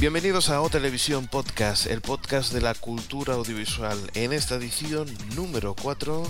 Bienvenidos 0.00 0.48
a 0.48 0.62
O 0.62 0.70
Televisión 0.70 1.28
Podcast, 1.28 1.84
el 1.84 2.00
podcast 2.00 2.54
de 2.54 2.62
la 2.62 2.72
cultura 2.72 3.34
audiovisual. 3.34 3.98
En 4.14 4.32
esta 4.32 4.54
edición 4.54 5.06
número 5.36 5.74
4, 5.74 6.22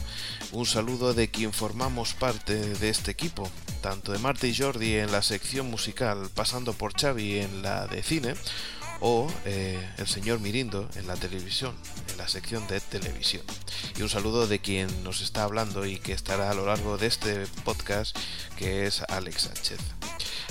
un 0.50 0.66
saludo 0.66 1.14
de 1.14 1.30
quien 1.30 1.52
formamos 1.52 2.14
parte 2.14 2.56
de 2.56 2.88
este 2.88 3.12
equipo, 3.12 3.48
tanto 3.80 4.10
de 4.10 4.18
Marta 4.18 4.48
y 4.48 4.56
Jordi 4.56 4.96
en 4.96 5.12
la 5.12 5.22
sección 5.22 5.70
musical, 5.70 6.30
pasando 6.34 6.72
por 6.72 7.00
Xavi 7.00 7.38
en 7.38 7.62
la 7.62 7.86
de 7.86 8.02
cine, 8.02 8.34
o 8.98 9.32
eh, 9.44 9.78
el 9.98 10.08
señor 10.08 10.40
Mirindo 10.40 10.88
en 10.96 11.06
la 11.06 11.14
televisión, 11.14 11.76
en 12.10 12.18
la 12.18 12.26
sección 12.26 12.66
de 12.66 12.80
televisión. 12.80 13.44
Y 13.96 14.02
un 14.02 14.08
saludo 14.08 14.48
de 14.48 14.58
quien 14.58 15.04
nos 15.04 15.20
está 15.20 15.44
hablando 15.44 15.86
y 15.86 15.98
que 15.98 16.12
estará 16.12 16.50
a 16.50 16.54
lo 16.54 16.66
largo 16.66 16.98
de 16.98 17.06
este 17.06 17.46
podcast, 17.64 18.18
que 18.56 18.88
es 18.88 19.02
Alex 19.02 19.42
Sánchez. 19.42 19.78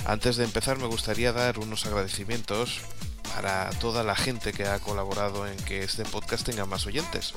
Antes 0.06 0.38
de 0.38 0.46
empezar 0.46 0.78
me 0.78 0.88
gustaría 0.88 1.34
dar 1.34 1.60
unos 1.60 1.86
agradecimientos 1.86 2.80
para 3.36 3.70
toda 3.80 4.04
la 4.04 4.16
gente 4.16 4.54
que 4.54 4.66
ha 4.66 4.80
colaborado 4.80 5.48
en 5.48 5.56
que 5.58 5.84
este 5.84 6.04
podcast 6.04 6.46
tenga 6.46 6.66
más 6.66 6.86
oyentes. 6.86 7.34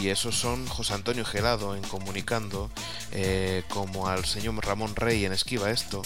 Y 0.00 0.08
esos 0.08 0.36
son 0.38 0.66
José 0.66 0.94
Antonio 0.94 1.24
Gelado 1.24 1.74
en 1.76 1.82
Comunicando, 1.82 2.70
eh, 3.12 3.62
como 3.68 4.08
al 4.08 4.24
señor 4.24 4.54
Ramón 4.64 4.96
Rey 4.96 5.24
en 5.24 5.32
Esquiva 5.32 5.70
Esto, 5.70 6.02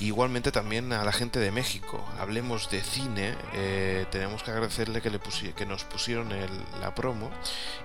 Igualmente 0.00 0.52
también 0.52 0.92
a 0.92 1.04
la 1.04 1.12
gente 1.12 1.38
de 1.38 1.50
México. 1.50 2.04
Hablemos 2.18 2.70
de 2.70 2.82
cine. 2.82 3.34
Eh, 3.54 4.06
tenemos 4.10 4.42
que 4.42 4.50
agradecerle 4.50 5.00
que, 5.00 5.10
le 5.10 5.20
que 5.56 5.66
nos 5.66 5.84
pusieron 5.84 6.28
la 6.80 6.94
promo 6.94 7.30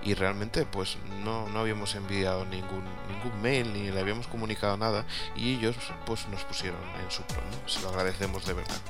y 0.02 0.14
realmente 0.14 0.66
pues 0.66 0.98
no, 1.24 1.48
no 1.48 1.60
habíamos 1.60 1.94
enviado 1.94 2.44
ningún, 2.44 2.84
ningún 3.08 3.40
mail 3.40 3.72
ni 3.72 3.90
le 3.90 3.98
habíamos 3.98 4.26
comunicado 4.26 4.76
nada 4.76 5.06
y 5.34 5.54
ellos 5.54 5.76
pues 6.04 6.28
nos 6.28 6.44
pusieron 6.44 6.80
en 7.02 7.10
su 7.10 7.22
promo. 7.22 7.48
Se 7.66 7.80
lo 7.80 7.88
agradecemos 7.88 8.44
de 8.46 8.52
verdad. 8.54 8.80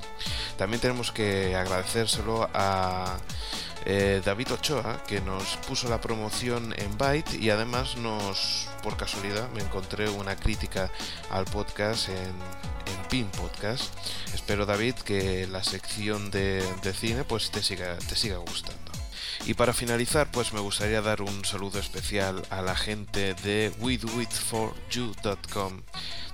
También 0.57 0.81
tenemos 0.81 1.13
que 1.13 1.55
agradecérselo 1.55 2.51
a 2.53 3.19
eh, 3.85 4.23
David 4.25 4.53
Ochoa 4.53 5.03
que 5.07 5.21
nos 5.21 5.57
puso 5.69 5.89
la 5.89 6.01
promoción 6.01 6.75
en 6.77 6.97
Byte 6.99 7.35
y 7.35 7.51
además 7.51 7.97
nos, 7.97 8.69
por 8.83 8.97
casualidad, 8.97 9.49
me 9.51 9.63
encontré 9.63 10.11
una 10.11 10.37
crítica 10.37 10.91
al 11.31 11.45
podcast 11.45 12.09
en 12.09 12.33
en 12.87 12.97
PIN 13.09 13.27
Podcast. 13.31 13.93
Espero, 14.35 14.67
David, 14.67 14.97
que 14.97 15.47
la 15.47 15.65
sección 15.65 16.31
de, 16.31 16.63
cine 16.95 17.25
pues 17.25 17.51
te 17.51 17.63
siga, 17.63 17.97
te 17.99 18.15
siga 18.17 18.37
gustando. 18.39 18.93
Y 19.47 19.55
para 19.55 19.73
finalizar, 19.73 20.31
pues 20.31 20.53
me 20.53 20.61
gustaría 20.61 21.01
dar 21.03 21.23
un 21.23 21.45
saludo 21.45 21.81
especial 21.81 22.43
a 22.51 22.63
la 22.63 22.77
gente 22.77 23.35
de 23.35 23.73
WeDoItForYou.com, 23.81 25.83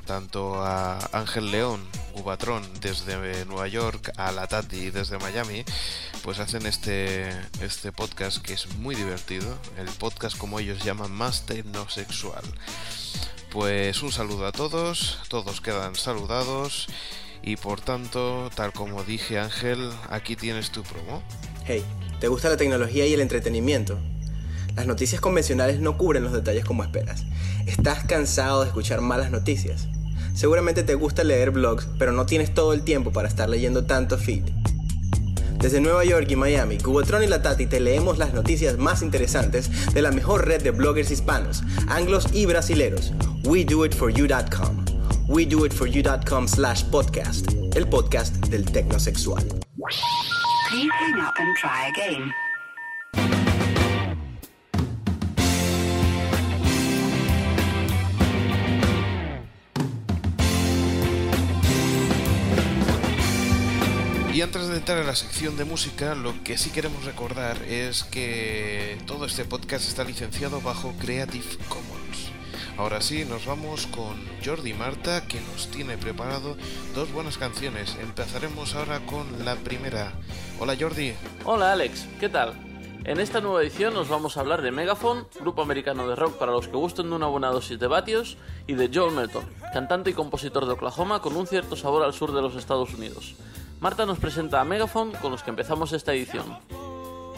tanto 0.04 0.62
a 0.62 0.98
Ángel 1.12 1.50
León, 1.50 1.88
Gubatrón 2.18 2.62
desde 2.80 3.44
Nueva 3.46 3.68
York, 3.68 4.12
a 4.16 4.32
la 4.32 4.46
Tati 4.46 4.90
desde 4.90 5.18
Miami, 5.18 5.64
pues 6.22 6.38
hacen 6.40 6.66
este, 6.66 7.28
este 7.62 7.92
podcast 7.92 8.38
que 8.38 8.54
es 8.54 8.66
muy 8.76 8.94
divertido, 8.94 9.56
el 9.78 9.86
podcast 9.86 10.36
como 10.36 10.58
ellos 10.58 10.84
llaman 10.84 11.12
más 11.12 11.46
tecnosexual. 11.46 12.42
Pues 13.50 14.02
un 14.02 14.12
saludo 14.12 14.46
a 14.46 14.52
todos, 14.52 15.20
todos 15.28 15.60
quedan 15.60 15.94
saludados 15.94 16.88
y 17.42 17.56
por 17.56 17.80
tanto, 17.80 18.50
tal 18.54 18.72
como 18.72 19.04
dije 19.04 19.38
Ángel, 19.38 19.90
aquí 20.10 20.36
tienes 20.36 20.70
tu 20.70 20.82
promo. 20.82 21.22
Hey, 21.64 21.84
¿te 22.20 22.28
gusta 22.28 22.48
la 22.48 22.56
tecnología 22.56 23.06
y 23.06 23.14
el 23.14 23.20
entretenimiento? 23.20 23.98
Las 24.74 24.86
noticias 24.86 25.20
convencionales 25.20 25.80
no 25.80 25.96
cubren 25.96 26.24
los 26.24 26.32
detalles 26.32 26.64
como 26.64 26.82
esperas. 26.82 27.24
¿Estás 27.66 28.04
cansado 28.04 28.62
de 28.62 28.68
escuchar 28.68 29.00
malas 29.00 29.30
noticias? 29.30 29.88
Seguramente 30.38 30.84
te 30.84 30.94
gusta 30.94 31.24
leer 31.24 31.50
blogs, 31.50 31.88
pero 31.98 32.12
no 32.12 32.24
tienes 32.24 32.54
todo 32.54 32.72
el 32.72 32.82
tiempo 32.82 33.10
para 33.10 33.26
estar 33.26 33.48
leyendo 33.48 33.86
tanto 33.86 34.16
feed. 34.16 34.44
Desde 35.58 35.80
Nueva 35.80 36.04
York 36.04 36.30
y 36.30 36.36
Miami, 36.36 36.78
Cubotron 36.78 37.24
y 37.24 37.26
la 37.26 37.42
Tati 37.42 37.66
te 37.66 37.80
leemos 37.80 38.18
las 38.18 38.32
noticias 38.34 38.78
más 38.78 39.02
interesantes 39.02 39.92
de 39.92 40.00
la 40.00 40.12
mejor 40.12 40.46
red 40.46 40.62
de 40.62 40.70
bloggers 40.70 41.10
hispanos, 41.10 41.64
anglos 41.88 42.28
y 42.32 42.46
brasileros. 42.46 43.12
WeDoItForYou.com. 43.46 44.84
WeDoItForYou.com 45.26 46.46
slash 46.46 46.84
podcast. 46.84 47.50
El 47.74 47.88
podcast 47.88 48.36
del 48.46 48.64
tecnosexual. 48.64 49.42
hang 50.70 51.20
up 51.20 51.34
and 51.36 51.56
try 51.56 51.88
again. 51.88 52.32
Y 64.38 64.42
antes 64.42 64.68
de 64.68 64.76
entrar 64.76 64.98
en 64.98 65.08
la 65.08 65.16
sección 65.16 65.56
de 65.56 65.64
música, 65.64 66.14
lo 66.14 66.32
que 66.44 66.56
sí 66.58 66.70
queremos 66.70 67.04
recordar 67.04 67.60
es 67.64 68.04
que 68.04 68.96
todo 69.04 69.24
este 69.24 69.44
podcast 69.44 69.88
está 69.88 70.04
licenciado 70.04 70.60
bajo 70.60 70.94
Creative 71.00 71.56
Commons. 71.68 72.30
Ahora 72.76 73.00
sí, 73.00 73.24
nos 73.24 73.46
vamos 73.46 73.88
con 73.88 74.16
Jordi 74.44 74.74
Marta, 74.74 75.26
que 75.26 75.40
nos 75.40 75.66
tiene 75.72 75.98
preparado 75.98 76.56
dos 76.94 77.10
buenas 77.10 77.36
canciones. 77.36 77.96
Empezaremos 78.00 78.76
ahora 78.76 79.00
con 79.06 79.44
la 79.44 79.56
primera. 79.56 80.12
Hola 80.60 80.76
Jordi. 80.78 81.14
Hola 81.44 81.72
Alex, 81.72 82.06
¿qué 82.20 82.28
tal? 82.28 82.52
En 83.02 83.18
esta 83.18 83.40
nueva 83.40 83.60
edición 83.60 83.92
nos 83.92 84.08
vamos 84.08 84.36
a 84.36 84.40
hablar 84.40 84.62
de 84.62 84.70
Megaphone, 84.70 85.24
grupo 85.40 85.62
americano 85.62 86.06
de 86.06 86.14
rock 86.14 86.38
para 86.38 86.52
los 86.52 86.68
que 86.68 86.76
gusten 86.76 87.10
de 87.10 87.16
una 87.16 87.26
buena 87.26 87.48
dosis 87.48 87.80
de 87.80 87.88
vatios, 87.88 88.36
y 88.68 88.74
de 88.74 88.88
Joel 88.94 89.16
Melton, 89.16 89.46
cantante 89.72 90.10
y 90.10 90.12
compositor 90.12 90.64
de 90.64 90.74
Oklahoma 90.74 91.20
con 91.20 91.34
un 91.34 91.48
cierto 91.48 91.74
sabor 91.74 92.04
al 92.04 92.14
sur 92.14 92.32
de 92.32 92.42
los 92.42 92.54
Estados 92.54 92.94
Unidos. 92.94 93.34
Marta 93.80 94.06
nos 94.06 94.18
presenta 94.18 94.60
a 94.60 94.64
Megaphone 94.64 95.12
con 95.20 95.30
los 95.30 95.44
que 95.44 95.50
empezamos 95.50 95.92
esta 95.92 96.12
edición. 96.12 96.58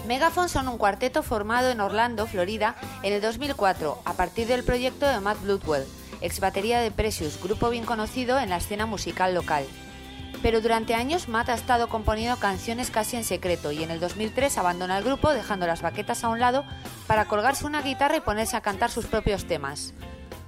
Megaphone 0.07 0.49
son 0.49 0.69
un 0.69 0.79
cuarteto 0.79 1.23
formado 1.23 1.69
en 1.69 1.81
Orlando, 1.81 2.27
Florida, 2.27 2.77
en 3.03 3.13
el 3.13 3.21
2004, 3.21 3.99
a 4.07 4.15
partir 4.15 4.47
del 4.47 4.65
proyecto 4.65 5.07
de 5.07 5.21
Matt 5.21 5.43
Bloodwell, 5.43 5.85
ex 6.23 6.41
batería 6.41 6.81
de 6.81 6.91
Precious, 6.91 7.39
grupo 7.43 7.69
bien 7.69 7.85
conocido 7.85 8.39
en 8.39 8.49
la 8.49 8.57
escena 8.57 8.87
musical 8.87 9.35
local. 9.35 9.65
Pero 10.43 10.63
durante 10.63 10.95
años 10.95 11.29
Matt 11.29 11.51
ha 11.51 11.55
estado 11.55 11.91
componiendo 11.91 12.39
canciones 12.39 12.91
casi 12.91 13.17
en 13.17 13.25
secreto 13.25 13.73
y 13.73 13.83
en 13.83 13.91
el 13.91 14.01
2003 14.01 14.57
abandona 14.57 14.97
el 14.97 15.05
grupo 15.05 15.31
dejando 15.35 15.67
las 15.67 15.83
baquetas 15.83 16.25
a 16.25 16.31
un 16.31 16.41
lado 16.41 16.65
para 17.07 17.27
colgarse 17.27 17.67
una 17.67 17.83
guitarra 17.83 18.17
y 18.17 18.21
ponerse 18.21 18.57
a 18.57 18.63
cantar 18.63 18.91
sus 18.91 19.05
propios 19.05 19.45
temas. 19.45 19.93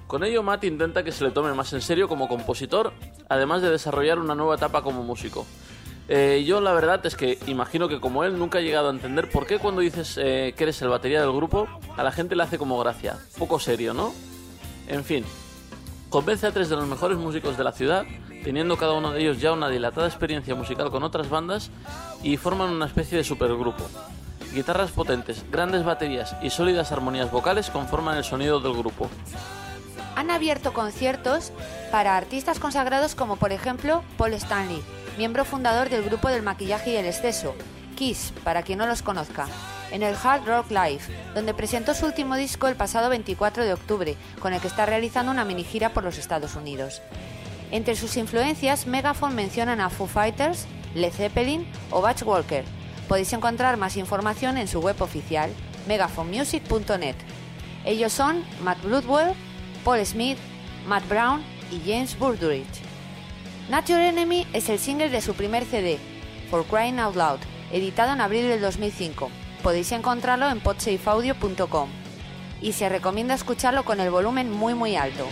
Con 0.07 0.23
ello 0.23 0.41
Matt 0.41 0.63
intenta 0.63 1.03
que 1.03 1.11
se 1.11 1.23
le 1.23 1.31
tome 1.31 1.53
más 1.53 1.71
en 1.73 1.81
serio 1.81 2.07
como 2.07 2.27
compositor, 2.27 2.93
además 3.29 3.61
de 3.61 3.69
desarrollar 3.69 4.17
una 4.17 4.33
nueva 4.33 4.55
etapa 4.55 4.81
como 4.81 5.03
músico. 5.03 5.45
Eh, 6.09 6.43
yo 6.45 6.59
la 6.59 6.73
verdad 6.73 7.05
es 7.05 7.15
que 7.15 7.39
imagino 7.47 7.87
que 7.87 8.01
como 8.01 8.23
él 8.23 8.37
nunca 8.37 8.57
ha 8.57 8.61
llegado 8.61 8.89
a 8.89 8.91
entender 8.91 9.29
por 9.29 9.47
qué 9.47 9.57
cuando 9.57 9.81
dices 9.81 10.19
eh, 10.21 10.53
que 10.57 10.63
eres 10.63 10.81
el 10.81 10.89
batería 10.89 11.21
del 11.21 11.31
grupo, 11.31 11.67
a 11.95 12.03
la 12.03 12.11
gente 12.11 12.35
le 12.35 12.43
hace 12.43 12.57
como 12.57 12.77
gracia. 12.79 13.17
Poco 13.37 13.59
serio, 13.59 13.93
¿no? 13.93 14.13
En 14.87 15.03
fin, 15.05 15.23
convence 16.09 16.45
a 16.45 16.51
tres 16.51 16.69
de 16.69 16.75
los 16.75 16.87
mejores 16.87 17.17
músicos 17.17 17.57
de 17.57 17.63
la 17.63 17.71
ciudad, 17.71 18.05
teniendo 18.43 18.75
cada 18.75 18.93
uno 18.93 19.11
de 19.11 19.21
ellos 19.21 19.39
ya 19.39 19.53
una 19.53 19.69
dilatada 19.69 20.07
experiencia 20.07 20.55
musical 20.55 20.91
con 20.91 21.03
otras 21.03 21.29
bandas, 21.29 21.71
y 22.21 22.35
forman 22.37 22.69
una 22.69 22.85
especie 22.85 23.17
de 23.17 23.23
supergrupo. 23.23 23.85
Guitarras 24.53 24.91
potentes, 24.91 25.45
grandes 25.51 25.83
baterías 25.83 26.35
y 26.43 26.49
sólidas 26.49 26.91
armonías 26.91 27.31
vocales 27.31 27.69
conforman 27.69 28.17
el 28.17 28.23
sonido 28.23 28.59
del 28.59 28.73
grupo. 28.73 29.09
Han 30.15 30.29
abierto 30.29 30.73
conciertos 30.73 31.51
para 31.91 32.17
artistas 32.17 32.59
consagrados 32.59 33.15
como 33.15 33.37
por 33.37 33.51
ejemplo 33.51 34.03
Paul 34.15 34.33
Stanley, 34.33 34.83
miembro 35.17 35.45
fundador 35.45 35.89
del 35.89 36.03
grupo 36.03 36.29
del 36.29 36.41
maquillaje 36.41 36.91
y 36.91 36.95
el 36.95 37.05
exceso, 37.05 37.55
Kiss, 37.95 38.33
para 38.43 38.63
quien 38.63 38.79
no 38.79 38.87
los 38.87 39.01
conozca, 39.01 39.47
en 39.91 40.03
el 40.03 40.15
Hard 40.21 40.45
Rock 40.45 40.71
Live, 40.71 41.01
donde 41.35 41.53
presentó 41.53 41.93
su 41.93 42.05
último 42.05 42.35
disco 42.35 42.67
el 42.67 42.75
pasado 42.75 43.09
24 43.09 43.63
de 43.63 43.73
octubre, 43.73 44.17
con 44.39 44.53
el 44.53 44.61
que 44.61 44.67
está 44.67 44.85
realizando 44.85 45.31
una 45.31 45.45
mini 45.45 45.63
gira 45.63 45.89
por 45.89 46.03
los 46.03 46.17
Estados 46.17 46.55
Unidos. 46.55 47.01
Entre 47.71 47.95
sus 47.95 48.17
influencias, 48.17 48.87
Megaphone 48.87 49.35
mencionan 49.35 49.81
a 49.81 49.89
Foo 49.89 50.07
Fighters, 50.07 50.67
Led 50.95 51.11
Zeppelin 51.11 51.67
o 51.89 52.01
Batch 52.01 52.23
Walker. 52.23 52.63
Podéis 53.07 53.33
encontrar 53.33 53.77
más 53.77 53.97
información 53.97 54.57
en 54.57 54.67
su 54.67 54.79
web 54.79 55.01
oficial, 55.01 55.51
megaphonemusic.net. 55.87 57.15
Ellos 57.85 58.13
son 58.13 58.43
Matt 58.61 58.81
Bloodwell, 58.83 59.33
Paul 59.83 60.05
Smith, 60.05 60.37
Matt 60.87 61.07
Brown 61.07 61.41
y 61.71 61.79
James 61.79 62.17
Burdridge. 62.17 62.82
Not 63.73 63.87
Your 63.87 64.01
Enemy 64.01 64.45
es 64.53 64.69
el 64.69 64.77
single 64.77 65.09
de 65.09 65.19
su 65.19 65.33
primer 65.33 65.65
CD, 65.65 65.97
For 66.51 66.63
Crying 66.63 66.99
Out 66.99 67.15
Loud, 67.15 67.39
editado 67.71 68.13
en 68.13 68.21
abril 68.21 68.47
del 68.47 68.61
2005. 68.61 69.31
Podéis 69.63 69.91
encontrarlo 69.93 70.47
en 70.51 70.59
podsafeaudio.com 70.59 71.89
y 72.61 72.73
se 72.73 72.87
recomienda 72.87 73.33
escucharlo 73.33 73.83
con 73.83 73.99
el 73.99 74.11
volumen 74.11 74.51
muy 74.51 74.75
muy 74.75 74.95
alto. 74.95 75.25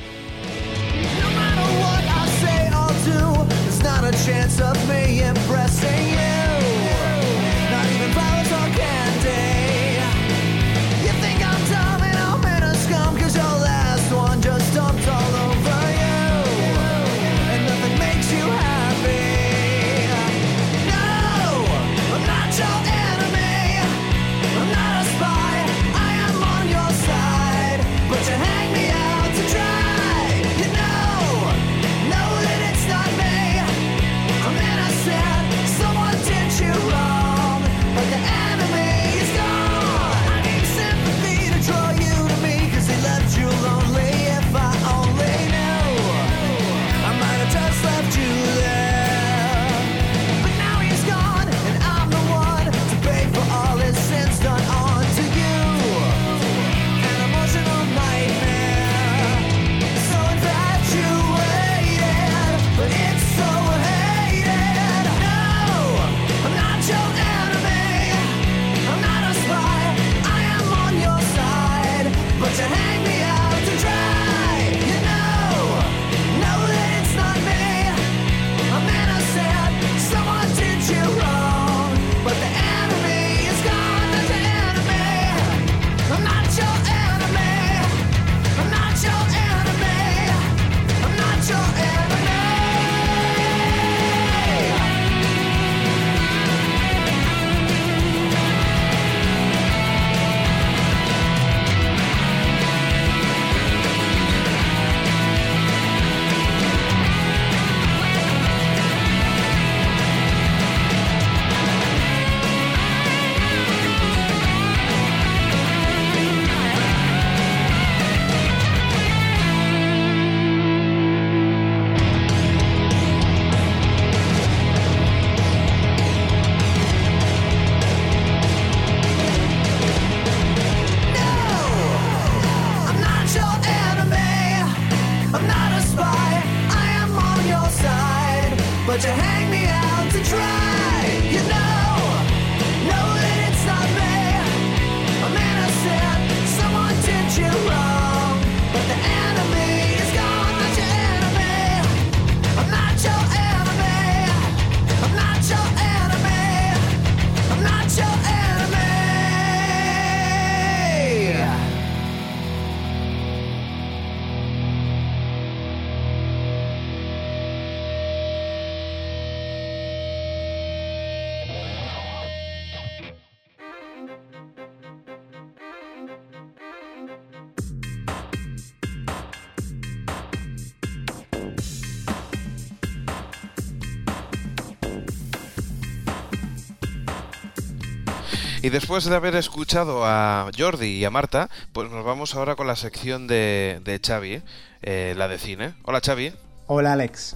Después 188.71 189.05
de 189.05 189.15
haber 189.15 189.35
escuchado 189.35 190.05
a 190.05 190.49
Jordi 190.57 190.87
y 190.87 191.05
a 191.05 191.09
Marta, 191.09 191.49
pues 191.73 191.91
nos 191.91 192.03
vamos 192.05 192.35
ahora 192.35 192.55
con 192.55 192.67
la 192.67 192.75
sección 192.75 193.27
de, 193.27 193.81
de 193.83 193.99
Xavi, 193.99 194.41
eh, 194.81 195.13
la 195.17 195.27
de 195.27 195.37
cine. 195.37 195.73
Hola 195.83 196.01
Xavi. 196.03 196.33
Hola 196.67 196.93
Alex. 196.93 197.35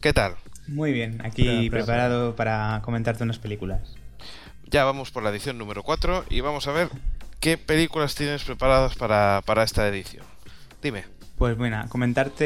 ¿Qué 0.00 0.12
tal? 0.12 0.36
Muy 0.66 0.92
bien, 0.92 1.20
aquí 1.24 1.68
preparado 1.70 2.36
para 2.36 2.80
comentarte 2.84 3.24
unas 3.24 3.38
películas. 3.38 3.80
Ya 4.70 4.84
vamos 4.84 5.10
por 5.10 5.22
la 5.22 5.30
edición 5.30 5.58
número 5.58 5.82
4 5.82 6.26
y 6.30 6.40
vamos 6.40 6.66
a 6.68 6.72
ver 6.72 6.88
qué 7.40 7.58
películas 7.58 8.14
tienes 8.14 8.44
preparadas 8.44 8.94
para, 8.94 9.42
para 9.44 9.62
esta 9.62 9.88
edición. 9.88 10.24
Dime. 10.82 11.04
Pues 11.38 11.56
bueno, 11.56 11.84
comentarte 11.88 12.44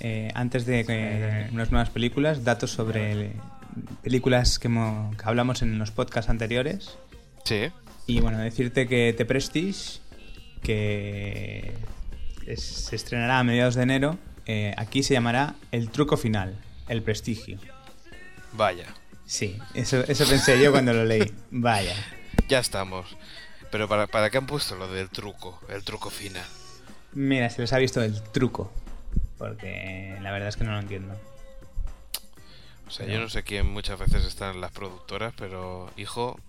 eh, 0.00 0.32
antes 0.34 0.66
de 0.66 0.84
que 0.84 1.48
unas 1.52 1.70
nuevas 1.70 1.90
películas, 1.90 2.44
datos 2.44 2.70
sobre 2.70 3.32
películas 4.02 4.58
que, 4.58 4.68
hablamos 5.24 5.62
en 5.62 5.78
los 5.78 5.90
podcasts 5.90 6.30
anteriores. 6.30 6.96
Sí. 7.44 7.70
Y 8.06 8.20
bueno, 8.20 8.38
decirte 8.38 8.86
que 8.88 9.14
The 9.16 9.24
Prestige, 9.24 10.00
que 10.62 11.74
se 12.56 12.96
estrenará 12.96 13.38
a 13.38 13.44
mediados 13.44 13.74
de 13.74 13.82
enero, 13.82 14.18
eh, 14.46 14.74
aquí 14.76 15.02
se 15.02 15.14
llamará 15.14 15.54
El 15.70 15.90
Truco 15.90 16.16
Final, 16.16 16.58
El 16.88 17.02
Prestigio. 17.02 17.58
Vaya. 18.52 18.86
Sí, 19.24 19.58
eso, 19.74 20.04
eso 20.08 20.26
pensé 20.28 20.60
yo 20.60 20.72
cuando 20.72 20.92
lo 20.92 21.04
leí. 21.04 21.32
Vaya. 21.50 21.94
Ya 22.48 22.58
estamos. 22.58 23.16
Pero 23.70 23.88
¿para, 23.88 24.08
¿para 24.08 24.28
qué 24.30 24.38
han 24.38 24.46
puesto 24.46 24.74
lo 24.74 24.88
del 24.92 25.08
truco? 25.08 25.60
El 25.68 25.84
truco 25.84 26.10
final. 26.10 26.44
Mira, 27.12 27.48
se 27.50 27.60
les 27.60 27.72
ha 27.72 27.78
visto 27.78 28.02
el 28.02 28.20
truco. 28.22 28.72
Porque 29.38 30.18
la 30.20 30.32
verdad 30.32 30.48
es 30.48 30.56
que 30.56 30.64
no 30.64 30.72
lo 30.72 30.80
entiendo. 30.80 31.16
O 32.86 32.90
sea, 32.90 33.06
yo 33.06 33.20
no 33.20 33.28
sé 33.28 33.44
quién 33.44 33.66
muchas 33.66 33.98
veces 34.00 34.24
están 34.24 34.60
las 34.60 34.72
productoras, 34.72 35.32
pero 35.36 35.88
hijo, 35.96 36.40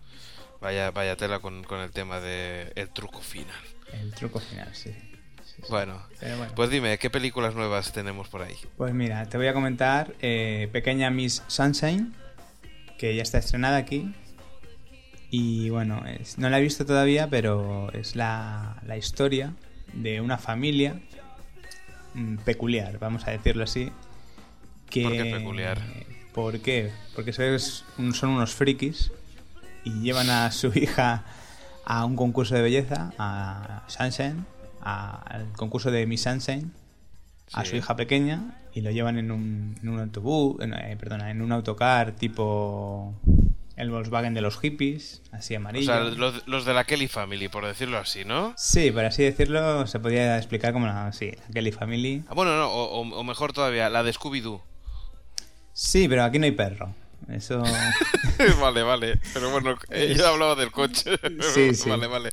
vaya, 0.62 0.92
vaya 0.92 1.16
tela 1.18 1.40
con, 1.40 1.66
el 1.70 1.92
tema 1.92 2.20
de 2.20 2.72
el 2.76 2.90
truco 2.90 3.20
final. 3.20 3.60
El 3.92 4.14
truco 4.14 4.40
final, 4.40 4.74
sí. 4.74 4.96
bueno, 5.70 6.02
pues 6.56 6.70
dime, 6.70 6.98
¿qué 6.98 7.10
películas 7.10 7.56
nuevas 7.56 7.92
tenemos 7.92 8.30
por 8.30 8.42
ahí? 8.42 8.56
Pues 8.78 8.94
mira, 8.94 9.28
te 9.28 9.38
voy 9.38 9.48
a 9.48 9.54
comentar 9.54 10.14
eh, 10.22 10.70
Pequeña 10.72 11.10
Miss 11.10 11.44
Sunshine, 11.48 12.14
que 12.98 13.16
ya 13.16 13.24
está 13.24 13.40
estrenada 13.40 13.78
aquí. 13.78 14.14
Y 15.30 15.70
bueno, 15.70 16.04
no 16.38 16.50
la 16.50 16.60
he 16.60 16.62
visto 16.62 16.86
todavía, 16.86 17.30
pero 17.30 17.92
es 17.94 18.16
la, 18.16 18.82
la 18.86 18.98
historia 18.98 19.54
de 19.94 20.20
una 20.22 20.38
familia 20.38 21.00
mm, 22.14 22.38
peculiar, 22.38 23.00
vamos 23.00 23.28
a 23.28 23.32
decirlo 23.32 23.64
así. 23.64 23.92
Que, 24.90 25.04
¿Por 25.04 25.12
qué 25.14 25.26
peculiar? 25.26 25.82
¿Por 26.34 26.60
qué? 26.60 26.92
Porque 27.16 27.32
son 27.34 28.30
unos 28.30 28.54
frikis 28.54 29.12
y 29.84 30.02
llevan 30.02 30.30
a 30.30 30.52
su 30.52 30.68
hija 30.76 31.24
a 31.86 32.06
un 32.06 32.16
concurso 32.16 32.56
de 32.56 32.62
belleza, 32.62 33.12
a 33.18 33.84
Sunshine, 33.88 34.46
al 34.82 35.52
concurso 35.54 35.92
de 35.92 36.06
Miss 36.06 36.22
Sunshine, 36.24 36.72
a 37.54 37.66
su 37.66 37.76
hija 37.76 37.96
pequeña, 37.96 38.56
y 38.74 38.82
lo 38.82 38.92
llevan 38.92 39.18
en 39.18 39.32
un, 39.32 39.76
en 39.82 39.90
un 39.90 40.00
autobús, 40.00 40.62
en, 40.62 40.74
eh, 40.74 40.96
perdona, 40.98 41.32
en 41.32 41.42
un 41.42 41.52
autocar 41.52 42.14
tipo 42.14 43.14
el 43.76 43.90
Volkswagen 43.90 44.34
de 44.34 44.42
los 44.42 44.60
hippies, 44.60 45.24
así 45.32 45.56
amarillo. 45.56 45.92
O 45.92 46.14
sea, 46.14 46.42
los, 46.46 46.66
de 46.66 46.74
la 46.74 46.84
Kelly 46.84 47.08
Family, 47.08 47.48
por 47.48 47.66
decirlo 47.66 47.98
así, 47.98 48.26
¿no? 48.26 48.54
Sí, 48.56 48.92
por 48.92 49.06
así 49.06 49.24
decirlo, 49.24 49.88
se 49.88 50.00
podría 50.00 50.38
explicar 50.38 50.72
como 50.72 50.86
la, 50.86 51.12
sí, 51.14 51.32
la 51.32 51.54
Kelly 51.54 51.72
Family. 51.72 52.24
Ah, 52.28 52.36
bueno, 52.36 52.56
no, 52.56 52.70
o, 52.72 53.02
o 53.02 53.24
mejor 53.24 53.54
todavía, 53.54 53.90
la 53.90 54.04
de 54.04 54.14
Scooby-Doo. 54.14 54.62
Sí, 55.74 56.08
pero 56.08 56.24
aquí 56.24 56.38
no 56.38 56.46
hay 56.46 56.52
perro. 56.52 56.94
Eso. 57.30 57.64
vale, 58.62 58.84
vale. 58.84 59.20
Pero 59.34 59.50
bueno, 59.52 59.78
yo 60.16 60.28
hablaba 60.28 60.56
del 60.56 60.72
coche. 60.72 61.12
Sí, 61.54 61.74
sí. 61.76 61.90
Vale, 61.90 62.08
vale. 62.08 62.30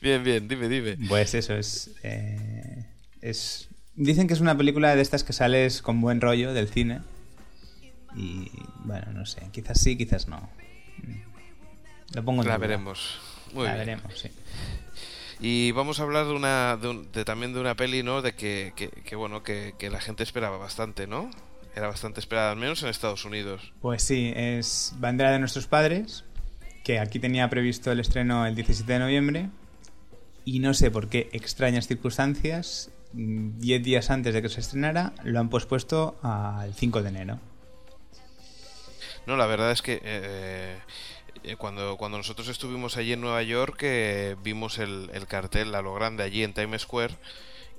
Bien, 0.00 0.22
bien, 0.22 0.48
dime, 0.48 0.68
dime. 0.68 0.96
Pues 1.08 1.34
eso 1.34 1.54
es. 1.54 1.90
Eh, 2.02 2.86
es. 3.20 3.68
Dicen 3.94 4.26
que 4.26 4.34
es 4.34 4.40
una 4.40 4.56
película 4.56 4.94
de 4.94 5.02
estas 5.02 5.24
que 5.24 5.32
sales 5.32 5.82
con 5.82 6.00
buen 6.00 6.20
rollo 6.20 6.52
del 6.52 6.68
cine. 6.68 7.00
Y 8.14 8.50
bueno, 8.84 9.12
no 9.12 9.26
sé. 9.26 9.42
Quizás 9.52 9.80
sí, 9.80 9.96
quizás 9.96 10.28
no. 10.28 10.48
Lo 12.12 12.24
pongo 12.24 12.42
en 12.42 12.48
La 12.48 12.58
veremos. 12.58 13.18
Muy 13.52 13.66
la 13.66 13.74
veremos, 13.74 14.18
sí. 14.18 14.30
Y 15.40 15.72
vamos 15.72 16.00
a 16.00 16.02
hablar 16.02 16.26
de 16.26 16.32
una 16.32 16.76
de, 16.76 17.24
también 17.24 17.54
de 17.54 17.60
una 17.60 17.74
peli, 17.74 18.02
¿no? 18.02 18.20
De 18.20 18.34
que, 18.34 18.72
que, 18.76 19.16
bueno, 19.16 19.42
que, 19.42 19.74
que 19.78 19.90
la 19.90 20.00
gente 20.00 20.22
esperaba 20.22 20.58
bastante, 20.58 21.06
¿no? 21.06 21.30
Era 21.74 21.88
bastante 21.88 22.20
esperada, 22.20 22.52
al 22.52 22.56
menos 22.56 22.82
en 22.82 22.88
Estados 22.88 23.24
Unidos. 23.24 23.72
Pues 23.80 24.02
sí, 24.02 24.32
es 24.34 24.94
Bandera 24.98 25.30
de 25.30 25.38
nuestros 25.38 25.66
padres, 25.66 26.24
que 26.84 26.98
aquí 26.98 27.18
tenía 27.18 27.48
previsto 27.48 27.92
el 27.92 28.00
estreno 28.00 28.46
el 28.46 28.54
17 28.54 28.92
de 28.92 28.98
noviembre, 28.98 29.50
y 30.44 30.60
no 30.60 30.74
sé 30.74 30.90
por 30.90 31.08
qué 31.08 31.28
extrañas 31.32 31.86
circunstancias, 31.86 32.90
10 33.12 33.82
días 33.82 34.10
antes 34.10 34.34
de 34.34 34.42
que 34.42 34.48
se 34.48 34.60
estrenara, 34.60 35.12
lo 35.24 35.40
han 35.40 35.48
pospuesto 35.48 36.18
al 36.22 36.74
5 36.74 37.02
de 37.02 37.08
enero. 37.08 37.40
No, 39.26 39.36
la 39.36 39.46
verdad 39.46 39.70
es 39.72 39.82
que 39.82 40.00
eh, 40.02 40.78
eh, 41.44 41.56
cuando, 41.56 41.96
cuando 41.96 42.18
nosotros 42.18 42.48
estuvimos 42.48 42.96
allí 42.96 43.12
en 43.12 43.20
Nueva 43.20 43.42
York, 43.42 43.78
eh, 43.82 44.36
vimos 44.42 44.78
el, 44.78 45.10
el 45.12 45.26
cartel 45.26 45.74
a 45.74 45.82
lo 45.82 45.94
grande 45.94 46.22
allí 46.22 46.42
en 46.42 46.54
Times 46.54 46.82
Square 46.82 47.14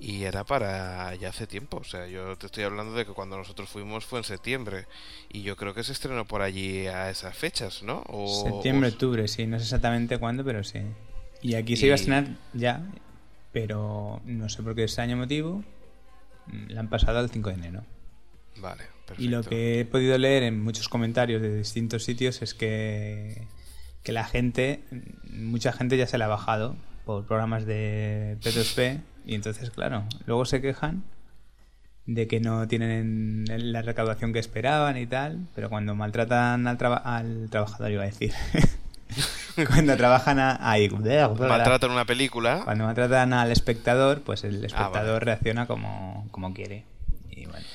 y 0.02 0.24
era 0.24 0.44
para 0.44 1.14
ya 1.16 1.30
hace 1.30 1.46
tiempo. 1.46 1.78
O 1.78 1.84
sea, 1.84 2.08
yo 2.08 2.36
te 2.36 2.48
estoy 2.48 2.64
hablando 2.64 2.96
de 2.96 3.06
que 3.06 3.12
cuando 3.12 3.38
nosotros 3.38 3.70
fuimos 3.70 4.04
fue 4.04 4.18
en 4.18 4.26
septiembre. 4.26 4.88
Y 5.32 5.44
yo 5.44 5.56
creo 5.56 5.76
que 5.76 5.84
se 5.84 5.92
estrenó 5.92 6.26
por 6.26 6.42
allí 6.42 6.88
a 6.88 7.12
esas 7.12 7.38
fechas, 7.38 7.84
¿no? 7.84 8.04
Septiembre, 8.44 8.90
octubre, 8.90 9.28
sí. 9.28 9.46
No 9.46 9.60
sé 9.60 9.66
exactamente 9.66 10.18
cuándo, 10.18 10.44
pero 10.44 10.64
sí. 10.64 10.80
Y 11.44 11.54
aquí 11.54 11.78
se 11.78 11.86
iba 11.86 11.94
a 11.94 11.96
estrenar 11.96 12.36
ya, 12.54 12.84
pero 13.52 14.22
no 14.26 14.50
sé 14.50 14.64
por 14.64 14.74
qué 14.74 14.84
extraño 14.84 15.18
motivo. 15.18 15.64
La 16.68 16.80
han 16.80 16.90
pasado 16.90 17.20
al 17.20 17.30
5 17.30 17.50
de 17.50 17.56
enero. 17.56 17.84
Vale, 18.58 18.86
perfecto. 19.06 19.22
Y 19.24 19.28
lo 19.28 19.44
que 19.44 19.82
he 19.82 19.86
podido 19.86 20.18
leer 20.18 20.42
en 20.42 20.60
muchos 20.64 20.90
comentarios 20.90 21.44
de 21.44 21.56
distintos 21.56 22.04
sitios 22.04 22.42
es 22.42 22.56
que, 22.56 23.48
que 24.02 24.12
la 24.14 24.24
gente, 24.24 24.84
mucha 25.30 25.72
gente 25.72 25.96
ya 25.96 26.08
se 26.08 26.18
la 26.18 26.26
ha 26.26 26.30
bajado 26.30 26.76
por 27.06 27.26
programas 27.26 27.66
de 27.66 28.38
P2P 28.42 29.02
y 29.26 29.36
entonces, 29.36 29.70
claro, 29.70 30.06
luego 30.26 30.46
se 30.46 30.62
quejan 30.62 31.04
de 32.06 32.28
que 32.28 32.40
no 32.40 32.68
tienen 32.68 33.46
la 33.48 33.82
recaudación 33.82 34.34
que 34.34 34.40
esperaban 34.40 34.98
y 34.98 35.06
tal, 35.06 35.48
pero 35.56 35.70
cuando 35.70 35.96
maltratan 35.96 36.68
al, 36.68 36.78
al 37.04 37.50
trabajador, 37.50 37.92
iba 37.92 38.04
a 38.04 38.08
decir. 38.08 38.34
cuando 39.68 39.96
trabajan 39.98 40.40
a, 40.40 40.58
ahí, 40.70 40.90
maltratan 40.90 41.92
una 41.92 42.06
película. 42.06 42.62
Cuando 42.64 42.86
maltratan 42.86 43.34
al 43.34 43.52
espectador, 43.52 44.22
pues 44.22 44.44
el 44.44 44.64
ah, 44.64 44.68
espectador 44.68 45.26
reacciona 45.26 45.68
como, 45.68 46.28
como 46.32 46.54
quiere. 46.54 46.86
Y 47.30 47.46
bueno. 47.46 47.66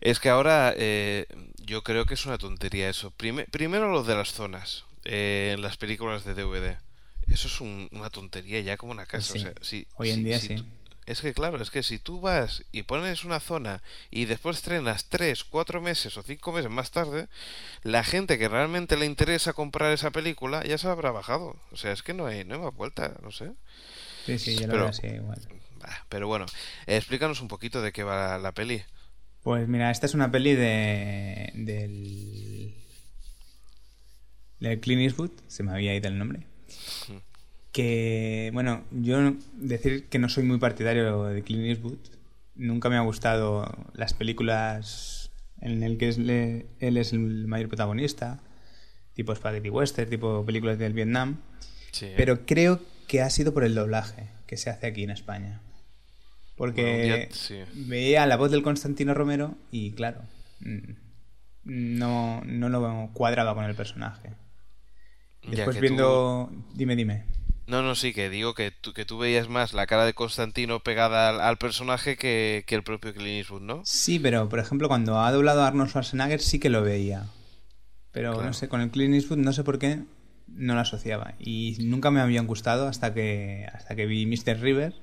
Es 0.00 0.20
que 0.20 0.28
ahora 0.28 0.72
eh, 0.76 1.26
yo 1.58 1.82
creo 1.82 2.06
que 2.06 2.14
es 2.14 2.26
una 2.26 2.38
tontería 2.38 2.88
eso. 2.88 3.12
primero 3.12 3.90
lo 3.90 4.02
de 4.02 4.14
las 4.14 4.32
zonas 4.32 4.84
eh, 5.04 5.52
en 5.54 5.62
las 5.62 5.76
películas 5.76 6.24
de 6.24 6.34
DVD. 6.34 6.76
Eso 7.30 7.46
es 7.46 7.60
una 7.60 8.10
tontería 8.10 8.60
ya 8.60 8.76
como 8.76 8.92
una 8.92 9.06
casa. 9.06 9.34
Hoy 9.96 10.10
en 10.10 10.24
día 10.24 10.40
sí. 10.40 10.56
es 11.06 11.20
que 11.20 11.32
claro, 11.32 11.62
es 11.62 11.70
que 11.70 11.82
si 11.82 11.98
tú 11.98 12.20
vas 12.20 12.64
y 12.72 12.82
pones 12.82 13.24
una 13.24 13.38
zona 13.38 13.82
y 14.10 14.24
después 14.24 14.56
estrenas 14.56 15.06
tres, 15.08 15.44
cuatro 15.44 15.80
meses 15.80 16.16
o 16.16 16.22
cinco 16.22 16.52
meses 16.52 16.70
más 16.70 16.90
tarde, 16.90 17.28
la 17.82 18.02
gente 18.02 18.36
que 18.38 18.48
realmente 18.48 18.96
le 18.96 19.06
interesa 19.06 19.52
comprar 19.52 19.92
esa 19.92 20.10
película 20.10 20.64
ya 20.64 20.76
se 20.76 20.88
habrá 20.88 21.12
bajado. 21.12 21.56
O 21.70 21.76
sea, 21.76 21.92
es 21.92 22.02
que 22.02 22.14
no 22.14 22.26
hay, 22.26 22.44
no 22.44 22.56
hay 22.56 22.60
más 22.60 22.74
vuelta, 22.74 23.16
no 23.22 23.30
sé. 23.30 23.52
Sí, 24.26 24.38
sí, 24.38 24.54
yo 24.56 24.62
lo 24.62 24.72
pero, 24.72 24.78
veo 24.80 24.88
así 24.88 25.06
igual. 25.06 25.40
Pero 26.08 26.26
bueno, 26.26 26.46
explícanos 26.86 27.40
un 27.40 27.48
poquito 27.48 27.80
de 27.80 27.92
qué 27.92 28.02
va 28.02 28.38
la, 28.38 28.52
peli. 28.52 28.82
Pues 29.42 29.66
mira, 29.68 29.90
esta 29.90 30.06
es 30.06 30.14
una 30.14 30.30
peli 30.30 30.54
de 30.54 31.52
del 31.54 32.74
de 34.58 34.78
Clint 34.80 35.00
Eastwood, 35.00 35.30
se 35.46 35.62
me 35.62 35.72
había 35.72 35.94
ido 35.94 36.08
el 36.08 36.18
nombre 36.18 36.49
que, 37.72 38.50
bueno, 38.52 38.84
yo 38.90 39.34
decir 39.54 40.08
que 40.08 40.18
no 40.18 40.28
soy 40.28 40.44
muy 40.44 40.58
partidario 40.58 41.24
de 41.24 41.42
Clint 41.42 41.66
Eastwood. 41.66 41.98
Nunca 42.56 42.90
me 42.90 42.96
ha 42.96 43.00
gustado 43.00 43.70
las 43.94 44.12
películas 44.12 45.30
en 45.60 45.82
el 45.82 45.98
que 45.98 46.08
él 46.80 46.96
es 46.96 47.12
el 47.12 47.46
mayor 47.46 47.68
protagonista, 47.68 48.40
tipo 49.14 49.34
Spaghetti 49.34 49.70
Western, 49.70 50.10
tipo 50.10 50.44
películas 50.44 50.78
del 50.78 50.92
Vietnam. 50.92 51.38
Pero 52.16 52.46
creo 52.46 52.80
que 53.06 53.22
ha 53.22 53.30
sido 53.30 53.52
por 53.52 53.64
el 53.64 53.74
doblaje 53.74 54.28
que 54.46 54.56
se 54.56 54.70
hace 54.70 54.86
aquí 54.86 55.04
en 55.04 55.10
España. 55.10 55.60
Porque 56.56 57.30
veía 57.74 58.26
la 58.26 58.36
voz 58.36 58.50
del 58.50 58.62
Constantino 58.62 59.14
Romero 59.14 59.54
y, 59.70 59.92
claro, 59.92 60.20
mm, 60.60 60.92
no, 61.64 62.42
no 62.44 62.68
lo 62.68 63.10
cuadraba 63.14 63.54
con 63.54 63.64
el 63.64 63.74
personaje. 63.74 64.34
Después 65.46 65.80
viendo... 65.80 66.50
Dime, 66.74 66.96
dime. 66.96 67.24
No, 67.66 67.82
no, 67.82 67.94
sí, 67.94 68.12
que 68.12 68.30
digo 68.30 68.54
que 68.54 68.72
tú, 68.72 68.92
que 68.92 69.04
tú 69.04 69.16
veías 69.18 69.48
más 69.48 69.74
la 69.74 69.86
cara 69.86 70.04
de 70.04 70.12
Constantino 70.12 70.80
pegada 70.80 71.46
al, 71.48 71.56
personaje 71.56 72.16
que, 72.16 72.64
el 72.66 72.82
propio 72.82 73.14
Clint 73.14 73.38
Eastwood, 73.38 73.62
¿no? 73.62 73.82
Sí, 73.84 74.18
pero 74.18 74.48
por 74.48 74.58
ejemplo 74.58 74.88
cuando 74.88 75.20
ha 75.20 75.30
doblado 75.30 75.62
a 75.62 75.68
Arnold 75.68 75.90
Schwarzenegger 75.90 76.40
sí 76.40 76.58
que 76.58 76.68
lo 76.68 76.82
veía. 76.82 77.26
Pero 78.10 78.42
no 78.42 78.52
sé, 78.54 78.68
con 78.68 78.80
el 78.80 78.90
Clint 78.90 79.14
Eastwood 79.14 79.38
no 79.38 79.52
sé 79.52 79.62
por 79.62 79.78
qué 79.78 80.02
no 80.48 80.74
lo 80.74 80.80
asociaba. 80.80 81.34
Y 81.38 81.76
nunca 81.82 82.10
me 82.10 82.20
habían 82.20 82.48
gustado 82.48 82.88
hasta 82.88 83.14
que, 83.14 83.68
hasta 83.72 83.94
que 83.94 84.06
vi 84.06 84.26
Mr. 84.26 84.60
River, 84.60 84.94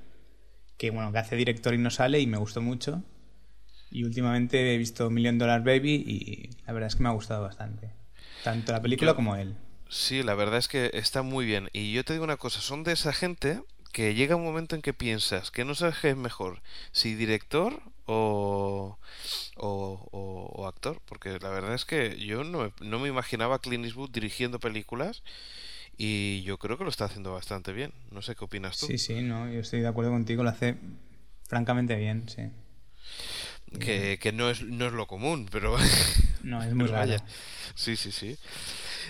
que 0.76 0.90
bueno, 0.90 1.10
que 1.10 1.18
hace 1.18 1.36
director 1.36 1.72
y 1.72 1.78
no 1.78 1.90
sale 1.90 2.20
y 2.20 2.26
me 2.26 2.36
gustó 2.36 2.60
mucho. 2.60 3.02
Y 3.90 4.04
últimamente 4.04 4.74
he 4.74 4.76
visto 4.76 5.08
Million 5.08 5.38
Dollar 5.38 5.64
Baby 5.64 5.94
y 6.06 6.50
la 6.66 6.74
verdad 6.74 6.88
es 6.88 6.96
que 6.96 7.02
me 7.02 7.08
ha 7.08 7.12
gustado 7.12 7.42
bastante. 7.42 7.94
Tanto 8.44 8.72
la 8.72 8.82
película 8.82 9.12
Yo- 9.12 9.16
como 9.16 9.36
él. 9.36 9.56
Sí, 9.88 10.22
la 10.22 10.34
verdad 10.34 10.58
es 10.58 10.68
que 10.68 10.90
está 10.94 11.22
muy 11.22 11.46
bien. 11.46 11.70
Y 11.72 11.92
yo 11.92 12.04
te 12.04 12.12
digo 12.12 12.24
una 12.24 12.36
cosa, 12.36 12.60
son 12.60 12.84
de 12.84 12.92
esa 12.92 13.12
gente 13.12 13.62
que 13.92 14.14
llega 14.14 14.36
un 14.36 14.44
momento 14.44 14.76
en 14.76 14.82
que 14.82 14.92
piensas 14.92 15.50
que 15.50 15.64
no 15.64 15.74
sabes 15.74 15.96
qué 16.00 16.10
es 16.10 16.16
mejor, 16.16 16.60
si 16.92 17.14
director 17.14 17.80
o, 18.06 18.98
o, 19.56 20.08
o- 20.12 20.52
o 20.54 20.66
actor. 20.68 21.00
Porque 21.06 21.38
la 21.40 21.48
verdad 21.48 21.74
es 21.74 21.84
que 21.86 22.18
yo 22.18 22.44
no, 22.44 22.64
me- 22.64 22.72
no 22.86 22.98
me 22.98 23.08
imaginaba 23.08 23.56
a 23.56 23.58
Clint 23.60 23.84
Eastwood 23.86 24.10
dirigiendo 24.10 24.60
películas 24.60 25.22
y 25.98 26.42
yo 26.42 26.58
creo 26.58 26.78
que 26.78 26.84
lo 26.84 26.90
está 26.90 27.06
haciendo 27.06 27.32
bastante 27.32 27.72
bien. 27.72 27.92
No 28.10 28.22
sé 28.22 28.34
qué 28.36 28.44
opinas 28.44 28.78
tú. 28.78 28.86
Sí, 28.88 28.98
sí, 28.98 29.22
no, 29.22 29.50
yo 29.50 29.60
estoy 29.60 29.80
de 29.80 29.88
acuerdo 29.88 30.10
contigo, 30.12 30.42
lo 30.44 30.50
hace 30.50 30.76
francamente 31.48 31.96
bien, 31.96 32.28
sí. 32.28 32.42
Que, 33.80 34.18
que 34.20 34.32
no 34.32 34.48
es, 34.50 34.62
no 34.62 34.86
es 34.86 34.92
lo 34.92 35.06
común, 35.06 35.46
pero... 35.50 35.76
No, 36.42 36.62
es 36.62 36.74
muy 36.74 36.88
vaya. 36.88 37.22
Sí, 37.74 37.96
sí, 37.96 38.12
sí. 38.12 38.36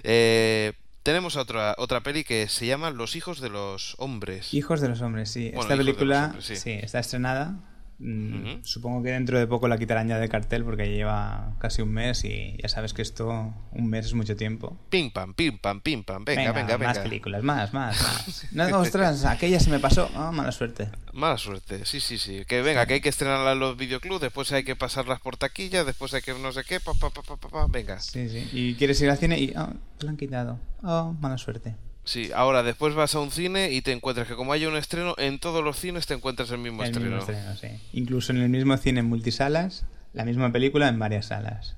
Eh, 0.02 0.72
tenemos 1.02 1.36
otra, 1.36 1.74
otra 1.78 2.02
peli 2.02 2.24
que 2.24 2.48
se 2.48 2.66
llama 2.66 2.90
Los 2.90 3.16
hijos 3.16 3.40
de 3.40 3.48
los 3.48 3.94
hombres. 3.98 4.52
Hijos 4.52 4.80
de 4.80 4.88
los 4.88 5.00
hombres, 5.00 5.30
sí. 5.30 5.46
Bueno, 5.48 5.62
Esta 5.62 5.76
película, 5.76 6.24
hombres, 6.26 6.44
sí. 6.44 6.56
sí. 6.56 6.70
está 6.70 6.98
estrenada. 6.98 7.56
Mm, 8.00 8.34
Ujú. 8.34 8.64
Supongo 8.64 9.02
que 9.02 9.10
dentro 9.10 9.38
de 9.40 9.46
poco 9.48 9.66
la 9.66 9.76
quitarán 9.76 10.06
ya 10.06 10.18
de 10.18 10.28
cartel 10.28 10.62
porque 10.62 10.86
lleva 10.88 11.56
casi 11.58 11.82
un 11.82 11.90
mes 11.92 12.24
y 12.24 12.56
ya 12.62 12.68
sabes 12.68 12.94
que 12.94 13.02
esto, 13.02 13.52
un 13.72 13.86
mes 13.90 14.06
es 14.06 14.14
mucho 14.14 14.36
tiempo. 14.36 14.78
Pim 14.88 15.10
pam, 15.10 15.34
pim 15.34 15.58
pam, 15.58 15.80
pim 15.80 16.04
pam. 16.04 16.24
Venga, 16.24 16.52
venga, 16.52 16.76
venga. 16.76 16.94
Más 16.94 16.98
películas, 17.00 17.42
más, 17.42 17.74
más, 17.74 18.00
más. 18.02 18.46
No, 18.52 18.78
ostras, 18.78 19.24
aquella 19.24 19.58
se 19.58 19.70
me 19.70 19.80
pasó. 19.80 20.08
Ah, 20.14 20.30
mala 20.32 20.52
suerte. 20.52 20.88
Mala 21.12 21.38
suerte, 21.38 21.84
sí, 21.84 21.98
sí, 22.00 22.18
sí. 22.18 22.44
Que 22.46 22.62
venga, 22.62 22.86
que 22.86 22.94
hay 22.94 23.00
que 23.00 23.08
estrenarla 23.08 23.52
en 23.52 23.58
los 23.58 23.76
videoclubs, 23.76 24.20
después 24.20 24.52
hay 24.52 24.62
que 24.62 24.76
pasarlas 24.76 25.20
por 25.20 25.36
taquilla, 25.36 25.82
después 25.82 26.14
hay 26.14 26.22
que 26.22 26.34
no 26.34 26.52
sé 26.52 26.62
qué, 26.62 26.78
pa, 26.78 26.92
pa, 26.94 27.10
pa, 27.10 27.22
pa, 27.22 27.36
pa, 27.36 27.48
pa, 27.48 27.66
venga. 27.68 27.98
Sí, 27.98 28.28
sí. 28.28 28.48
Y 28.52 28.74
quieres 28.76 29.00
ir 29.02 29.10
al 29.10 29.18
cine 29.18 29.40
y. 29.40 29.52
Ah, 29.56 29.72
te 29.98 30.04
lo 30.04 30.10
han 30.10 30.16
quitado. 30.16 30.60
Oh, 30.84 31.16
mala 31.20 31.36
suerte. 31.36 31.74
Sí, 32.08 32.30
ahora 32.34 32.62
después 32.62 32.94
vas 32.94 33.14
a 33.14 33.20
un 33.20 33.30
cine 33.30 33.70
y 33.70 33.82
te 33.82 33.92
encuentras 33.92 34.26
que 34.26 34.34
como 34.34 34.54
hay 34.54 34.64
un 34.64 34.78
estreno, 34.78 35.14
en 35.18 35.38
todos 35.38 35.62
los 35.62 35.78
cines 35.78 36.06
te 36.06 36.14
encuentras 36.14 36.50
el 36.50 36.56
mismo 36.56 36.82
el 36.82 36.88
estreno. 36.88 37.16
mismo 37.16 37.20
estreno, 37.20 37.54
sí. 37.54 37.68
Incluso 37.92 38.32
en 38.32 38.38
el 38.38 38.48
mismo 38.48 38.74
cine 38.78 39.00
en 39.00 39.06
multisalas, 39.06 39.84
la 40.14 40.24
misma 40.24 40.50
película 40.50 40.88
en 40.88 40.98
varias 40.98 41.26
salas. 41.26 41.76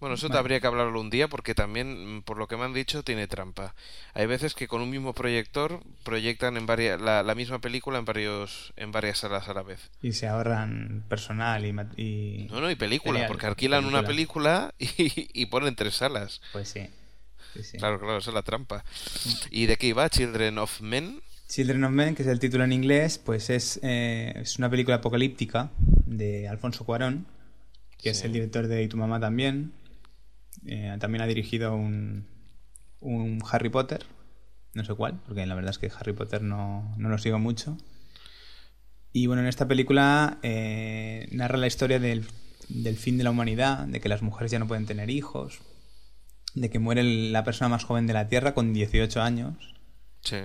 Bueno, 0.00 0.16
eso 0.16 0.28
te 0.28 0.38
habría 0.38 0.58
que 0.58 0.66
hablarlo 0.66 1.00
un 1.00 1.08
día 1.08 1.28
porque 1.28 1.54
también, 1.54 2.18
mm, 2.18 2.22
por 2.22 2.36
lo 2.36 2.48
que 2.48 2.56
me 2.56 2.64
han 2.64 2.72
dicho, 2.72 3.04
tiene 3.04 3.28
trampa. 3.28 3.76
Hay 4.12 4.26
veces 4.26 4.54
que 4.54 4.66
con 4.66 4.80
un 4.82 4.90
mismo 4.90 5.12
proyector 5.12 5.82
proyectan 6.02 6.56
en 6.56 6.66
varias, 6.66 7.00
la, 7.00 7.22
la 7.22 7.34
misma 7.36 7.60
película 7.60 7.98
en 8.00 8.04
varios 8.04 8.72
en 8.76 8.90
varias 8.90 9.18
salas 9.18 9.48
a 9.48 9.54
la 9.54 9.62
vez. 9.62 9.88
Y 10.02 10.14
se 10.14 10.26
ahorran 10.26 11.04
personal 11.08 11.64
y. 11.64 11.70
y... 11.96 12.46
No, 12.50 12.60
no, 12.60 12.70
y 12.72 12.74
película, 12.74 13.28
porque 13.28 13.46
alquilan 13.46 13.84
una 13.84 14.02
película. 14.02 14.72
película 14.76 15.14
y, 15.32 15.42
y 15.42 15.46
ponen 15.46 15.76
tres 15.76 15.94
salas. 15.94 16.40
Pues 16.52 16.70
sí. 16.70 16.88
Sí, 17.62 17.70
sí. 17.72 17.78
Claro, 17.78 17.98
claro, 17.98 18.18
esa 18.18 18.30
es 18.30 18.34
la 18.34 18.42
trampa. 18.42 18.84
¿Y 19.50 19.66
de 19.66 19.76
qué 19.76 19.88
iba? 19.88 20.08
Children 20.08 20.58
of 20.58 20.80
Men. 20.80 21.20
Children 21.48 21.84
of 21.84 21.92
Men, 21.92 22.14
que 22.14 22.22
es 22.22 22.28
el 22.28 22.38
título 22.38 22.64
en 22.64 22.72
inglés, 22.72 23.18
pues 23.18 23.50
es, 23.50 23.80
eh, 23.82 24.32
es 24.36 24.58
una 24.58 24.68
película 24.68 24.96
apocalíptica 24.96 25.70
de 26.06 26.46
Alfonso 26.48 26.84
Cuarón, 26.84 27.26
que 27.96 28.10
es 28.10 28.22
el 28.24 28.32
director 28.32 28.68
de 28.68 28.82
Y 28.82 28.88
tu 28.88 28.96
mamá 28.96 29.18
también. 29.18 29.72
Eh, 30.66 30.96
también 31.00 31.22
ha 31.22 31.26
dirigido 31.26 31.74
un, 31.74 32.26
un 33.00 33.42
Harry 33.50 33.70
Potter, 33.70 34.04
no 34.74 34.84
sé 34.84 34.94
cuál, 34.94 35.20
porque 35.26 35.46
la 35.46 35.54
verdad 35.54 35.70
es 35.70 35.78
que 35.78 35.90
Harry 35.98 36.12
Potter 36.12 36.42
no, 36.42 36.94
no 36.98 37.08
lo 37.08 37.18
sigo 37.18 37.38
mucho. 37.38 37.76
Y 39.12 39.26
bueno, 39.26 39.42
en 39.42 39.48
esta 39.48 39.66
película 39.66 40.38
eh, 40.42 41.28
narra 41.32 41.56
la 41.56 41.66
historia 41.66 41.98
del, 41.98 42.26
del 42.68 42.96
fin 42.96 43.16
de 43.16 43.24
la 43.24 43.30
humanidad, 43.30 43.86
de 43.86 44.00
que 44.00 44.08
las 44.08 44.22
mujeres 44.22 44.50
ya 44.52 44.58
no 44.58 44.68
pueden 44.68 44.86
tener 44.86 45.08
hijos, 45.10 45.60
de 46.54 46.70
que 46.70 46.78
muere 46.78 47.02
la 47.02 47.44
persona 47.44 47.68
más 47.68 47.84
joven 47.84 48.06
de 48.06 48.12
la 48.12 48.28
Tierra 48.28 48.54
con 48.54 48.72
18 48.72 49.20
años. 49.20 49.54
Sí. 50.22 50.38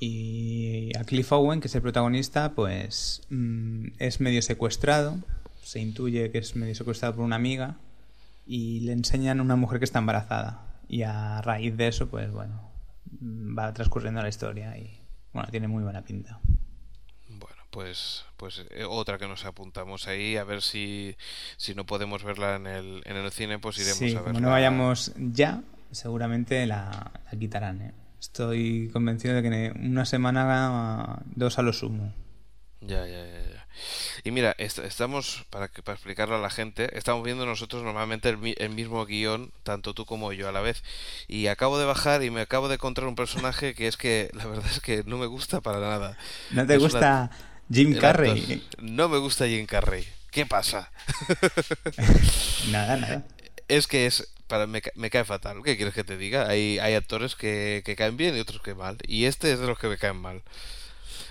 Y 0.00 0.96
a 0.96 1.04
Cliff 1.04 1.32
Owen, 1.32 1.60
que 1.60 1.68
es 1.68 1.74
el 1.74 1.82
protagonista, 1.82 2.52
pues 2.52 3.22
mm, 3.30 3.88
es 3.98 4.20
medio 4.20 4.42
secuestrado. 4.42 5.18
Se 5.62 5.80
intuye 5.80 6.30
que 6.30 6.38
es 6.38 6.54
medio 6.56 6.74
secuestrado 6.74 7.16
por 7.16 7.24
una 7.24 7.36
amiga. 7.36 7.76
Y 8.46 8.80
le 8.80 8.92
enseñan 8.92 9.40
a 9.40 9.42
una 9.42 9.56
mujer 9.56 9.78
que 9.78 9.84
está 9.84 9.98
embarazada. 9.98 10.62
Y 10.88 11.02
a 11.02 11.42
raíz 11.42 11.76
de 11.76 11.88
eso, 11.88 12.08
pues 12.08 12.30
bueno, 12.30 12.70
va 13.20 13.72
transcurriendo 13.74 14.22
la 14.22 14.28
historia. 14.28 14.78
Y 14.78 15.00
bueno, 15.32 15.48
tiene 15.50 15.68
muy 15.68 15.82
buena 15.82 16.02
pinta. 16.02 16.40
Pues, 17.78 18.24
pues 18.36 18.64
eh, 18.70 18.84
otra 18.84 19.18
que 19.18 19.28
nos 19.28 19.44
apuntamos 19.44 20.08
ahí, 20.08 20.36
a 20.36 20.42
ver 20.42 20.62
si, 20.62 21.16
si 21.56 21.74
no 21.76 21.86
podemos 21.86 22.24
verla 22.24 22.56
en 22.56 22.66
el, 22.66 23.02
en 23.04 23.16
el 23.16 23.30
cine, 23.30 23.60
pues 23.60 23.78
iremos 23.78 23.98
Sí, 23.98 24.16
a 24.16 24.20
verla. 24.22 24.32
como 24.32 24.40
no 24.40 24.50
vayamos 24.50 25.12
ya, 25.16 25.62
seguramente 25.92 26.66
la, 26.66 27.12
la 27.30 27.38
quitarán. 27.38 27.82
¿eh? 27.82 27.94
Estoy 28.20 28.90
convencido 28.92 29.34
de 29.34 29.42
que 29.42 29.48
en 29.66 29.90
una 29.92 30.04
semana, 30.04 31.22
dos 31.36 31.58
a 31.58 31.62
lo 31.62 31.72
sumo. 31.72 32.12
Ya, 32.80 33.04
ya, 33.06 33.26
ya, 33.26 33.40
ya. 33.54 33.66
Y 34.24 34.30
mira, 34.30 34.54
est- 34.58 34.78
estamos, 34.78 35.46
para, 35.50 35.68
que- 35.68 35.82
para 35.82 35.94
explicarle 35.96 36.36
a 36.36 36.38
la 36.38 36.50
gente, 36.50 36.96
estamos 36.96 37.24
viendo 37.24 37.44
nosotros 37.46 37.82
normalmente 37.82 38.28
el, 38.28 38.38
mi- 38.38 38.54
el 38.58 38.70
mismo 38.70 39.04
guion, 39.06 39.52
tanto 39.64 39.94
tú 39.94 40.06
como 40.06 40.32
yo 40.32 40.48
a 40.48 40.52
la 40.52 40.60
vez. 40.60 40.84
Y 41.28 41.48
acabo 41.48 41.78
de 41.78 41.86
bajar 41.86 42.22
y 42.22 42.30
me 42.30 42.40
acabo 42.42 42.68
de 42.68 42.74
encontrar 42.76 43.08
un 43.08 43.16
personaje 43.16 43.74
que 43.74 43.88
es 43.88 43.96
que 43.96 44.30
la 44.34 44.46
verdad 44.46 44.66
es 44.70 44.80
que 44.80 45.02
no 45.06 45.18
me 45.18 45.26
gusta 45.26 45.60
para 45.60 45.80
nada. 45.80 46.16
¿No 46.50 46.66
te 46.66 46.74
Es 46.74 46.80
gusta 46.80 47.30
Jim 47.70 47.92
el 47.92 47.98
Carrey? 48.00 48.30
actor. 48.30 48.58
No 48.78 49.08
me 49.08 49.18
gusta 49.18 49.46
Jim 49.46 49.66
Carrey. 49.66 50.06
¿Qué 50.30 50.46
pasa? 50.46 50.90
Nada, 52.70 52.96
nada. 52.96 53.22
Es 53.68 53.86
que 53.86 54.06
es 54.06 54.28
para 54.46 54.66
me, 54.66 54.80
ca- 54.82 54.92
me 54.94 55.10
cae 55.10 55.24
fatal. 55.24 55.58
¿Qué 55.64 55.76
quieres 55.76 55.94
que 55.94 56.04
te 56.04 56.16
diga? 56.16 56.48
Hay, 56.48 56.78
hay 56.78 56.94
actores 56.94 57.34
que, 57.36 57.82
que 57.84 57.96
caen 57.96 58.16
bien 58.16 58.36
y 58.36 58.40
otros 58.40 58.62
que 58.62 58.74
mal. 58.74 58.96
Y 59.06 59.24
este 59.24 59.52
es 59.52 59.58
de 59.60 59.66
los 59.66 59.78
que 59.78 59.88
me 59.88 59.98
caen 59.98 60.16
mal. 60.16 60.42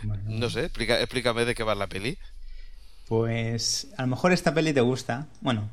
Bueno, 0.04 0.24
No 0.28 0.50
sé, 0.50 0.62
explica, 0.66 1.00
explícame 1.00 1.46
de 1.46 1.56
qué 1.56 1.64
va 1.64 1.74
la 1.76 1.88
peli. 1.88 2.18
Pues 3.08 3.88
a 3.98 4.02
lo 4.02 4.10
mejor 4.10 4.34
esta 4.34 4.54
peli 4.54 4.74
te 4.74 4.82
gusta. 4.82 5.28
Bueno, 5.42 5.70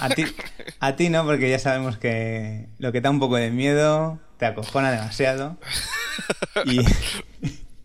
a 0.00 0.08
ti, 0.08 0.24
a 0.80 0.96
ti 0.96 1.10
no, 1.10 1.24
porque 1.24 1.50
ya 1.50 1.58
sabemos 1.58 1.98
que 1.98 2.66
lo 2.78 2.92
que 2.92 3.00
te 3.00 3.04
da 3.04 3.10
un 3.10 3.20
poco 3.20 3.36
de 3.36 3.50
miedo 3.50 4.18
te 4.38 4.46
acojona 4.46 4.90
demasiado. 4.90 5.56
Y 6.66 6.80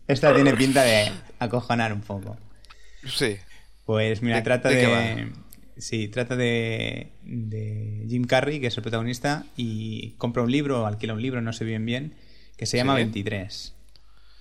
esta 0.08 0.34
tiene 0.34 0.54
pinta 0.54 0.82
de 0.82 1.12
acojonar 1.44 1.92
un 1.92 2.00
poco. 2.00 2.36
Sí. 3.06 3.36
Pues 3.84 4.22
mira, 4.22 4.36
¿De- 4.36 4.42
trata 4.42 4.68
de 4.70 5.32
Sí, 5.76 6.06
trata 6.06 6.36
de, 6.36 7.10
de 7.24 8.06
Jim 8.08 8.24
Carrey, 8.24 8.60
que 8.60 8.68
es 8.68 8.76
el 8.76 8.82
protagonista, 8.84 9.44
y 9.56 10.10
compra 10.18 10.42
un 10.44 10.52
libro, 10.52 10.86
alquila 10.86 11.14
un 11.14 11.20
libro, 11.22 11.40
no 11.42 11.52
sé 11.52 11.64
bien 11.64 11.84
bien, 11.84 12.14
que 12.56 12.64
se 12.66 12.76
llama 12.76 12.94
Sí. 12.94 13.02
23. 13.02 13.74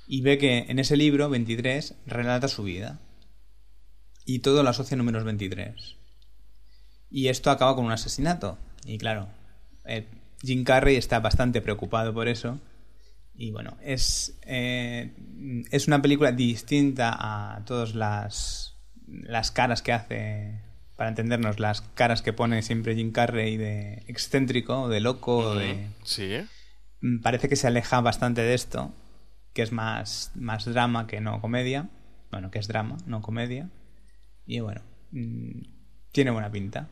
Y 0.07 0.21
ve 0.21 0.37
que 0.37 0.65
en 0.69 0.77
ese 0.77 0.95
libro, 0.95 1.29
23, 1.29 1.95
relata 2.05 2.47
su 2.47 2.63
vida. 2.63 2.99
Y 4.25 4.39
todo 4.39 4.61
lo 4.61 4.69
asocia 4.69 4.93
a 4.93 4.97
números 4.99 5.23
23. 5.23 5.95
Y 7.09 7.27
esto 7.29 7.49
acaba 7.49 7.75
con 7.75 7.85
un 7.85 7.91
asesinato. 7.91 8.57
Y 8.85 8.97
claro, 8.99 9.27
eh, 9.85 10.05
Jim 10.43 10.63
Carrey 10.63 10.97
está 10.97 11.19
bastante 11.19 11.61
preocupado 11.61 12.13
por 12.13 12.27
eso. 12.27 12.59
Y 13.35 13.51
bueno, 13.51 13.77
es, 13.81 14.37
eh, 14.43 15.13
es 15.71 15.87
una 15.87 16.01
película 16.01 16.31
distinta 16.31 17.15
a 17.17 17.65
todas 17.65 17.95
las, 17.95 18.77
las 19.07 19.51
caras 19.51 19.81
que 19.81 19.91
hace, 19.91 20.61
para 20.95 21.09
entendernos, 21.09 21.59
las 21.59 21.81
caras 21.81 22.21
que 22.21 22.33
pone 22.33 22.61
siempre 22.61 22.95
Jim 22.95 23.11
Carrey 23.11 23.57
de 23.57 24.03
excéntrico, 24.07 24.87
de 24.87 24.99
loco, 24.99 25.55
de... 25.55 25.87
Sí. 26.03 26.37
Mm, 27.01 27.21
Parece 27.21 27.49
que 27.49 27.55
se 27.55 27.67
aleja 27.67 28.01
bastante 28.01 28.41
de 28.41 28.53
esto, 28.53 28.93
que 29.53 29.63
es 29.63 29.71
más, 29.71 30.31
más 30.35 30.65
drama 30.65 31.07
que 31.07 31.19
no 31.19 31.41
comedia. 31.41 31.89
Bueno, 32.31 32.49
que 32.51 32.59
es 32.59 32.67
drama, 32.67 32.97
no 33.05 33.21
comedia. 33.21 33.69
Y 34.45 34.59
bueno, 34.59 34.81
mm, 35.11 35.61
tiene 36.11 36.31
buena 36.31 36.51
pinta. 36.51 36.87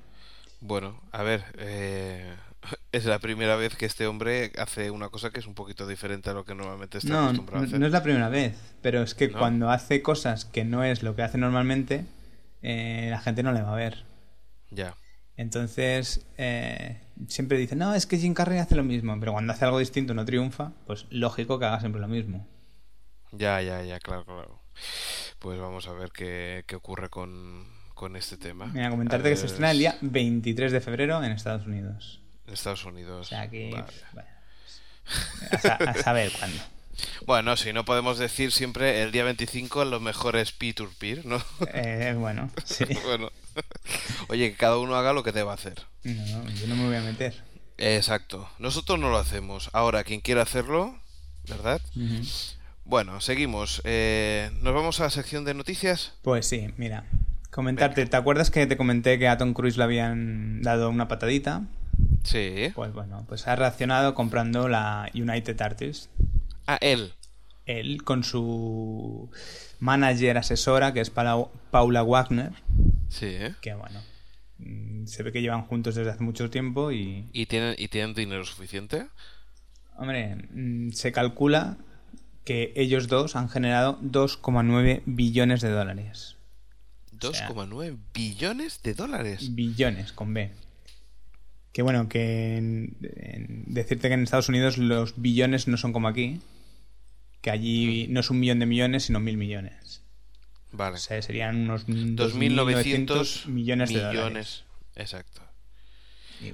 Bueno, 0.59 1.01
a 1.11 1.23
ver, 1.23 1.43
eh, 1.57 2.35
es 2.91 3.05
la 3.05 3.19
primera 3.19 3.55
vez 3.55 3.75
que 3.75 3.85
este 3.85 4.07
hombre 4.07 4.51
hace 4.57 4.91
una 4.91 5.09
cosa 5.09 5.31
que 5.31 5.39
es 5.39 5.47
un 5.47 5.55
poquito 5.55 5.87
diferente 5.87 6.29
a 6.29 6.33
lo 6.33 6.45
que 6.45 6.55
normalmente 6.55 6.97
está 6.97 7.13
No, 7.13 7.19
acostumbrado 7.19 7.63
a 7.63 7.65
hacer. 7.65 7.79
no 7.79 7.85
es 7.85 7.91
la 7.91 8.03
primera 8.03 8.29
vez, 8.29 8.55
pero 8.81 9.01
es 9.03 9.15
que 9.15 9.29
¿No? 9.29 9.39
cuando 9.39 9.69
hace 9.69 10.01
cosas 10.01 10.45
que 10.45 10.63
no 10.65 10.83
es 10.83 11.03
lo 11.03 11.15
que 11.15 11.23
hace 11.23 11.37
normalmente, 11.37 12.05
eh, 12.61 13.07
la 13.09 13.19
gente 13.21 13.43
no 13.43 13.51
le 13.53 13.61
va 13.61 13.73
a 13.73 13.75
ver. 13.75 14.03
Ya. 14.71 14.95
Entonces, 15.37 16.25
eh, 16.37 17.01
siempre 17.27 17.57
dicen, 17.57 17.79
no, 17.79 17.93
es 17.95 18.05
que 18.05 18.17
Jim 18.17 18.33
Carrey 18.33 18.59
hace 18.59 18.75
lo 18.75 18.83
mismo, 18.83 19.19
pero 19.19 19.33
cuando 19.33 19.53
hace 19.53 19.65
algo 19.65 19.79
distinto 19.79 20.13
no 20.13 20.25
triunfa, 20.25 20.71
pues 20.85 21.05
lógico 21.09 21.57
que 21.59 21.65
haga 21.65 21.79
siempre 21.79 22.01
lo 22.01 22.07
mismo. 22.07 22.47
Ya, 23.31 23.61
ya, 23.61 23.81
ya, 23.83 23.99
claro, 23.99 24.25
claro. 24.25 24.61
Pues 25.39 25.59
vamos 25.59 25.87
a 25.87 25.93
ver 25.93 26.11
qué, 26.11 26.63
qué 26.67 26.75
ocurre 26.75 27.09
con, 27.09 27.65
con 27.93 28.15
este 28.15 28.37
tema. 28.37 28.67
Mira, 28.73 28.87
A 28.87 28.89
comentarte 28.91 29.29
que 29.29 29.35
se 29.35 29.45
estrena 29.47 29.71
el 29.71 29.79
día 29.79 29.97
23 30.01 30.71
de 30.71 30.81
febrero 30.81 31.23
en 31.23 31.31
Estados 31.31 31.65
Unidos. 31.67 32.20
Estados 32.53 32.85
Unidos. 32.85 33.27
O 33.27 33.29
sea 33.29 33.49
que, 33.49 33.71
Vale. 33.71 33.83
pf, 33.85 34.05
bueno, 34.13 34.29
A, 35.51 35.57
sa- 35.57 35.75
a 35.75 35.93
saber 35.95 36.31
cuándo. 36.39 36.61
Bueno, 37.25 37.57
si 37.57 37.73
no 37.73 37.83
podemos 37.85 38.19
decir 38.19 38.51
siempre 38.51 39.01
el 39.01 39.11
día 39.11 39.23
25 39.23 39.85
lo 39.85 39.99
mejor 39.99 40.35
es 40.35 40.51
peer-to-peer, 40.51 41.25
¿no? 41.25 41.41
Eh, 41.73 42.13
bueno, 42.17 42.51
sí. 42.63 42.85
bueno. 43.05 43.31
Oye, 44.29 44.51
que 44.51 44.57
cada 44.57 44.77
uno 44.77 44.95
haga 44.95 45.13
lo 45.13 45.23
que 45.23 45.31
deba 45.31 45.53
hacer. 45.53 45.81
No, 46.03 46.47
yo 46.49 46.67
no 46.67 46.75
me 46.75 46.85
voy 46.87 46.95
a 46.95 47.01
meter. 47.01 47.41
Exacto. 47.77 48.47
Nosotros 48.59 48.99
no 48.99 49.09
lo 49.09 49.17
hacemos. 49.17 49.69
Ahora, 49.73 50.03
quien 50.03 50.21
quiera 50.21 50.43
hacerlo, 50.43 50.99
¿verdad? 51.49 51.81
Bueno, 52.85 53.19
seguimos. 53.21 53.81
Eh, 53.83 54.51
¿Nos 54.61 54.73
vamos 54.73 54.99
a 54.99 55.03
la 55.03 55.09
sección 55.09 55.43
de 55.45 55.53
noticias? 55.55 56.13
Pues 56.21 56.45
sí, 56.45 56.69
mira. 56.77 57.05
Comentarte, 57.49 58.05
¿te 58.05 58.15
acuerdas 58.17 58.51
que 58.51 58.65
te 58.67 58.77
comenté 58.77 59.17
que 59.19 59.27
a 59.27 59.37
Tom 59.37 59.53
Cruise 59.53 59.77
le 59.77 59.83
habían 59.83 60.61
dado 60.61 60.89
una 60.89 61.07
patadita? 61.07 61.63
Sí. 62.23 62.71
Pues 62.75 62.93
bueno, 62.93 63.25
pues 63.27 63.47
ha 63.47 63.55
reaccionado 63.55 64.13
comprando 64.13 64.67
la 64.67 65.09
United 65.13 65.59
Artists. 65.61 66.09
Ah, 66.67 66.77
él. 66.81 67.13
Él 67.65 68.03
con 68.03 68.23
su 68.23 69.29
manager 69.79 70.37
asesora, 70.37 70.93
que 70.93 71.01
es 71.01 71.09
Paula, 71.09 72.03
Wagner, 72.03 72.51
Sí. 73.09 73.37
que 73.61 73.73
bueno, 73.73 74.01
mm, 74.59 75.05
se 75.05 75.23
ve 75.23 75.31
que 75.31 75.41
llevan 75.41 75.63
juntos 75.63 75.95
desde 75.95 76.11
hace 76.11 76.23
mucho 76.23 76.49
tiempo 76.49 76.91
y, 76.91 77.27
¿Y 77.33 77.45
tienen, 77.47 77.75
¿Y 77.77 77.87
tienen 77.87 78.13
dinero 78.13 78.45
suficiente? 78.45 79.07
hombre, 79.97 80.35
mm, 80.51 80.91
se 80.91 81.11
calcula 81.11 81.77
que 82.45 82.73
ellos 82.75 83.07
dos 83.07 83.35
han 83.35 83.49
generado 83.49 83.99
2,9 84.01 85.03
billones 85.05 85.61
de 85.61 85.69
dólares. 85.69 86.37
2,9 87.11 87.97
billones 88.13 88.81
de 88.81 88.93
dólares. 88.95 89.53
Billones, 89.55 90.11
con 90.11 90.33
B. 90.33 90.51
Que 91.73 91.81
bueno, 91.81 92.09
que 92.09 92.57
en- 92.57 92.97
en 93.01 93.63
decirte 93.67 94.07
que 94.09 94.13
en 94.15 94.23
Estados 94.23 94.49
Unidos 94.49 94.77
los 94.77 95.21
billones 95.21 95.67
no 95.67 95.77
son 95.77 95.93
como 95.93 96.07
aquí. 96.07 96.41
Que 97.41 97.49
allí 97.49 98.07
no 98.09 98.19
es 98.19 98.29
un 98.29 98.39
millón 98.39 98.59
de 98.59 98.65
millones, 98.65 99.03
sino 99.03 99.19
mil 99.19 99.37
millones. 99.37 100.01
Vale. 100.73 100.95
O 100.95 100.99
sea, 100.99 101.21
serían 101.21 101.57
unos 101.61 101.85
2.900 101.87 103.47
millones 103.47 103.89
de 103.89 103.95
dólares. 103.99 104.15
millones. 104.23 104.63
Exacto. 104.95 105.41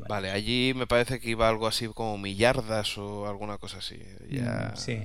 Vale, 0.10 0.32
allí 0.32 0.74
me 0.76 0.86
parece 0.86 1.20
que 1.20 1.30
iba 1.30 1.48
algo 1.48 1.66
así 1.68 1.88
como 1.88 2.18
millardas 2.18 2.98
o 2.98 3.28
alguna 3.28 3.58
cosa 3.58 3.78
así. 3.78 3.98
Ya 4.30 4.74
mm, 4.74 4.78
Sí. 4.78 4.98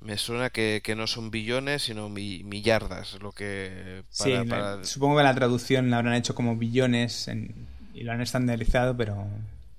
Me 0.00 0.16
suena 0.16 0.50
que, 0.50 0.80
que 0.82 0.94
no 0.94 1.06
son 1.08 1.30
billones, 1.30 1.82
sino 1.82 2.08
mi- 2.08 2.44
millardas, 2.44 3.18
lo 3.20 3.32
que... 3.32 4.04
Para- 4.16 4.44
para- 4.44 4.84
supongo 4.84 5.16
que 5.18 5.24
la 5.24 5.34
traducción 5.34 5.90
la 5.90 5.98
habrán 5.98 6.14
hecho 6.14 6.34
como 6.36 6.56
billones 6.56 7.26
en- 7.28 7.66
y 7.98 8.04
lo 8.04 8.12
han 8.12 8.20
estandarizado, 8.20 8.96
pero 8.96 9.26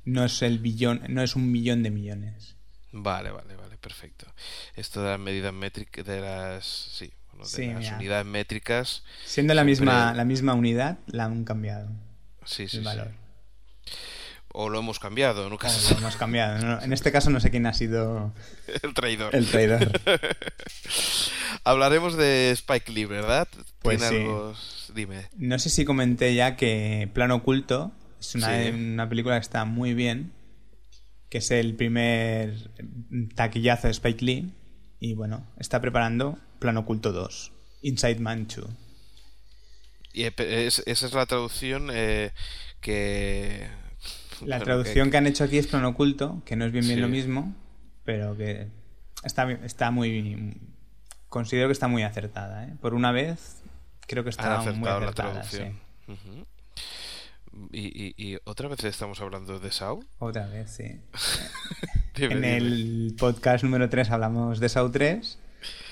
no 0.06 0.26
es 0.26 0.42
el 0.42 0.60
billón, 0.60 1.02
no 1.10 1.22
es 1.24 1.36
un 1.36 1.52
millón 1.52 1.84
de 1.84 1.92
millones. 1.92 2.56
Vale, 2.92 3.32
vale, 3.32 3.56
vale, 3.56 3.78
perfecto. 3.78 4.26
Esto 4.76 5.02
de 5.04 5.12
las 5.12 5.20
medidas 5.20 5.54
métricas, 5.54 6.06
de 6.06 6.22
las... 6.22 6.66
Sí, 6.66 7.12
bueno, 7.32 7.46
de 7.46 7.50
Sí, 7.52 7.66
las 7.68 7.80
mira. 7.80 7.96
unidades 7.98 8.26
métricas... 8.26 9.04
Siendo 9.26 9.54
la 9.54 9.64
Siempre- 9.64 9.86
misma, 9.86 10.14
la 10.14 10.26
misma 10.26 10.54
unidad, 10.56 10.98
la 11.08 11.26
han 11.26 11.44
cambiado 11.44 11.88
Sí, 12.46 12.68
sí, 12.68 12.78
el 12.78 12.84
sí. 12.84 12.86
valor. 12.86 13.12
O 14.52 14.68
lo 14.70 14.80
hemos 14.80 14.98
cambiado, 15.00 15.48
nunca 15.48 15.68
O 15.68 15.70
se 15.70 15.94
lo 15.94 16.00
hemos 16.00 16.16
cambiado. 16.16 16.58
No, 16.66 16.82
en 16.82 16.92
este 16.92 17.12
caso 17.12 17.30
no 17.30 17.40
sé 17.40 17.52
quién 17.52 17.68
ha 17.68 17.74
sido 17.74 18.34
El 18.82 18.96
traidor. 18.96 19.36
el 19.36 19.46
traidor. 19.48 19.92
Hablaremos 21.64 22.16
de 22.18 22.52
Spike 22.52 22.92
Lee, 22.92 23.06
¿verdad? 23.06 23.48
Pues 23.82 24.00
¿Tiene 24.00 24.16
sí. 24.18 24.22
algo? 24.24 24.56
Dime. 24.94 25.30
No 25.38 25.60
sé 25.60 25.70
si 25.70 25.86
comenté 25.86 26.34
ya 26.34 26.56
que 26.56 27.10
Plano 27.14 27.36
Oculto 27.36 27.92
es 28.20 28.36
una, 28.36 28.64
Sí. 28.64 28.70
una 28.72 29.08
película 29.10 29.36
que 29.36 29.42
está 29.42 29.66
muy 29.66 29.94
bien, 29.94 30.32
que 31.30 31.38
es 31.40 31.52
el 31.52 31.76
primer 31.76 32.56
taquillazo 33.36 33.88
de 33.88 33.92
Spike 33.92 34.26
Lee 34.26 34.54
y 35.00 35.14
bueno, 35.14 35.46
está 35.58 35.80
preparando 35.82 36.38
Plano 36.60 36.82
Oculto 36.82 37.12
2, 37.12 37.52
Inside 37.84 38.20
Man 38.20 38.48
2. 38.54 38.66
Y, 40.14 40.24
eh, 40.24 40.34
es- 40.38 40.84
esa 40.86 41.06
es 41.06 41.14
la 41.14 41.26
traducción 41.26 41.90
eh, 41.94 42.32
que... 42.82 43.68
La 44.46 44.60
traducción 44.60 45.12
que, 45.12 45.18
han 45.18 45.28
hecho 45.28 45.44
aquí 45.44 45.58
es 45.58 45.68
Plano 45.68 45.90
Oculto, 45.90 46.42
que 46.46 46.56
no 46.56 46.66
es 46.66 46.72
bien 46.72 46.86
bien 46.86 46.96
Sí. 46.98 47.02
lo 47.02 47.10
mismo, 47.10 47.54
pero 48.06 48.36
que 48.38 48.68
está, 49.24 49.52
está 49.52 49.92
muy... 49.92 50.58
Considero 51.28 51.68
que 51.68 51.74
está 51.74 51.88
muy 51.88 52.02
acertada. 52.04 52.66
¿eh? 52.66 52.74
Por 52.82 52.94
una 52.96 53.12
vez, 53.12 53.62
creo 54.08 54.24
que 54.24 54.30
está 54.32 54.62
muy 54.72 54.86
la 54.86 54.98
acertada. 54.98 55.44
sí. 55.44 55.58
traducción. 55.58 55.80
Ujú. 56.08 56.46
Y, 57.72 57.88
y- 57.88 58.14
y 58.18 58.38
otra 58.46 58.68
vez 58.68 58.84
estamos 58.84 59.20
hablando 59.22 59.60
de 59.60 59.72
Saw. 59.72 60.04
Otra 60.20 60.48
vez, 60.48 60.72
sí. 60.72 61.00
En 62.16 62.44
el 62.44 63.16
podcast 63.18 63.64
número 63.64 63.88
3 63.90 64.10
hablamos 64.12 64.60
de 64.60 64.68
SAO 64.68 64.92
3. 64.92 65.40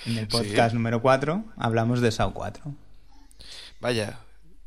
En 0.07 0.17
el 0.17 0.27
podcast 0.27 0.71
Sí. 0.71 0.75
número 0.75 1.01
4 1.01 1.45
hablamos 1.57 2.01
de 2.01 2.11
SAO 2.11 2.33
4. 2.33 2.63
Vaya, 3.79 4.19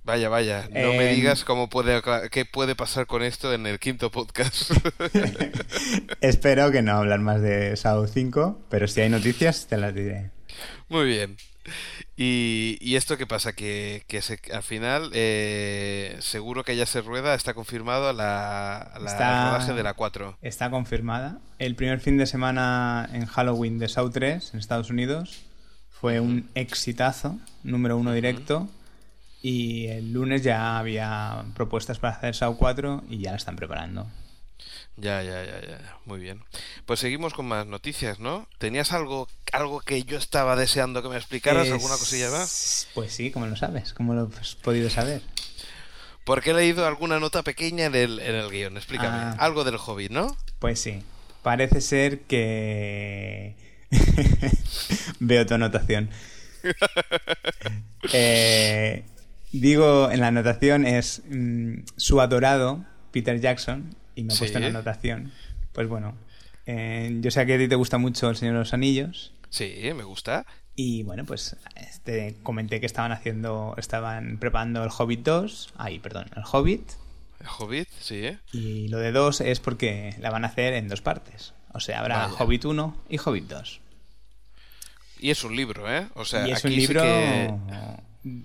vaya, 0.05 0.29
vaya. 0.31 0.63
No 0.71 0.93
me 0.95 1.11
Em, 1.11 1.17
digas 1.17 1.45
cómo 1.45 1.69
puede, 1.69 2.01
qué 2.31 2.45
puede 2.47 2.75
pasar 2.77 3.07
con 3.07 3.23
esto 3.23 3.53
en 3.53 3.67
el 3.67 3.79
quinto 3.79 4.11
podcast. 4.11 4.71
Espero 6.21 6.71
que 6.71 6.83
no 6.83 6.93
hablar 6.93 7.21
más 7.21 7.41
de 7.43 7.77
SAO 7.77 8.07
5, 8.07 8.67
pero 8.71 8.89
si 8.89 9.01
hay 9.03 9.09
noticias 9.11 9.67
te 9.67 9.77
las 9.77 9.95
diré. 9.95 10.31
Muy 10.89 11.07
bien. 11.07 11.37
Y, 12.17 12.77
y 12.81 12.97
esto 12.97 13.17
qué 13.17 13.27
pasa? 13.27 13.53
Que, 13.55 14.05
que 14.09 14.21
se- 14.23 14.41
al 14.53 14.63
final, 14.63 15.11
eh, 15.15 16.17
seguro 16.21 16.65
que 16.65 16.77
ya 16.77 16.87
se 16.87 17.01
rueda, 17.01 17.35
está 17.35 17.55
confirmado 17.55 18.13
la, 18.13 18.93
la 19.01 19.11
Está- 19.11 19.51
rodaje 19.53 19.73
de 19.75 19.83
la 19.83 19.95
4. 19.95 20.39
Está 20.43 20.71
confirmada. 20.71 21.39
El 21.59 21.75
primer 21.77 22.01
fin 22.01 22.19
de 22.19 22.27
semana 22.27 23.09
en 23.13 23.27
Halloween 23.27 23.79
de 23.79 23.89
SAO 23.89 24.11
3 24.11 24.53
en 24.55 24.61
Estados 24.61 24.91
Unidos 24.91 25.43
fue 25.89 26.21
un 26.21 26.49
exitazo, 26.55 27.39
número 27.63 27.97
uno 27.97 28.13
directo. 28.13 28.69
Y 29.43 29.87
el 29.87 30.13
lunes 30.13 30.43
ya 30.43 30.79
había 30.79 31.45
propuestas 31.55 31.99
para 31.99 32.15
hacer 32.15 32.35
SAO 32.35 32.57
4 32.59 33.05
y 33.09 33.19
ya 33.21 33.31
la 33.31 33.39
están 33.39 33.57
preparando. 33.57 34.07
Ya, 34.97 35.23
ya, 35.23 35.43
ya, 35.45 35.61
ya. 35.67 35.99
Muy 36.05 36.21
bien. 36.21 36.43
Pues 36.85 37.01
seguimos 37.01 37.33
con 37.33 37.47
más 37.47 37.67
noticias, 37.67 38.19
¿no? 38.21 38.47
¿Tenías 38.59 38.93
algo, 38.93 39.29
algo 39.53 39.81
que 39.81 40.03
yo 40.05 40.19
estaba 40.19 40.57
deseando 40.57 41.03
que 41.03 41.09
me 41.09 41.17
explicaras? 41.17 41.67
Es- 41.67 41.73
¿Alguna 41.73 41.97
cosilla 41.97 42.31
más? 42.31 42.89
Pues 42.95 43.13
sí, 43.13 43.31
como 43.31 43.47
lo 43.47 43.57
sabes, 43.57 43.95
como 43.95 44.13
lo 44.15 44.31
has 44.41 44.55
podido 44.57 44.91
saber. 44.91 45.23
Porque 46.25 46.51
he 46.51 46.55
leído 46.55 46.87
alguna 46.87 47.19
nota 47.19 47.43
pequeña 47.43 47.87
en 47.87 47.95
el, 47.95 48.21
en 48.21 48.35
el 48.35 48.51
guion. 48.51 48.77
Explícame. 48.77 49.09
Ah. 49.17 49.37
Algo 49.39 49.65
del 49.65 49.77
Hobbit, 49.77 50.11
¿no? 50.13 50.37
Pues 50.59 50.81
sí, 50.81 51.03
parece 51.43 51.81
ser 51.81 52.21
que... 52.23 53.57
Veo 55.21 55.47
tu 55.47 55.55
anotación. 55.55 56.11
Eh, 58.13 59.05
digo, 59.53 60.11
en 60.11 60.21
la 60.21 60.29
anotación 60.29 60.87
es 60.87 61.23
mm, 61.29 61.81
su 61.97 62.21
adorado 62.21 62.85
Peter 63.13 63.41
Jackson, 63.41 63.95
y 64.21 64.25
me 64.25 64.33
Sí. 64.35 64.41
puesto 64.41 64.59
en 64.59 64.65
la 64.65 64.71
anotación. 64.71 65.33
Pues 65.73 65.89
bueno, 65.89 66.17
eh, 66.67 67.17
yo 67.21 67.31
sé 67.31 67.45
que 67.47 67.55
a 67.55 67.59
ti 67.59 67.69
te 67.69 67.75
gusta 67.77 67.99
mucho 67.99 68.31
El 68.31 68.37
Señor 68.37 68.55
de 68.55 68.61
los 68.61 68.75
Anillos, 68.75 69.33
Sí, 69.49 69.73
me 69.97 70.05
gusta. 70.05 70.47
y 70.77 71.03
bueno, 71.03 71.25
pues 71.25 71.57
este, 71.77 72.37
comenté 72.43 72.81
que 72.81 72.87
estaban 72.87 73.13
haciendo, 73.13 73.75
estaban 73.79 74.39
preparando 74.39 74.83
el 74.85 74.91
Hobbit 74.97 75.21
2, 75.25 75.75
ay, 75.77 75.99
perdón, 75.99 76.27
el 76.37 76.43
Hobbit, 76.51 76.93
El 77.41 77.47
Hobbit, 77.59 77.89
sí, 78.01 78.17
¿eh? 78.27 78.39
y 78.53 78.89
lo 78.89 78.99
de 78.99 79.13
dos 79.13 79.41
es 79.41 79.61
porque 79.61 80.15
la 80.21 80.31
van 80.31 80.45
a 80.45 80.49
hacer 80.49 80.75
en 80.75 80.89
dos 80.89 81.01
partes. 81.01 81.55
O 81.73 81.81
sea, 81.81 82.01
habrá 82.01 82.27
Vaya. 82.27 82.35
Hobbit 82.45 82.65
1 82.67 82.97
y 83.09 83.17
Hobbit 83.19 83.45
2. 83.49 83.81
Y 85.21 85.31
es 85.31 85.43
un 85.45 85.55
libro, 85.57 85.91
¿eh? 85.91 86.07
O 86.15 86.25
sea, 86.25 86.47
y 86.49 86.53
es 86.53 86.59
aquí 86.59 86.69
un 86.69 86.75
sí 86.75 86.81
libro 86.81 87.03
que 87.03 87.55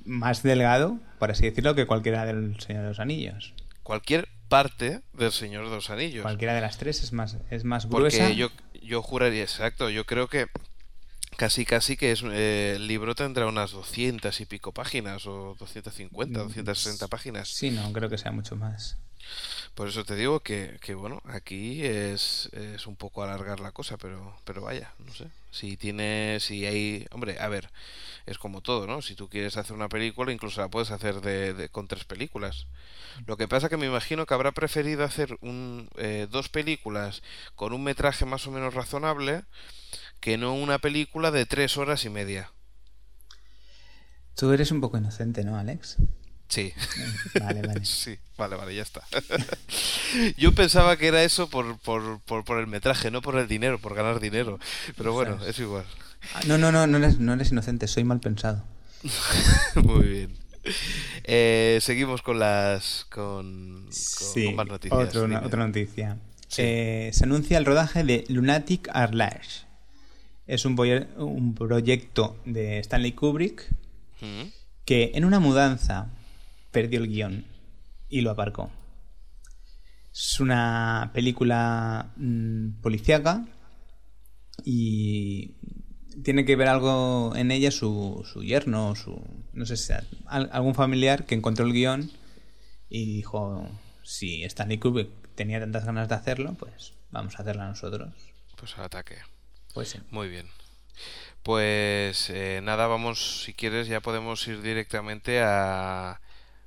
más 0.05 0.43
delgado, 0.43 0.99
por 1.19 1.31
así 1.31 1.43
decirlo, 1.43 1.75
que 1.75 1.85
cualquiera 1.85 2.25
del 2.25 2.59
Señor 2.59 2.83
de 2.83 2.89
los 2.89 2.99
Anillos. 2.99 3.53
cualquier 3.83 4.27
parte 4.47 5.01
del 5.13 5.31
Señor 5.31 5.65
de 5.65 5.75
los 5.75 5.89
Anillos. 5.89 6.21
Cualquiera 6.21 6.53
de 6.53 6.62
las 6.62 6.77
tres 6.77 7.03
es 7.03 7.12
más, 7.13 7.38
es 7.49 7.63
más 7.63 7.88
gruesa. 7.88 8.17
Porque 8.19 8.36
yo, 8.36 8.49
yo 8.81 9.01
juraría, 9.01 9.43
exacto, 9.43 9.89
yo 9.89 10.05
creo 10.05 10.27
que 10.27 10.47
casi 11.37 11.65
casi 11.65 11.97
que 11.97 12.11
es 12.11 12.23
eh, 12.23 12.73
el 12.77 12.87
libro 12.87 13.15
tendrá 13.15 13.47
unas 13.47 13.71
200 13.71 14.39
y 14.41 14.45
pico 14.45 14.71
páginas 14.71 15.25
o 15.27 15.55
250, 15.59 16.39
260 16.39 17.07
páginas. 17.07 17.49
Sí, 17.49 17.71
no, 17.71 17.91
creo 17.93 18.09
que 18.09 18.17
sea 18.17 18.31
mucho 18.31 18.55
más. 18.55 18.97
Por 19.73 19.87
eso 19.89 20.05
te 20.05 20.15
digo 20.15 20.39
que, 20.39 20.77
que 20.81 20.95
bueno, 20.95 21.21
aquí 21.25 21.83
es, 21.85 22.49
es 22.53 22.87
un 22.87 22.95
poco 22.95 23.23
alargar 23.23 23.59
la 23.59 23.71
cosa, 23.71 23.97
pero, 23.97 24.35
pero 24.45 24.61
vaya, 24.61 24.93
no 24.99 25.13
sé. 25.13 25.25
Si 25.51 25.77
tiene, 25.77 26.37
si 26.39 26.65
hay, 26.65 27.05
hombre, 27.11 27.39
a 27.39 27.47
ver, 27.47 27.69
es 28.25 28.37
como 28.37 28.61
todo, 28.61 28.87
¿no? 28.87 29.01
Si 29.01 29.15
tú 29.15 29.29
quieres 29.29 29.57
hacer 29.57 29.75
una 29.75 29.89
película, 29.89 30.31
incluso 30.31 30.61
la 30.61 30.69
puedes 30.69 30.91
hacer 30.91 31.21
de, 31.21 31.53
de- 31.53 31.69
con 31.69 31.87
tres 31.87 32.05
películas. 32.05 32.67
Lo 33.27 33.37
que 33.37 33.47
pasa 33.47 33.69
que 33.69 33.77
me 33.77 33.87
imagino 33.87 34.25
que 34.25 34.33
habrá 34.33 34.51
preferido 34.53 35.03
hacer 35.03 35.37
un, 35.41 35.89
eh, 35.97 36.27
dos 36.31 36.49
películas 36.49 37.23
con 37.55 37.73
un 37.73 37.83
metraje 37.83 38.25
más 38.25 38.47
o 38.47 38.51
menos 38.51 38.73
razonable 38.73 39.43
que 40.19 40.38
no 40.38 40.54
una 40.54 40.80
película 40.80 41.32
de 41.32 41.45
tres 41.45 41.78
horas 41.78 42.06
y 42.06 42.10
media. 42.10 42.51
Tú 44.36 44.51
eres 44.51 44.71
un 44.71 44.82
poco 44.82 44.97
inocente, 44.97 45.43
¿no, 45.43 45.58
Alex? 45.58 45.97
Sí. 46.49 46.73
Vale, 47.39 47.62
vale. 47.62 47.82
Sí, 47.86 48.17
vale, 48.38 48.56
vale, 48.56 48.75
ya 48.75 48.82
está. 48.84 49.01
Yo 50.38 50.54
pensaba 50.54 50.97
que 50.97 51.08
era 51.08 51.23
eso 51.23 51.49
por, 51.49 51.78
por, 51.80 52.19
por, 52.21 52.43
por 52.43 52.60
el 52.60 52.67
metraje, 52.67 53.12
no 53.12 53.21
por 53.21 53.38
el 53.38 53.47
dinero, 53.47 53.80
por 53.80 53.95
ganar 53.95 54.19
dinero. 54.19 54.60
Pero 54.97 55.13
bueno, 55.13 55.43
es 55.45 55.58
igual. 55.60 55.86
Ah, 56.34 56.41
No, 56.47 56.58
no, 56.58 56.71
no, 56.71 56.86
no 56.88 56.97
eres, 56.97 57.19
no 57.19 57.34
eres 57.34 57.51
inocente, 57.51 57.88
soy 57.88 58.04
mal 58.04 58.19
pensado. 58.19 58.63
Muy 59.75 60.04
bien. 60.08 60.38
Eh, 61.23 61.80
seguimos 61.82 62.21
con 62.23 62.39
las. 62.39 63.06
con, 63.12 63.84
con, 63.84 63.93
Sí, 63.93 64.45
con 64.45 64.56
más 64.56 64.67
noticias. 64.67 64.99
otro- 65.15 65.45
otra 65.45 65.65
noticia. 65.67 66.17
Sí. 66.47 66.62
Eh, 66.63 67.12
se 67.13 67.23
anuncia 67.23 67.58
el 67.58 67.65
rodaje 67.65 68.04
de 68.04 68.23
Lunatic 68.30 68.89
Arlash. 68.93 69.64
Es 70.47 70.65
un, 70.65 70.79
un 71.17 71.55
proyecto 71.55 72.38
de 72.45 72.79
Stanley 72.79 73.13
Kubrick 73.13 73.67
Mm, 74.21 74.43
que 74.86 75.12
en 75.15 75.25
una 75.25 75.39
mudanza 75.41 76.08
perdió 76.71 76.99
el 77.01 77.10
guion 77.10 77.45
y 78.10 78.21
lo 78.21 78.31
aparcó. 78.31 78.71
Es 80.13 80.39
una 80.39 81.12
película 81.13 82.12
mm, 82.15 82.81
policíaca 82.81 83.45
y 84.63 85.51
tiene 86.23 86.45
que 86.45 86.55
ver 86.55 86.69
algo 86.69 87.34
en 87.36 87.51
ella 87.51 87.71
su, 87.71 88.25
su 88.31 88.41
yerno, 88.43 88.95
su 88.95 89.21
no 89.53 89.65
sé 89.65 89.75
si 89.75 89.91
al- 90.27 90.49
algún 90.53 90.75
familiar 90.75 91.25
que 91.25 91.36
encontró 91.36 91.65
el 91.65 91.73
guion 91.73 92.10
y 92.89 93.05
dijo 93.17 93.67
si 94.03 94.43
Stanley 94.45 94.77
Kubrick 94.77 95.10
tenía 95.36 95.60
tantas 95.60 95.84
ganas 95.86 96.08
de 96.08 96.15
hacerlo, 96.15 96.53
pues 96.58 96.93
vamos 97.12 97.36
a 97.38 97.41
hacerla 97.41 97.67
nosotros. 97.67 98.13
Pues 98.55 98.77
al 98.77 98.86
ataque. 98.86 99.17
Pues 99.75 99.89
sí. 99.89 99.99
Muy 100.09 100.29
bien. 100.29 100.49
Pues 101.43 102.29
eh, 102.31 102.61
nada, 102.63 102.88
vamos, 102.88 103.43
si 103.43 103.53
quieres, 103.53 103.88
ya 103.88 104.01
podemos 104.01 104.47
ir 104.47 104.61
directamente 104.63 105.41
a. 105.43 106.21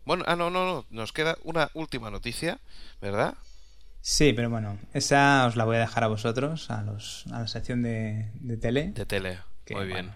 Bueno, 0.04 0.24
ah, 0.28 0.36
no, 0.36 0.50
no, 0.50 0.64
no, 0.66 0.86
nos 0.90 1.12
queda 1.12 1.36
una 1.42 1.70
última 1.74 2.10
noticia, 2.10 2.60
¿verdad? 3.00 3.36
Sí, 4.00 4.32
pero 4.32 4.50
bueno, 4.50 4.78
esa 4.94 5.46
os 5.46 5.56
la 5.56 5.64
voy 5.64 5.76
a 5.76 5.80
dejar 5.80 6.04
a 6.04 6.08
vosotros, 6.08 6.70
a, 6.70 6.82
los, 6.82 7.26
a 7.32 7.40
la 7.40 7.48
sección 7.48 7.82
de, 7.82 8.30
de 8.34 8.56
tele. 8.56 8.94
De 8.94 9.06
tele. 9.06 9.40
que, 9.64 9.74
Muy 9.74 9.86
bien. 9.86 10.06
bueno, 10.06 10.14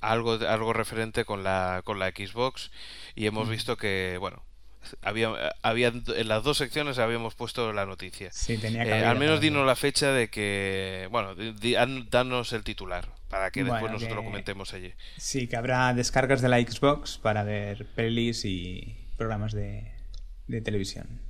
Algo, 0.00 0.32
algo 0.34 0.72
referente 0.72 1.24
con 1.24 1.44
la, 1.44 1.82
con 1.84 1.98
la 1.98 2.08
Xbox 2.10 2.70
y 3.14 3.26
hemos 3.26 3.48
visto 3.48 3.76
que, 3.76 4.16
bueno, 4.20 4.42
había, 5.02 5.30
había, 5.62 5.88
en 5.88 6.28
las 6.28 6.42
dos 6.44 6.58
secciones 6.58 6.98
habíamos 6.98 7.34
puesto 7.34 7.72
la 7.72 7.86
noticia. 7.86 8.30
Sí, 8.32 8.58
tenía 8.58 8.84
que 8.84 8.90
Eh, 8.90 9.04
al 9.04 9.18
menos 9.18 9.40
dinos 9.40 9.66
la 9.66 9.76
fecha 9.76 10.12
de 10.12 10.28
que, 10.30 11.08
bueno, 11.10 11.34
di- 11.34 11.52
di- 11.52 11.76
an- 11.76 12.08
danos 12.10 12.52
el 12.52 12.64
titular 12.64 13.08
para 13.28 13.50
que 13.50 13.64
después 13.64 13.90
nosotros 13.92 14.18
que- 14.20 14.24
comentemos 14.24 14.74
allí. 14.74 14.92
Sí, 15.16 15.48
que 15.48 15.56
habrá 15.56 15.92
descargas 15.94 16.42
de 16.42 16.48
la 16.48 16.60
Xbox 16.60 17.18
para 17.18 17.42
ver 17.44 17.86
pelis 17.94 18.44
y 18.44 18.96
programas 19.16 19.52
de, 19.52 19.92
de 20.48 20.60
televisión. 20.60 21.20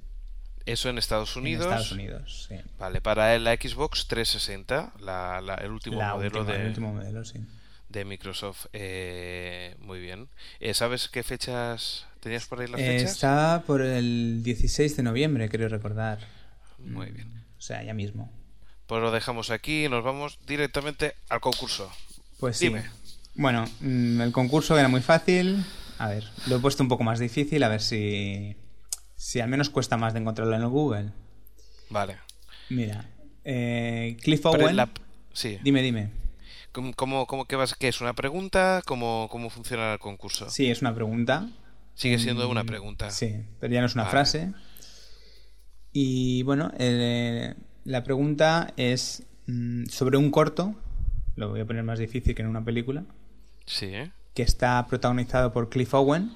Eso 0.65 0.89
en 0.89 0.99
Estados 0.99 1.35
Unidos. 1.37 1.67
En 1.67 1.73
Estados 1.73 1.93
Unidos, 1.93 2.47
sí. 2.49 2.57
Vale, 2.79 3.01
para 3.01 3.37
la 3.39 3.55
Xbox 3.55 4.07
360, 4.07 4.93
la, 5.01 5.41
la- 5.41 5.57
el 5.57 5.71
último 5.73 5.99
La 5.99 6.15
modelo 6.15 6.41
última- 6.41 6.57
de, 6.57 6.63
el 6.63 6.69
último 6.69 6.93
modelo, 6.95 7.25
sí. 7.25 7.41
de 7.89 8.05
Microsoft. 8.05 8.67
Eh, 8.73 9.75
muy 9.81 10.01
bien. 10.01 10.29
Eh, 10.61 10.73
¿Sabes 10.75 11.09
qué 11.09 11.23
fechas 11.25 12.07
tenías 12.23 12.47
por 12.47 12.61
ahí 12.61 12.69
las 12.69 12.81
Eh, 12.81 12.85
fechas? 12.99 13.13
está 13.13 13.63
por 13.67 13.83
el 13.83 14.43
16 14.43 14.97
de 14.97 15.03
noviembre, 15.03 15.49
creo 15.49 15.69
recordar. 15.69 16.21
Muy 16.79 17.11
bien. 17.11 17.45
O 17.59 17.61
sea, 17.61 17.83
ya 17.83 17.93
mismo. 17.95 18.33
Pues 18.87 19.03
lo 19.03 19.11
dejamos 19.11 19.51
aquí 19.51 19.85
y 19.85 19.89
nos 19.89 20.05
vamos 20.05 20.39
directamente 20.47 21.15
al 21.29 21.41
concurso. 21.41 21.91
Pues 22.39 22.57
sí. 22.57 22.67
Dime. 22.69 22.85
Bueno, 23.35 23.65
mm, 23.81 24.21
el 24.21 24.33
concurso 24.33 24.79
era 24.79 24.89
muy 24.89 25.01
fácil. 25.01 25.65
A 25.99 26.09
ver, 26.09 26.25
lo 26.47 26.57
he 26.57 26.59
puesto 26.59 26.83
un 26.83 26.89
poco 26.89 27.03
más 27.05 27.19
difícil, 27.19 27.63
a 27.63 27.69
ver 27.69 27.81
si, 27.81 28.57
si 29.17 29.41
al 29.41 29.49
menos 29.49 29.71
cuesta 29.71 29.97
más 29.97 30.13
de 30.13 30.21
encontrarlo 30.21 30.55
en 30.55 30.63
el 30.63 30.69
Google. 30.69 31.11
Vale. 31.91 32.19
Mira, 32.71 33.05
eh, 33.45 34.17
Cliff 34.23 34.45
Owen. 34.47 34.77
la- 34.77 34.89
Sí. 35.33 35.59
Dime, 35.63 35.83
dime. 35.83 36.11
¿Cómo, 36.73 37.27
cómo, 37.27 37.47
vas? 37.57 37.75
¿Qué 37.75 37.89
es 37.89 38.01
una 38.01 38.15
pregunta? 38.15 38.83
¿Cómo, 38.87 39.29
cómo 39.31 39.51
funciona 39.51 39.93
el 39.95 39.99
concurso? 39.99 40.49
Sí, 40.51 40.71
es 40.71 40.81
una 40.81 40.95
pregunta. 40.95 41.49
Sigue 41.95 42.19
siendo 42.19 42.49
una 42.49 42.65
pregunta. 42.65 43.11
Sí, 43.11 43.35
pero 43.61 43.73
ya 43.73 43.81
no 43.81 43.87
es 43.87 43.95
una 43.95 44.05
Vale. 44.05 44.11
frase. 44.13 44.53
Y 45.93 46.43
bueno, 46.45 46.73
eh, 46.79 47.55
la 47.85 48.03
pregunta 48.03 48.73
es 48.77 49.25
mm, 49.47 49.85
sobre 49.87 50.17
un 50.17 50.31
corto, 50.31 50.75
lo 51.37 51.51
voy 51.51 51.61
a 51.61 51.67
poner 51.67 51.85
más 51.85 51.99
difícil 51.99 52.35
que 52.35 52.43
en 52.43 52.49
una 52.49 52.65
película, 52.65 53.05
Sí, 53.67 53.87
¿eh? 53.87 54.11
que 54.35 54.43
está 54.43 54.87
protagonizado 54.87 55.53
por 55.53 55.69
Cliff 55.69 55.93
Owen, 55.95 56.33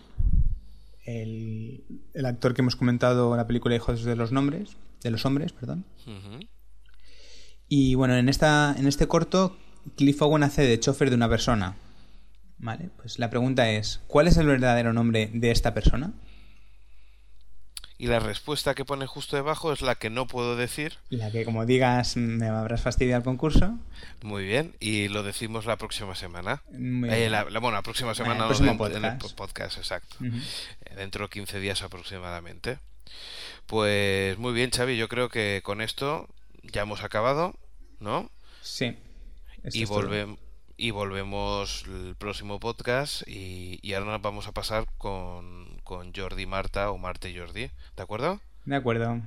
el, 1.05 1.85
el 2.15 2.27
actor 2.27 2.53
que 2.55 2.61
hemos 2.63 2.77
comentado 2.77 3.31
en 3.33 3.39
la 3.39 3.47
película 3.47 3.75
Hijos 3.75 4.05
de 4.05 4.17
los 4.17 4.33
Nombres, 4.33 4.77
de 5.03 5.11
los 5.11 5.25
Hombres, 5.25 5.53
perdón. 5.53 5.85
Y 7.69 7.95
bueno, 7.95 8.15
en, 8.17 8.29
esta, 8.29 8.75
en 8.79 8.87
este 8.87 9.09
corto, 9.09 9.57
Cliff 9.97 10.21
Owen 10.23 10.43
hace 10.43 10.63
de 10.63 10.79
chofer 10.79 11.11
de 11.11 11.17
una 11.17 11.29
persona. 11.29 11.77
Vale, 12.59 12.91
pues 12.97 13.19
la 13.19 13.29
pregunta 13.31 13.71
es, 13.71 14.01
¿cuál 14.07 14.29
es 14.29 14.37
el 14.37 14.47
verdadero 14.47 14.93
nombre 14.93 15.31
de 15.33 15.51
esta 15.51 15.75
persona? 15.75 16.13
Y 17.99 18.09
la 18.09 18.19
respuesta 18.19 18.75
que 18.75 18.85
pone 18.85 19.07
justo 19.07 19.37
debajo 19.37 19.73
es 19.73 19.81
la 19.81 19.95
que 19.95 20.11
no 20.11 20.27
puedo 20.27 20.55
decir. 20.55 20.99
La 21.09 21.31
que 21.31 21.47
como 21.47 21.65
digas 21.65 22.17
me 22.19 22.47
habrás 22.49 22.83
fastidiado 22.83 23.19
el 23.21 23.25
concurso. 23.25 23.79
Muy 24.23 24.45
bien. 24.45 24.77
Y 24.81 25.09
lo 25.09 25.23
decimos 25.23 25.65
la 25.65 25.79
próxima 25.79 26.15
semana. 26.15 26.63
Eh, 26.75 27.29
la, 27.31 27.45
la- 27.45 27.59
bueno, 27.59 27.77
la 27.77 27.83
próxima 27.83 28.15
semana 28.15 28.35
el 28.35 28.51
no, 28.51 28.55
en- 28.65 28.69
el 28.69 28.77
podcast. 28.77 29.21
po- 29.23 29.37
podcast, 29.37 29.79
exacto. 29.79 30.17
Eh, 30.23 30.95
Dentro 30.95 31.25
de 31.25 31.31
15 31.31 31.59
días 31.59 31.81
aproximadamente. 31.83 32.79
Pues 33.65 34.37
muy 34.39 34.53
bien, 34.53 34.71
Xavi. 34.71 34.99
Yo 34.99 35.09
creo 35.09 35.31
que 35.31 35.63
con 35.65 35.81
esto 35.81 36.29
ya 36.63 36.83
hemos 36.83 37.03
acabado, 37.03 37.55
¿no? 37.99 38.31
Sí. 38.61 38.95
Esto 39.63 39.79
y, 39.79 39.83
es 39.85 39.89
todo. 39.89 40.03
volve- 40.03 40.37
y 40.77 40.91
volvemos 40.91 41.85
el 41.87 42.15
próximo 42.17 42.61
podcast 42.61 43.27
y, 43.27 43.79
y 43.83 43.95
ahora 43.95 44.13
nos 44.13 44.23
vamos 44.23 44.47
a 44.49 44.53
pasar 44.53 44.87
con, 44.99 45.67
con 45.85 46.13
Jordi 46.15 46.47
Marta 46.47 46.91
o 46.91 46.99
Marta 46.99 47.29
y 47.29 47.39
Jordi. 47.39 47.71
¿De 47.97 48.03
acuerdo? 48.03 48.41
De 48.65 48.77
acuerdo. 48.77 49.21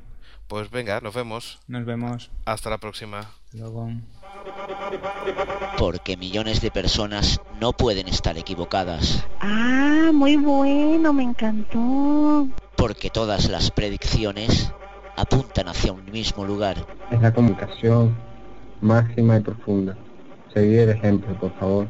Pues 0.48 0.70
venga, 0.72 1.00
nos 1.02 1.14
vemos. 1.14 1.60
Nos 1.68 1.86
vemos. 1.86 2.32
Hasta 2.46 2.70
la 2.70 2.78
próxima. 2.78 3.32
Luego. 3.54 3.90
Porque 5.78 6.18
millones 6.18 6.62
de 6.62 6.72
personas 6.72 7.40
no 7.60 7.74
pueden 7.74 8.08
estar 8.08 8.38
equivocadas. 8.38 9.26
Ah, 9.40 10.12
muy 10.14 10.38
bueno, 10.38 11.14
me 11.14 11.24
encantó. 11.24 12.48
Porque 12.76 13.10
todas 13.10 13.50
las 13.50 13.72
predicciones 13.72 14.72
apuntan 15.18 15.68
hacia 15.68 15.92
un 15.94 16.06
mismo 16.12 16.46
lugar. 16.46 16.78
es 17.12 17.22
la 17.22 17.34
comunicación 17.34 18.16
máxima 18.82 19.38
y 19.38 19.42
profunda. 19.42 19.98
Seguir 20.54 20.80
el 20.80 20.90
ejemplo, 20.90 21.38
por 21.40 21.54
favor. 21.60 21.88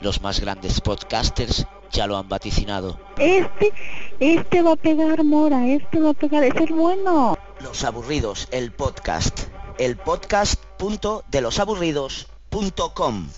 Los 0.00 0.20
más 0.20 0.40
grandes 0.40 0.80
podcasters 0.80 1.66
ya 1.92 2.06
lo 2.06 2.16
han 2.16 2.28
vaticinado. 2.28 2.98
Este, 3.18 3.72
este 4.18 4.62
va 4.62 4.72
a 4.72 4.76
pegar, 4.76 5.22
Mora, 5.24 5.66
este 5.68 6.00
va 6.00 6.10
a 6.10 6.14
pegar, 6.14 6.42
ese 6.42 6.64
es 6.64 6.70
bueno. 6.70 7.38
Los 7.60 7.84
aburridos, 7.84 8.48
el 8.50 8.72
podcast. 8.72 9.48
El 9.78 9.96
podcast 9.96 10.62
punto 10.78 11.24
de 11.30 11.40
los 11.40 11.58
aburridos 11.58 12.28
punto 12.48 12.94
com. 12.94 13.28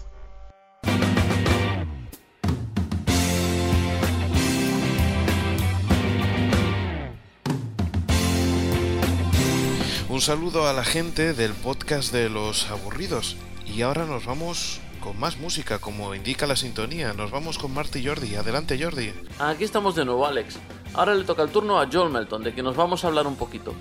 Un 10.08 10.20
saludo 10.20 10.68
a 10.68 10.72
la 10.72 10.85
gente 10.85 11.32
del 11.32 11.52
podcast 11.52 12.12
de 12.12 12.28
los 12.28 12.70
aburridos. 12.70 13.37
Y 13.74 13.80
ahora 13.80 14.04
nos 14.04 14.26
vamos 14.26 14.80
con 15.00 15.18
más 15.18 15.38
música, 15.38 15.78
como 15.78 16.14
indica 16.14 16.46
la 16.46 16.56
sintonía. 16.56 17.14
Nos 17.14 17.30
vamos 17.30 17.56
con 17.56 17.72
Marta 17.72 17.98
y 17.98 18.06
Jordi. 18.06 18.35
Adelante, 18.35 18.78
Jordi. 18.78 19.14
Aquí 19.38 19.64
estamos 19.64 19.94
de 19.94 20.04
nuevo, 20.04 20.26
Alex. 20.26 20.58
Ahora 20.92 21.14
le 21.14 21.24
toca 21.24 21.42
el 21.42 21.50
turno 21.50 21.80
a 21.80 21.88
Joel 21.90 22.12
Melton, 22.12 22.44
de 22.44 22.52
quien 22.52 22.66
nos 22.66 22.76
vamos 22.76 23.02
a 23.02 23.08
hablar 23.08 23.26
un 23.26 23.37
poquito. 23.37 23.74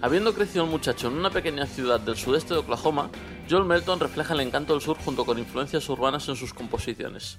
Habiendo 0.00 0.34
crecido 0.34 0.64
el 0.64 0.70
muchacho 0.70 1.06
en 1.06 1.14
una 1.14 1.30
pequeña 1.30 1.64
ciudad 1.66 2.00
del 2.00 2.16
sudeste 2.16 2.54
de 2.54 2.60
Oklahoma, 2.60 3.08
Joel 3.48 3.64
Melton 3.64 4.00
refleja 4.00 4.34
el 4.34 4.40
encanto 4.40 4.72
del 4.72 4.82
sur 4.82 4.98
junto 4.98 5.24
con 5.24 5.38
influencias 5.38 5.88
urbanas 5.88 6.28
en 6.28 6.34
sus 6.34 6.52
composiciones. 6.52 7.38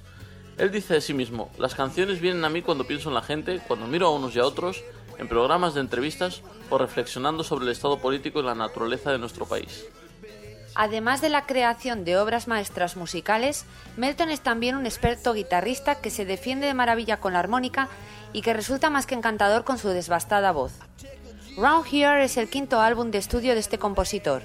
Él 0.58 0.72
dice 0.72 0.94
de 0.94 1.02
sí 1.02 1.14
mismo, 1.14 1.52
las 1.60 1.76
canciones 1.76 2.22
vienen 2.22 2.46
a 2.46 2.50
mí 2.50 2.62
cuando 2.62 2.88
pienso 2.88 3.10
en 3.10 3.16
la 3.16 3.22
gente, 3.22 3.60
cuando 3.68 3.86
miro 3.86 4.08
a 4.08 4.16
unos 4.16 4.34
y 4.34 4.40
a 4.40 4.46
otros, 4.46 4.82
en 5.18 5.28
programas 5.28 5.74
de 5.74 5.82
entrevistas 5.82 6.42
o 6.70 6.78
reflexionando 6.78 7.44
sobre 7.44 7.66
el 7.66 7.72
estado 7.72 8.00
político 8.00 8.40
y 8.40 8.44
la 8.44 8.56
naturaleza 8.56 9.12
de 9.12 9.20
nuestro 9.20 9.46
país. 9.46 9.86
Además 10.80 11.22
de 11.22 11.30
la 11.30 11.48
creación 11.48 12.06
de 12.06 12.20
obras 12.20 12.48
maestras 12.48 12.98
musicales, 12.98 13.66
Melton 13.96 14.30
es 14.30 14.42
también 14.42 14.76
un 14.76 14.86
experto 14.86 15.34
guitarrista 15.34 15.96
que 15.96 16.12
se 16.12 16.24
defiende 16.24 16.68
de 16.68 16.76
maravilla 16.76 17.18
con 17.18 17.34
la 17.34 17.40
armónica 17.40 17.90
y 18.32 18.44
que 18.44 18.54
resulta 18.54 18.92
más 18.92 19.08
que 19.08 19.16
encantador 19.16 19.64
con 19.64 19.80
su 19.80 19.90
desbastada 19.90 20.52
voz. 20.52 20.74
Round 21.58 21.88
Here 21.92 22.24
es 22.24 22.38
el 22.38 22.48
quinto 22.48 22.80
álbum 22.80 23.10
de 23.10 23.18
estudio 23.18 23.56
de 23.56 23.60
este 23.60 23.80
compositor. 23.80 24.44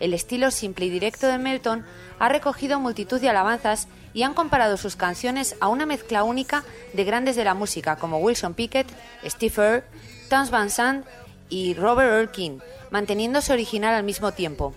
El 0.00 0.12
estilo 0.12 0.50
simple 0.50 0.84
y 0.84 0.90
directo 0.90 1.28
de 1.28 1.38
Melton 1.38 1.86
ha 2.18 2.28
recogido 2.28 2.78
multitud 2.78 3.18
de 3.18 3.30
alabanzas 3.30 3.88
y 4.12 4.22
han 4.24 4.34
comparado 4.34 4.76
sus 4.76 4.96
canciones 4.96 5.56
a 5.60 5.68
una 5.68 5.86
mezcla 5.86 6.24
única 6.24 6.62
de 6.92 7.04
grandes 7.04 7.36
de 7.36 7.44
la 7.44 7.54
música 7.54 7.96
como 7.96 8.18
Wilson 8.18 8.52
Pickett, 8.52 8.88
Steve 9.24 9.54
Earle, 9.56 9.84
Towns 10.28 10.50
Van 10.50 10.68
Sant 10.68 11.06
y 11.48 11.72
Robert 11.72 12.12
Earl 12.12 12.30
King, 12.30 12.58
manteniéndose 12.90 13.54
original 13.54 13.94
al 13.94 14.04
mismo 14.04 14.32
tiempo. 14.32 14.74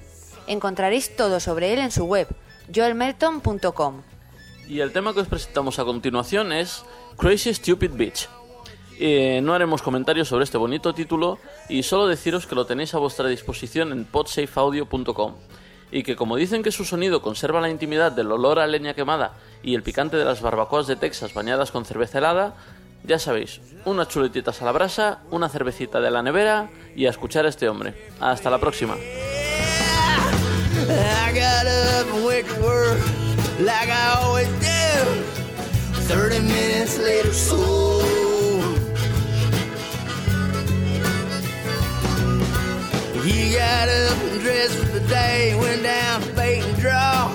Encontraréis 0.47 1.15
todo 1.15 1.39
sobre 1.39 1.73
él 1.73 1.79
en 1.79 1.91
su 1.91 2.05
web, 2.05 2.27
joelmelton.com. 2.73 4.01
Y 4.67 4.79
el 4.79 4.91
tema 4.91 5.13
que 5.13 5.21
os 5.21 5.27
presentamos 5.27 5.79
a 5.79 5.85
continuación 5.85 6.51
es 6.51 6.83
Crazy 7.17 7.53
Stupid 7.53 7.91
Bitch. 7.91 8.29
Eh, 8.99 9.41
no 9.43 9.53
haremos 9.53 9.81
comentarios 9.81 10.27
sobre 10.27 10.43
este 10.43 10.57
bonito 10.57 10.93
título 10.93 11.39
y 11.67 11.83
solo 11.83 12.07
deciros 12.07 12.45
que 12.45 12.55
lo 12.55 12.65
tenéis 12.65 12.93
a 12.93 12.99
vuestra 12.99 13.27
disposición 13.27 13.91
en 13.91 14.05
podsafeaudio.com 14.05 15.33
y 15.91 16.03
que 16.03 16.15
como 16.15 16.37
dicen 16.37 16.63
que 16.63 16.71
su 16.71 16.85
sonido 16.85 17.21
conserva 17.21 17.61
la 17.61 17.69
intimidad 17.69 18.11
del 18.11 18.31
olor 18.31 18.59
a 18.59 18.67
leña 18.67 18.93
quemada 18.93 19.33
y 19.61 19.75
el 19.75 19.83
picante 19.83 20.17
de 20.17 20.25
las 20.25 20.41
barbacoas 20.41 20.87
de 20.87 20.95
Texas 20.95 21.33
bañadas 21.33 21.71
con 21.71 21.85
cerveza 21.85 22.17
helada, 22.17 22.55
ya 23.03 23.19
sabéis, 23.19 23.61
unas 23.85 24.07
chuletitas 24.07 24.61
a 24.61 24.65
la 24.65 24.71
brasa, 24.71 25.19
una 25.29 25.49
cervecita 25.49 25.99
de 25.99 26.11
la 26.11 26.23
nevera 26.23 26.69
y 26.95 27.05
a 27.05 27.09
escuchar 27.09 27.45
a 27.45 27.49
este 27.49 27.69
hombre. 27.69 27.93
Hasta 28.19 28.49
la 28.49 28.59
próxima. 28.59 28.95
I 30.89 31.31
got 31.33 31.65
up 31.65 32.07
and 32.13 32.25
went 32.25 32.47
to 32.47 32.61
work 32.61 32.99
like 33.59 33.89
I 33.89 34.15
always 34.21 34.47
do. 34.59 35.23
30 36.07 36.39
minutes 36.39 36.97
later, 36.97 37.31
so. 37.31 38.33
He 43.23 43.53
got 43.53 43.87
up 43.87 44.17
and 44.23 44.41
dressed 44.41 44.77
for 44.77 44.99
the 44.99 45.07
day, 45.07 45.55
went 45.57 45.83
down 45.83 46.21
to 46.21 46.33
bait 46.33 46.63
and 46.63 46.77
draw 46.77 47.33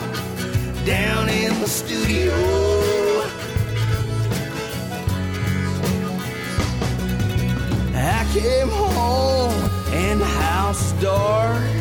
down 0.85 1.31
in 1.31 1.59
the 1.61 1.67
studio. 1.67 2.35
I 7.95 8.29
came 8.35 8.69
home 8.69 9.53
and 9.95 10.21
the 10.21 10.27
house 10.27 10.93
dark. 11.01 11.78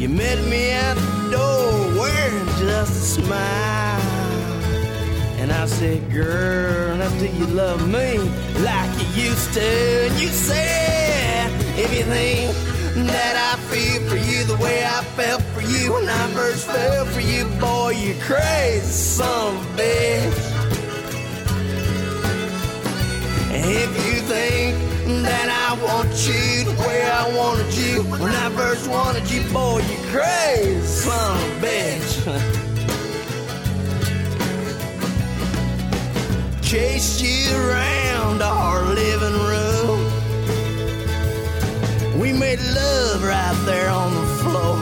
You 0.00 0.08
met 0.08 0.38
me 0.48 0.70
at 0.70 0.94
the 0.94 1.30
door 1.30 2.00
wearing 2.00 2.46
just 2.58 3.18
a 3.18 3.20
smile. 3.20 4.00
And 5.38 5.52
I 5.52 5.66
said, 5.66 6.10
girl, 6.10 6.96
now 6.96 7.10
do 7.18 7.26
you 7.26 7.44
love 7.48 7.86
me 7.86 8.16
like 8.64 8.90
you 8.98 9.24
used 9.24 9.52
to? 9.52 9.60
And 9.60 10.18
you 10.18 10.28
said, 10.28 11.52
if 11.78 11.94
you 11.94 12.04
think 12.04 12.50
that 13.12 13.36
I 13.52 13.60
feel 13.68 14.00
for 14.08 14.16
you 14.16 14.44
the 14.44 14.56
way 14.56 14.82
I 14.86 15.04
felt 15.16 15.42
for 15.52 15.60
you 15.60 15.92
when 15.92 16.08
I 16.08 16.26
first 16.28 16.66
fell 16.66 17.04
for 17.04 17.20
you, 17.20 17.44
boy, 17.60 17.90
you 17.90 18.14
crazy 18.22 18.86
son 18.86 19.54
of 19.54 19.62
a 19.62 19.82
bitch. 19.82 20.60
And 23.52 23.66
If 23.66 23.90
you 24.06 24.22
think 24.22 24.89
that 25.22 25.48
I 25.48 25.74
want 25.82 26.10
you 26.26 26.64
the 26.64 26.74
way 26.86 27.02
I 27.02 27.24
wanted 27.36 27.72
you 27.74 28.02
when 28.04 28.32
I 28.32 28.50
first 28.50 28.88
wanted 28.88 29.30
you, 29.30 29.42
boy, 29.52 29.78
you 29.78 29.98
crazy 30.10 30.80
son 30.82 31.36
of 31.36 31.42
a 31.42 31.66
bitch. 31.66 32.10
Chased 36.70 37.22
you 37.22 37.56
around 37.56 38.42
our 38.42 38.82
living 38.84 39.38
room. 39.50 40.00
We 42.20 42.32
made 42.32 42.60
love 42.60 43.22
right 43.24 43.62
there 43.66 43.90
on 43.90 44.14
the 44.14 44.26
floor. 44.42 44.78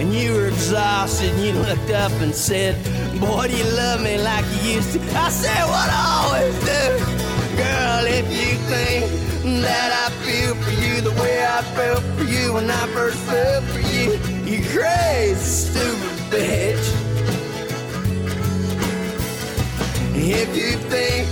And 0.00 0.12
you 0.14 0.32
were 0.34 0.46
exhausted 0.48 1.30
and 1.30 1.42
you 1.44 1.52
looked 1.52 1.90
up 1.90 2.12
and 2.22 2.34
said, 2.34 2.74
Boy, 3.20 3.48
do 3.48 3.56
you 3.56 3.64
love 3.76 4.00
me 4.02 4.16
like 4.18 4.44
you 4.54 4.74
used 4.76 4.92
to? 4.94 5.00
I 5.14 5.28
said 5.28 5.64
what 5.66 5.88
I 5.90 6.02
always 6.24 6.54
do. 6.64 7.21
Girl, 7.56 8.06
if 8.06 8.26
you 8.30 8.56
think 8.72 9.04
that 9.62 9.90
I 9.92 10.10
feel 10.24 10.54
for 10.54 10.70
you 10.70 11.00
the 11.02 11.12
way 11.20 11.44
I 11.44 11.62
felt 11.76 12.02
for 12.16 12.24
you 12.24 12.54
when 12.54 12.70
I 12.70 12.86
first 12.88 13.18
fell 13.18 13.60
for 13.62 13.80
you, 13.80 14.12
you 14.44 14.64
crazy, 14.70 15.34
stupid 15.34 16.16
bitch. 16.32 16.86
If 20.14 20.56
you 20.56 20.78
think 20.88 21.28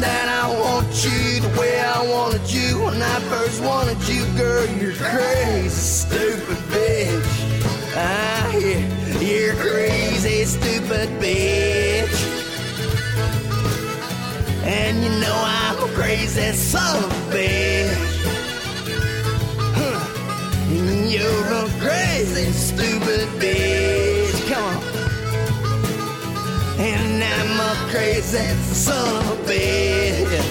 that 0.00 0.28
I 0.28 0.48
want 0.60 0.88
you 1.04 1.40
the 1.40 1.60
way 1.60 1.80
I 1.80 2.02
wanted 2.10 2.50
you 2.50 2.82
when 2.82 3.00
I 3.00 3.20
first 3.30 3.62
wanted 3.62 4.00
you, 4.08 4.24
girl, 4.36 4.66
you're 4.78 4.94
crazy, 4.94 5.68
stupid 5.70 6.58
bitch. 6.72 7.94
Ah, 7.94 8.56
yeah, 8.56 9.18
you're 9.20 9.54
crazy, 9.54 10.44
stupid 10.44 11.08
bitch. 11.20 11.89
Know 15.20 15.36
I'm 15.36 15.76
a 15.82 15.86
crazy 15.94 16.52
son 16.52 17.04
of 17.04 17.10
a 17.10 17.14
bitch. 17.32 17.94
Huh. 19.76 20.00
You're 21.14 21.48
a 21.62 21.68
crazy, 21.78 22.46
stupid 22.52 23.28
bitch. 23.40 24.38
Come 24.48 24.64
on. 24.64 24.78
And 26.80 27.22
I'm 27.22 27.60
a 27.60 27.72
crazy 27.90 28.48
son 28.74 29.16
of 29.16 29.30
a 29.30 29.32
bitch. 29.44 30.44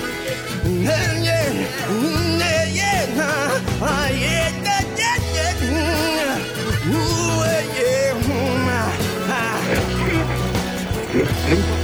Yeah, 0.66 1.14
yeah, 1.28 1.54
yeah, 2.80 3.18
uh, 3.18 3.26
uh, 3.82 4.10
yeah, 4.12 4.50
yeah, 4.68 4.84
yeah, 5.02 5.54
yeah. 5.64 6.38
Ooh, 6.94 7.42
yeah, 7.78 8.22
mm, 11.66 11.79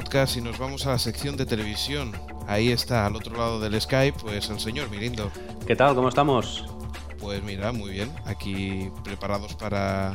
Podcast 0.00 0.36
y 0.38 0.40
nos 0.40 0.58
vamos 0.58 0.86
a 0.86 0.90
la 0.92 0.98
sección 0.98 1.36
de 1.36 1.44
televisión. 1.44 2.12
Ahí 2.48 2.70
está, 2.70 3.04
al 3.04 3.16
otro 3.16 3.36
lado 3.36 3.60
del 3.60 3.78
Skype, 3.78 4.18
pues 4.18 4.48
el 4.48 4.58
señor 4.58 4.88
Mirindo. 4.90 5.30
¿Qué 5.66 5.76
tal? 5.76 5.94
¿Cómo 5.94 6.08
estamos? 6.08 6.64
Pues 7.18 7.42
mira, 7.42 7.70
muy 7.72 7.90
bien, 7.90 8.10
aquí 8.24 8.88
preparados 9.04 9.54
para 9.56 10.14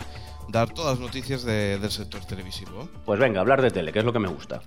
dar 0.50 0.74
todas 0.74 0.94
las 0.98 1.00
noticias 1.00 1.44
de- 1.44 1.78
del 1.78 1.92
sector 1.92 2.26
televisivo. 2.26 2.90
Pues 3.06 3.20
venga, 3.20 3.42
hablar 3.42 3.62
de 3.62 3.70
tele, 3.70 3.94
que 3.94 4.00
es 4.00 4.06
lo 4.06 4.12
que 4.12 4.18
me 4.20 4.28
gusta. 4.28 4.64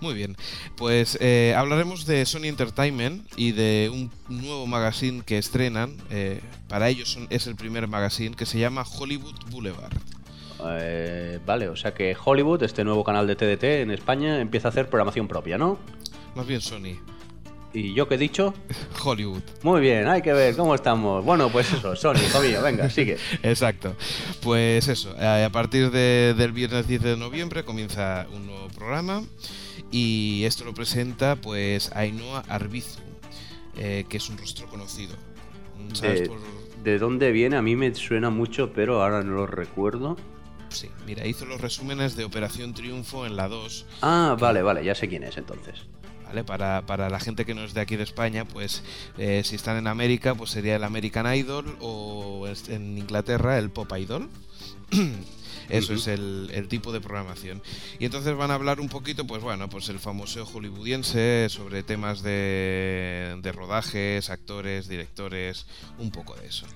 Muy 0.00 0.14
bien, 0.14 0.36
pues 0.76 1.18
eh, 1.20 1.54
hablaremos 1.56 2.06
de 2.06 2.24
Sony 2.24 2.44
Entertainment 2.44 3.26
y 3.36 3.50
de 3.52 3.90
un 3.92 4.12
nuevo 4.28 4.66
magazine 4.68 5.22
que 5.26 5.38
estrenan. 5.38 5.96
eh, 6.10 6.40
para 6.68 6.88
ellos 6.88 7.10
son- 7.12 7.26
es 7.30 7.48
el 7.48 7.56
primer 7.56 7.88
magazine 7.88 8.36
que 8.36 8.46
se 8.46 8.60
llama 8.60 8.84
Hollywood 8.84 9.34
Boulevard. 9.50 9.92
Eh, 10.70 11.38
vale, 11.44 11.68
o 11.68 11.76
sea 11.76 11.92
que 11.94 12.16
Hollywood, 12.22 12.62
este 12.62 12.84
nuevo 12.84 13.04
canal 13.04 13.26
de 13.26 13.36
TDT 13.36 13.64
en 13.82 13.90
España, 13.90 14.40
empieza 14.40 14.68
a 14.68 14.70
hacer 14.70 14.88
programación 14.88 15.28
propia, 15.28 15.58
¿no? 15.58 15.78
Más 16.34 16.46
bien 16.46 16.60
Sony. 16.60 16.98
¿Y 17.74 17.94
yo 17.94 18.06
qué 18.06 18.16
he 18.16 18.18
dicho? 18.18 18.52
Hollywood. 19.04 19.40
Muy 19.62 19.80
bien, 19.80 20.06
hay 20.06 20.20
que 20.20 20.32
ver 20.34 20.54
cómo 20.56 20.74
estamos. 20.74 21.24
Bueno, 21.24 21.48
pues 21.50 21.72
eso, 21.72 21.96
Sony, 21.96 22.16
hijo 22.26 22.40
mío, 22.40 22.60
venga, 22.62 22.90
sigue. 22.90 23.16
Exacto. 23.42 23.94
Pues 24.42 24.88
eso, 24.88 25.14
eh, 25.18 25.44
a 25.44 25.50
partir 25.50 25.90
de- 25.90 26.34
del 26.36 26.52
viernes 26.52 26.86
10 26.86 27.02
de 27.02 27.16
noviembre 27.16 27.64
comienza 27.64 28.26
un 28.34 28.46
nuevo 28.46 28.68
programa 28.68 29.22
y 29.90 30.44
esto 30.44 30.64
lo 30.64 30.74
presenta 30.74 31.36
pues 31.36 31.90
Ainhoa 31.94 32.44
Arbizu, 32.48 33.00
eh, 33.78 34.04
que 34.08 34.18
es 34.18 34.28
un 34.28 34.36
rostro 34.38 34.66
conocido. 34.66 35.14
¿Sabes 35.94 36.20
De, 36.22 36.26
por...? 36.28 36.38
de 36.84 36.98
dónde 36.98 37.32
viene? 37.32 37.56
A 37.56 37.62
mí 37.62 37.74
me 37.76 37.94
suena 37.94 38.28
mucho, 38.28 38.72
pero 38.74 39.02
ahora 39.02 39.22
no 39.22 39.32
lo 39.34 39.46
recuerdo. 39.46 40.16
Sí, 40.72 40.88
mira, 41.06 41.26
hizo 41.26 41.44
los 41.46 41.60
resúmenes 41.60 42.16
de 42.16 42.24
Operación 42.24 42.74
Triunfo 42.74 43.26
en 43.26 43.36
la 43.36 43.48
2. 43.48 43.86
Ah, 44.02 44.36
vale, 44.38 44.62
vale, 44.62 44.84
ya 44.84 44.94
sé 44.94 45.08
quién 45.08 45.22
es 45.24 45.36
entonces. 45.36 45.74
¿Vale? 46.26 46.44
Para, 46.44 46.86
para 46.86 47.10
la 47.10 47.20
gente 47.20 47.44
que 47.44 47.54
no 47.54 47.62
es 47.62 47.74
de 47.74 47.82
aquí 47.82 47.96
de 47.96 48.04
España, 48.04 48.46
pues 48.46 48.82
eh, 49.18 49.42
si 49.44 49.54
están 49.56 49.76
en 49.76 49.86
América, 49.86 50.34
pues 50.34 50.50
sería 50.50 50.76
el 50.76 50.84
American 50.84 51.32
Idol 51.34 51.76
o 51.80 52.46
es- 52.46 52.68
en 52.70 52.96
Inglaterra 52.96 53.58
el 53.58 53.70
Pop 53.70 53.92
Idol. 53.98 54.28
Eso 55.68 55.94
es 55.94 56.06
el, 56.06 56.50
el 56.52 56.68
tipo 56.68 56.92
de 56.92 57.00
programación. 57.00 57.62
Y 57.98 58.04
entonces 58.04 58.36
van 58.36 58.50
a 58.50 58.54
hablar 58.54 58.80
un 58.80 58.88
poquito, 58.88 59.26
pues 59.26 59.42
bueno, 59.42 59.68
pues 59.68 59.88
el 59.88 59.98
famoso 59.98 60.44
hollywoodiense 60.46 61.48
sobre 61.48 61.82
temas 61.82 62.22
de, 62.22 63.38
de 63.42 63.52
rodajes, 63.52 64.30
actores, 64.30 64.88
directores, 64.88 65.66
un 65.98 66.10
poco 66.10 66.34
de 66.36 66.46
eso. 66.46 66.66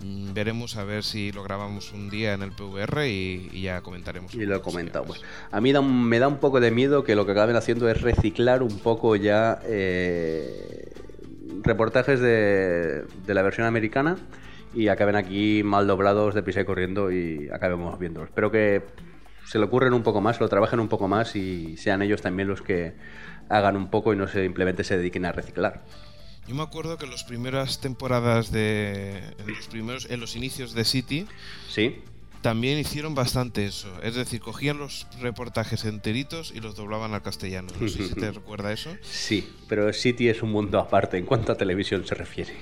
Mm, 0.00 0.32
veremos 0.32 0.76
a 0.76 0.84
ver 0.84 1.04
si 1.04 1.32
lo 1.32 1.42
grabamos 1.42 1.92
un 1.92 2.10
día 2.10 2.34
en 2.34 2.42
el 2.42 2.52
PVR 2.52 3.08
y, 3.08 3.50
y 3.52 3.62
ya 3.62 3.82
comentaremos. 3.82 4.34
Y 4.34 4.46
lo 4.46 4.62
comentamos. 4.62 5.22
A 5.50 5.60
mí 5.60 5.72
da 5.72 5.80
me 5.82 6.18
da 6.18 6.28
un 6.28 6.38
poco 6.38 6.60
de 6.60 6.70
miedo 6.70 7.04
que 7.04 7.14
lo 7.14 7.26
que 7.26 7.32
acaben 7.32 7.56
haciendo 7.56 7.88
es 7.88 8.00
reciclar 8.00 8.62
un 8.62 8.78
poco 8.78 9.16
ya 9.16 9.60
eh, 9.64 10.92
reportajes 11.62 12.20
de, 12.20 13.04
de 13.26 13.34
la 13.34 13.42
versión 13.42 13.66
americana 13.66 14.16
y 14.76 14.88
acaben 14.88 15.16
aquí 15.16 15.62
mal 15.64 15.86
doblados 15.86 16.34
de 16.34 16.42
prisa 16.42 16.60
y 16.60 16.64
corriendo 16.64 17.10
y 17.10 17.48
acabemos 17.50 17.98
viéndolos. 17.98 18.28
Espero 18.28 18.50
que 18.50 18.82
se 19.46 19.58
lo 19.58 19.66
ocurren 19.66 19.94
un 19.94 20.02
poco 20.02 20.20
más, 20.20 20.38
lo 20.38 20.48
trabajen 20.48 20.80
un 20.80 20.88
poco 20.88 21.08
más 21.08 21.34
y 21.34 21.76
sean 21.78 22.02
ellos 22.02 22.20
también 22.20 22.46
los 22.46 22.60
que 22.60 22.94
hagan 23.48 23.76
un 23.76 23.88
poco 23.88 24.12
y 24.12 24.16
no 24.16 24.28
simplemente 24.28 24.84
se 24.84 24.98
dediquen 24.98 25.24
a 25.24 25.32
reciclar. 25.32 25.84
Yo 26.46 26.54
me 26.54 26.62
acuerdo 26.62 26.98
que 26.98 27.06
en 27.06 27.10
las 27.10 27.24
primeras 27.24 27.80
temporadas 27.80 28.52
de. 28.52 29.18
En 29.38 29.48
los, 29.48 29.66
primeros, 29.66 30.06
en 30.10 30.20
los 30.20 30.36
inicios 30.36 30.74
de 30.74 30.84
City. 30.84 31.26
Sí. 31.68 32.02
También 32.42 32.78
hicieron 32.78 33.16
bastante 33.16 33.66
eso. 33.66 33.88
Es 34.02 34.14
decir, 34.14 34.40
cogían 34.40 34.78
los 34.78 35.08
reportajes 35.20 35.84
enteritos 35.84 36.52
y 36.54 36.60
los 36.60 36.76
doblaban 36.76 37.14
al 37.14 37.22
castellano. 37.22 37.68
No 37.80 37.88
sé 37.88 38.06
si 38.06 38.14
te 38.14 38.30
recuerda 38.32 38.72
eso. 38.72 38.94
Sí, 39.02 39.52
pero 39.68 39.92
City 39.92 40.28
es 40.28 40.42
un 40.42 40.52
mundo 40.52 40.78
aparte 40.78 41.16
en 41.16 41.24
cuanto 41.24 41.50
a 41.50 41.56
televisión 41.56 42.06
se 42.06 42.14
refiere. 42.14 42.54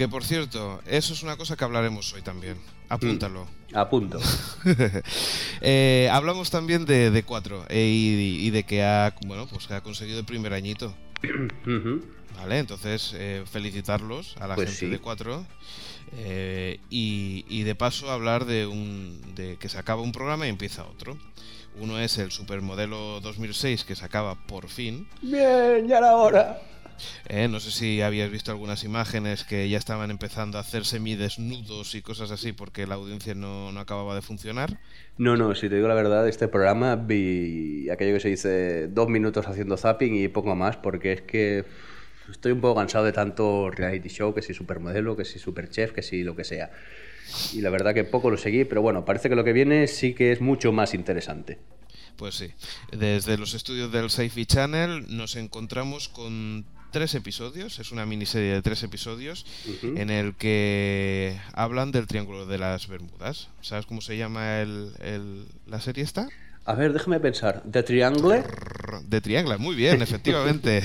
Que 0.00 0.08
por 0.08 0.24
cierto, 0.24 0.80
eso 0.86 1.12
es 1.12 1.22
una 1.22 1.36
cosa 1.36 1.56
que 1.56 1.64
hablaremos 1.64 2.14
hoy 2.14 2.22
también. 2.22 2.56
Apúntalo. 2.88 3.44
Mm, 3.44 3.76
apunto. 3.76 4.18
eh, 5.60 6.08
hablamos 6.10 6.50
también 6.50 6.86
de, 6.86 7.10
de 7.10 7.22
4 7.22 7.66
eh, 7.68 7.86
y, 7.86 8.46
y, 8.46 8.48
de 8.48 8.64
que 8.64 8.82
ha, 8.82 9.14
bueno, 9.26 9.46
pues 9.46 9.66
que 9.66 9.74
ha 9.74 9.82
conseguido 9.82 10.18
el 10.18 10.24
primer 10.24 10.54
añito. 10.54 10.94
Vale, 12.34 12.58
entonces 12.60 13.12
eh, 13.14 13.44
felicitarlos 13.44 14.36
a 14.40 14.46
la 14.46 14.54
Pues 14.54 14.68
gente 14.70 14.86
sí. 14.86 14.90
de 14.90 15.00
4 15.00 15.46
eh, 16.16 16.80
y, 16.88 17.44
y 17.50 17.64
de 17.64 17.74
paso 17.74 18.10
hablar 18.10 18.46
de 18.46 18.66
un 18.66 19.20
de 19.34 19.58
que 19.58 19.68
se 19.68 19.76
acaba 19.76 20.00
un 20.00 20.12
programa 20.12 20.46
y 20.46 20.48
empieza 20.48 20.86
otro. 20.86 21.18
Uno 21.78 22.00
es 22.00 22.16
el 22.16 22.30
Supermodelo 22.32 23.20
2006 23.20 23.84
que 23.84 23.94
se 23.94 24.04
acaba 24.06 24.46
por 24.46 24.70
fin. 24.70 25.06
Bien, 25.20 25.86
ya 25.86 25.98
era 25.98 26.16
hora. 26.16 26.69
Eh, 27.28 27.48
no 27.48 27.60
sé 27.60 27.70
si 27.70 28.02
habías 28.02 28.30
visto 28.30 28.50
algunas 28.50 28.84
imágenes 28.84 29.44
que 29.44 29.68
ya 29.68 29.78
estaban 29.78 30.10
empezando 30.10 30.58
a 30.58 30.62
hacer 30.62 30.84
semidesnudos 30.84 31.94
y 31.94 32.02
cosas 32.02 32.30
así 32.30 32.52
porque 32.52 32.86
la 32.86 32.96
audiencia 32.96 33.34
no, 33.34 33.72
no 33.72 33.80
acababa 33.80 34.14
de 34.14 34.22
funcionar. 34.22 34.78
No, 35.18 35.36
no, 35.36 35.54
si 35.54 35.68
te 35.68 35.76
digo 35.76 35.88
la 35.88 35.94
verdad, 35.94 36.28
este 36.28 36.48
programa 36.48 36.96
vi 36.96 37.88
aquello 37.90 38.14
que 38.14 38.20
se 38.20 38.28
dice 38.28 38.88
dos 38.88 39.08
minutos 39.08 39.46
haciendo 39.46 39.76
zapping 39.76 40.14
y 40.16 40.28
poco 40.28 40.54
más, 40.56 40.76
porque 40.76 41.12
es 41.12 41.22
que 41.22 41.64
estoy 42.30 42.52
un 42.52 42.60
poco 42.60 42.80
cansado 42.80 43.04
de 43.04 43.12
tanto 43.12 43.70
reality 43.70 44.08
show, 44.08 44.34
que 44.34 44.42
si 44.42 44.54
supermodelo, 44.54 45.16
que 45.16 45.24
si 45.24 45.38
superchef, 45.38 45.92
que 45.92 46.02
si 46.02 46.22
lo 46.22 46.36
que 46.36 46.44
sea. 46.44 46.70
Y 47.52 47.60
la 47.60 47.70
verdad 47.70 47.94
que 47.94 48.04
poco 48.04 48.30
lo 48.30 48.36
seguí, 48.36 48.64
pero 48.64 48.82
bueno, 48.82 49.04
parece 49.04 49.28
que 49.28 49.36
lo 49.36 49.44
que 49.44 49.52
viene 49.52 49.86
sí 49.86 50.14
que 50.14 50.32
es 50.32 50.40
mucho 50.40 50.72
más 50.72 50.94
interesante. 50.94 51.58
Pues 52.16 52.34
sí, 52.34 52.52
desde 52.92 53.38
los 53.38 53.54
estudios 53.54 53.92
del 53.92 54.10
Sci-Fi 54.10 54.46
Channel 54.46 55.06
nos 55.16 55.36
encontramos 55.36 56.08
con 56.08 56.66
tres 56.90 57.14
episodios, 57.14 57.78
es 57.78 57.92
una 57.92 58.04
miniserie 58.06 58.52
de 58.52 58.62
tres 58.62 58.82
episodios 58.82 59.46
en 59.96 60.10
el 60.10 60.34
que 60.34 61.38
hablan 61.54 61.92
del 61.92 62.06
Triángulo 62.06 62.46
de 62.46 62.58
las 62.58 62.88
Bermudas. 62.88 63.48
¿Sabes 63.60 63.86
cómo 63.86 64.00
se 64.00 64.16
llama 64.16 64.60
el, 64.60 64.92
el- 65.00 65.46
la 65.66 65.80
serie 65.80 66.04
esta? 66.04 66.28
A 66.64 66.74
ver, 66.74 66.92
déjame 66.92 67.18
pensar. 67.20 67.62
¿The 67.70 67.82
Triangle? 67.82 68.44
De 69.04 69.20
Triangle, 69.20 69.58
muy 69.58 69.74
bien, 69.74 70.02
efectivamente. 70.02 70.82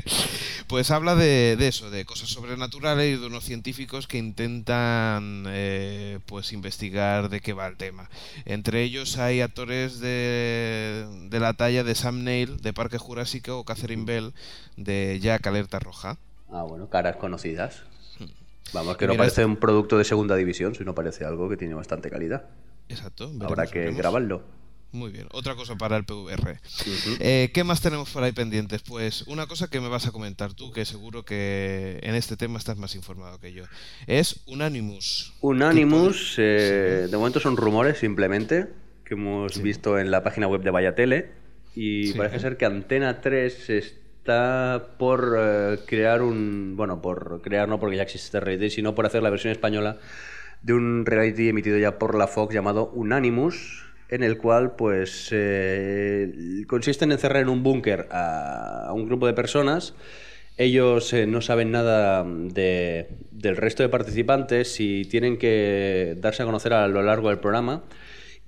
pues 0.66 0.90
habla 0.90 1.14
de, 1.14 1.56
de 1.56 1.68
eso, 1.68 1.90
de 1.90 2.04
cosas 2.04 2.28
sobrenaturales 2.28 3.16
y 3.16 3.20
de 3.20 3.26
unos 3.26 3.44
científicos 3.44 4.06
que 4.06 4.18
intentan 4.18 5.44
eh, 5.48 6.18
pues 6.26 6.52
investigar 6.52 7.30
de 7.30 7.40
qué 7.40 7.52
va 7.52 7.66
el 7.66 7.76
tema. 7.76 8.10
Entre 8.44 8.82
ellos 8.82 9.18
hay 9.18 9.40
actores 9.40 9.98
de, 9.98 11.06
de 11.30 11.40
la 11.40 11.54
talla 11.54 11.84
de 11.84 11.94
Sam 11.94 12.22
Neill 12.22 12.60
de 12.60 12.72
Parque 12.72 12.98
Jurásico 12.98 13.58
o 13.58 13.64
Catherine 13.64 14.04
Bell 14.04 14.34
de 14.76 15.18
Jack 15.20 15.46
Alerta 15.46 15.78
Roja. 15.78 16.18
Ah, 16.50 16.62
bueno, 16.62 16.88
caras 16.88 17.16
conocidas. 17.16 17.82
Vamos, 18.72 18.96
que 18.98 19.06
no 19.06 19.12
Mira, 19.14 19.22
parece 19.22 19.44
un 19.44 19.56
producto 19.56 19.96
de 19.96 20.04
segunda 20.04 20.36
división, 20.36 20.74
sino 20.74 20.94
parece 20.94 21.24
algo 21.24 21.48
que 21.48 21.56
tiene 21.56 21.74
bastante 21.74 22.10
calidad. 22.10 22.44
Exacto. 22.88 23.32
Habrá 23.40 23.66
que 23.66 23.78
veremos. 23.78 23.98
grabarlo. 23.98 24.42
Muy 24.90 25.10
bien, 25.12 25.26
otra 25.32 25.54
cosa 25.54 25.76
para 25.76 25.96
el 25.98 26.04
PVR. 26.04 26.58
Eh, 27.20 27.50
¿Qué 27.52 27.62
más 27.62 27.82
tenemos 27.82 28.08
por 28.10 28.22
ahí 28.22 28.32
pendientes? 28.32 28.82
Pues 28.82 29.22
una 29.26 29.46
cosa 29.46 29.68
que 29.68 29.80
me 29.80 29.88
vas 29.88 30.06
a 30.06 30.12
comentar 30.12 30.54
tú, 30.54 30.72
que 30.72 30.86
seguro 30.86 31.24
que 31.24 31.98
en 32.02 32.14
este 32.14 32.36
tema 32.38 32.58
estás 32.58 32.78
más 32.78 32.94
informado 32.94 33.38
que 33.38 33.52
yo. 33.52 33.64
Es 34.06 34.40
Unanimous. 34.46 35.34
Unanimous, 35.42 36.36
eh, 36.38 37.06
de 37.10 37.16
momento 37.18 37.38
son 37.38 37.56
rumores 37.58 37.98
simplemente 37.98 38.66
que 39.04 39.14
hemos 39.14 39.60
visto 39.62 39.98
en 39.98 40.10
la 40.10 40.22
página 40.22 40.48
web 40.48 40.62
de 40.62 40.70
Vayatele 40.70 41.30
y 41.74 42.08
Sí. 42.08 42.14
parece 42.16 42.40
ser 42.40 42.56
que 42.56 42.64
Antena 42.64 43.20
3 43.20 43.68
está 43.70 44.88
por 44.98 45.36
eh, 45.38 45.78
crear 45.86 46.22
un, 46.22 46.74
bueno, 46.76 47.02
por 47.02 47.40
crear 47.42 47.68
no 47.68 47.78
porque 47.78 47.96
ya 47.96 48.02
existe 48.04 48.40
reality, 48.40 48.70
sino 48.70 48.94
por 48.94 49.04
hacer 49.04 49.22
la 49.22 49.30
versión 49.30 49.52
española 49.52 49.98
de 50.62 50.72
un 50.72 51.04
reality 51.06 51.48
emitido 51.50 51.76
ya 51.78 51.98
por 51.98 52.14
la 52.16 52.26
Fox 52.26 52.52
llamado 52.54 52.90
Unanimous, 52.94 53.84
en 54.08 54.22
el 54.22 54.38
cual 54.38 54.74
pues 54.76 55.28
eh, 55.32 56.32
consiste 56.66 57.04
en 57.04 57.12
encerrar 57.12 57.42
en 57.42 57.48
un 57.48 57.62
búnker 57.62 58.08
a, 58.10 58.90
un 58.94 59.06
grupo 59.06 59.26
de 59.26 59.34
personas. 59.34 59.94
Ellos 60.56 61.12
eh, 61.12 61.26
no 61.26 61.40
saben 61.40 61.70
nada 61.70 62.24
de- 62.24 63.08
del 63.30 63.56
resto 63.56 63.82
de 63.82 63.88
participantes 63.88 64.80
y 64.80 65.04
tienen 65.04 65.36
que 65.38 66.16
darse 66.18 66.42
a 66.42 66.46
conocer 66.46 66.72
a 66.72 66.88
lo 66.88 67.02
largo 67.02 67.28
del 67.28 67.38
programa. 67.38 67.84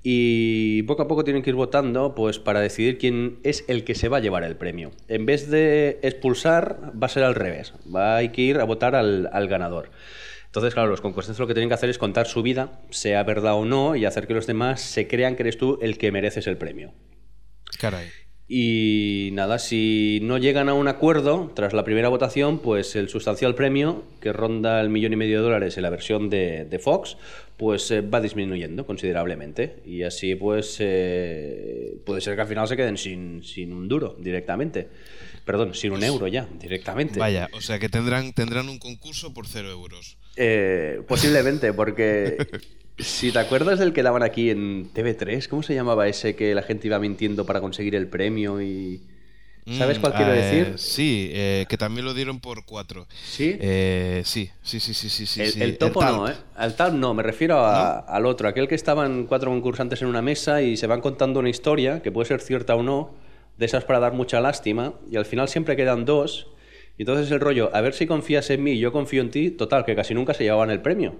Y 0.03 0.83
poco 0.85 1.03
a 1.03 1.09
poco 1.09 1.25
tienen 1.25 1.43
que 1.43 1.51
ir 1.51 1.57
votando 1.57 2.15
pues, 2.15 2.39
para 2.39 2.61
decidir 2.61 2.97
quién 2.97 3.39
es 3.43 3.65
el 3.69 3.85
que 3.85 3.95
se 3.95 4.09
va 4.09 4.17
a 4.17 4.21
llevar 4.21 4.45
el 4.45 4.57
premio. 4.57 4.93
En 5.09 5.27
vez 5.27 5.51
de 5.51 5.99
expulsar, 6.03 6.93
va 7.01 7.07
a 7.07 7.11
ser 7.11 7.23
al 7.23 7.35
revés. 7.35 7.75
Va 7.95 8.17
hay 8.17 8.31
que 8.31 8.41
ir 8.41 8.59
a 8.59 8.65
votar 8.65 8.95
al 8.97 9.49
ganador. 9.49 9.91
Entonces, 10.51 10.75
claro, 10.75 10.91
los 10.91 11.01
concursantes 11.01 11.39
lo 11.39 11.47
que 11.47 11.55
tienen 11.55 11.69
que 11.69 11.75
hacer 11.75 11.91
es 11.91 11.99
contar 11.99 12.27
su 12.27 12.43
vida, 12.43 12.81
sea 12.91 13.23
verdad 13.23 13.55
o 13.55 13.65
no, 13.65 13.95
y 13.95 14.05
hacer 14.05 14.27
que 14.27 14.35
los 14.35 14.49
demás 14.49 14.81
se 14.81 15.07
crean 15.07 15.37
que 15.37 15.45
eres 15.45 15.57
tú 15.57 15.79
el 15.81 15.97
que 15.97 16.11
mereces 16.11 16.49
el 16.49 16.57
premio. 16.57 16.93
Caray. 17.79 18.09
Y 18.49 19.31
nada, 19.35 19.61
si 19.61 20.19
no 20.23 20.37
llegan 20.39 20.69
a 20.69 20.75
un 20.75 20.89
acuerdo 20.89 21.53
tras 21.55 21.73
la 21.73 21.85
primera 21.85 22.09
votación, 22.09 22.59
pues 22.59 22.97
el 22.97 23.09
sustancial 23.09 23.55
premio, 23.55 24.03
que 24.21 24.33
ronda 24.33 24.81
el 24.81 24.91
millón 24.91 25.13
y 25.13 25.17
medio 25.17 25.39
de 25.39 25.45
dólares 25.45 25.77
en 25.77 25.85
la 25.85 25.91
versión 25.91 26.29
de, 26.31 26.65
de 26.65 26.79
Fox, 26.81 27.17
pues 27.57 27.89
eh, 27.93 28.01
va 28.01 28.21
disminuyendo 28.21 28.87
considerablemente. 28.87 29.77
Y 29.87 30.03
así 30.03 30.35
pues 30.35 30.79
eh, 30.81 31.95
puede 32.05 32.21
ser 32.23 32.35
que 32.35 32.41
al 32.41 32.49
final 32.49 32.67
se 32.67 32.77
queden 32.77 32.97
sin, 32.97 33.45
sin 33.45 33.73
un 33.73 33.87
duro 33.87 34.17
directamente. 34.19 34.89
Perdón, 35.45 35.75
sin 35.75 35.93
un 35.93 36.05
euro 36.05 36.27
ya, 36.29 36.47
directamente. 36.61 37.19
Vaya, 37.19 37.49
o 37.53 37.61
sea 37.61 37.79
que 37.79 37.89
tendrán, 37.89 38.33
tendrán 38.33 38.69
un 38.69 38.79
concurso 38.79 39.35
por 39.35 39.47
cero 39.47 39.71
euros. 39.71 40.17
Eh, 40.37 41.03
posiblemente, 41.09 41.73
porque 41.73 42.51
si 42.99 43.33
te 43.33 43.39
acuerdas 43.39 43.79
del 43.79 43.93
que 43.93 44.03
daban 44.03 44.23
aquí 44.23 44.51
en 44.51 44.91
TV3, 44.93 45.49
¿cómo 45.49 45.63
se 45.63 45.75
llamaba 45.75 46.09
ese 46.09 46.37
que 46.37 46.55
la 46.55 46.63
gente 46.63 46.87
iba 46.87 46.99
mintiendo 46.99 47.45
para 47.47 47.61
conseguir 47.61 47.95
el 47.95 48.09
premio 48.09 48.61
y... 48.63 49.03
¿Sabes 49.71 49.99
Mm, 49.99 50.01
cuál 50.01 50.15
quiero 50.15 50.33
eh, 50.33 50.37
decir? 50.37 50.79
Sí, 50.79 51.31
eh, 51.33 51.67
que 51.69 51.77
también 51.79 52.05
lo 52.05 52.15
dieron 52.15 52.41
por 52.41 52.65
cuatro. 52.65 53.07
¿Sí? 53.23 53.57
Eh, 53.61 54.23
sí, 54.25 54.51
sí, 54.63 54.81
sí, 54.81 54.95
sí, 54.95 55.09
sí, 55.11 55.27
sí. 55.27 55.61
el, 55.63 55.79
topo 55.79 56.03
no, 56.05 56.29
¿eh? 56.29 56.35
Al 56.57 56.75
tal 56.77 56.99
no, 56.99 57.15
me 57.15 57.23
refiero 57.23 57.59
a- 57.59 57.99
al 58.01 58.27
otro, 58.27 58.49
aquel 58.49 58.67
que 58.69 58.75
estaban 58.75 59.27
cuatro 59.27 59.51
concursantes 59.51 60.03
en 60.03 60.09
una 60.09 60.23
mesa 60.23 60.63
y 60.63 60.77
se 60.77 60.87
van 60.87 61.01
contando 61.01 61.41
una 61.41 61.51
historia, 61.51 62.03
que 62.03 62.11
puede 62.11 62.27
ser 62.27 62.41
cierta 62.41 62.75
o 62.75 62.83
no, 62.83 63.15
de 63.61 63.67
esas 63.67 63.85
para 63.85 64.01
dar 64.01 64.15
mucha 64.15 64.41
lástima, 64.41 64.95
y 65.11 65.17
al 65.17 65.27
final 65.27 65.47
siempre 65.49 65.77
quedan 65.77 66.05
dos, 66.07 66.49
y 66.99 67.03
entonces 67.03 67.31
el 67.31 67.41
rollo, 67.41 67.71
a 67.75 67.81
ver 67.83 67.93
si 67.95 68.07
confías 68.07 68.49
en 68.51 68.65
mí, 68.65 68.79
yo 68.79 68.91
confío 68.91 69.21
en 69.23 69.31
ti, 69.31 69.51
total, 69.51 69.85
que 69.85 69.95
casi 69.95 70.15
nunca 70.15 70.35
se 70.35 70.45
llevaban 70.45 70.71
el 70.71 70.81
premio. 70.81 71.15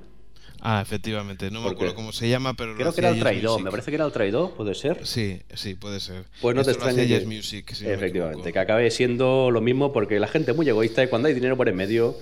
Ah, 0.63 0.81
efectivamente, 0.83 1.51
no 1.51 1.63
me 1.63 1.71
acuerdo 1.71 1.95
cómo 1.95 2.13
se 2.13 2.29
llama, 2.29 2.55
pero 2.55 2.73
lo 2.73 2.77
Creo 2.79 2.93
que 2.93 3.01
era 3.01 3.09
el 3.11 3.19
traidor, 3.21 3.53
Music. 3.53 3.65
me 3.65 3.71
parece 3.71 3.91
que 3.91 3.95
era 3.95 4.05
el 4.05 4.13
traidor, 4.13 4.55
¿puede 4.55 4.75
ser? 4.75 5.07
Sí, 5.07 5.41
sí, 5.55 5.75
puede 5.75 6.01
ser. 6.01 6.25
Pues 6.41 6.55
no 6.55 6.63
te 6.65 6.71
Esto 6.71 6.85
hacía 6.85 7.03
extraña 7.03 7.19
Yes 7.19 7.27
Music, 7.27 7.73
si 7.73 7.87
efectivamente, 7.87 8.53
que 8.53 8.59
acabe 8.59 8.91
siendo 8.91 9.51
lo 9.51 9.61
mismo 9.61 9.93
porque 9.93 10.19
la 10.21 10.29
gente 10.29 10.51
es 10.51 10.57
muy 10.57 10.69
egoísta 10.69 11.03
y 11.03 11.09
cuando 11.09 11.29
hay 11.29 11.35
dinero 11.35 11.57
por 11.57 11.69
en 11.69 11.77
medio 11.77 12.17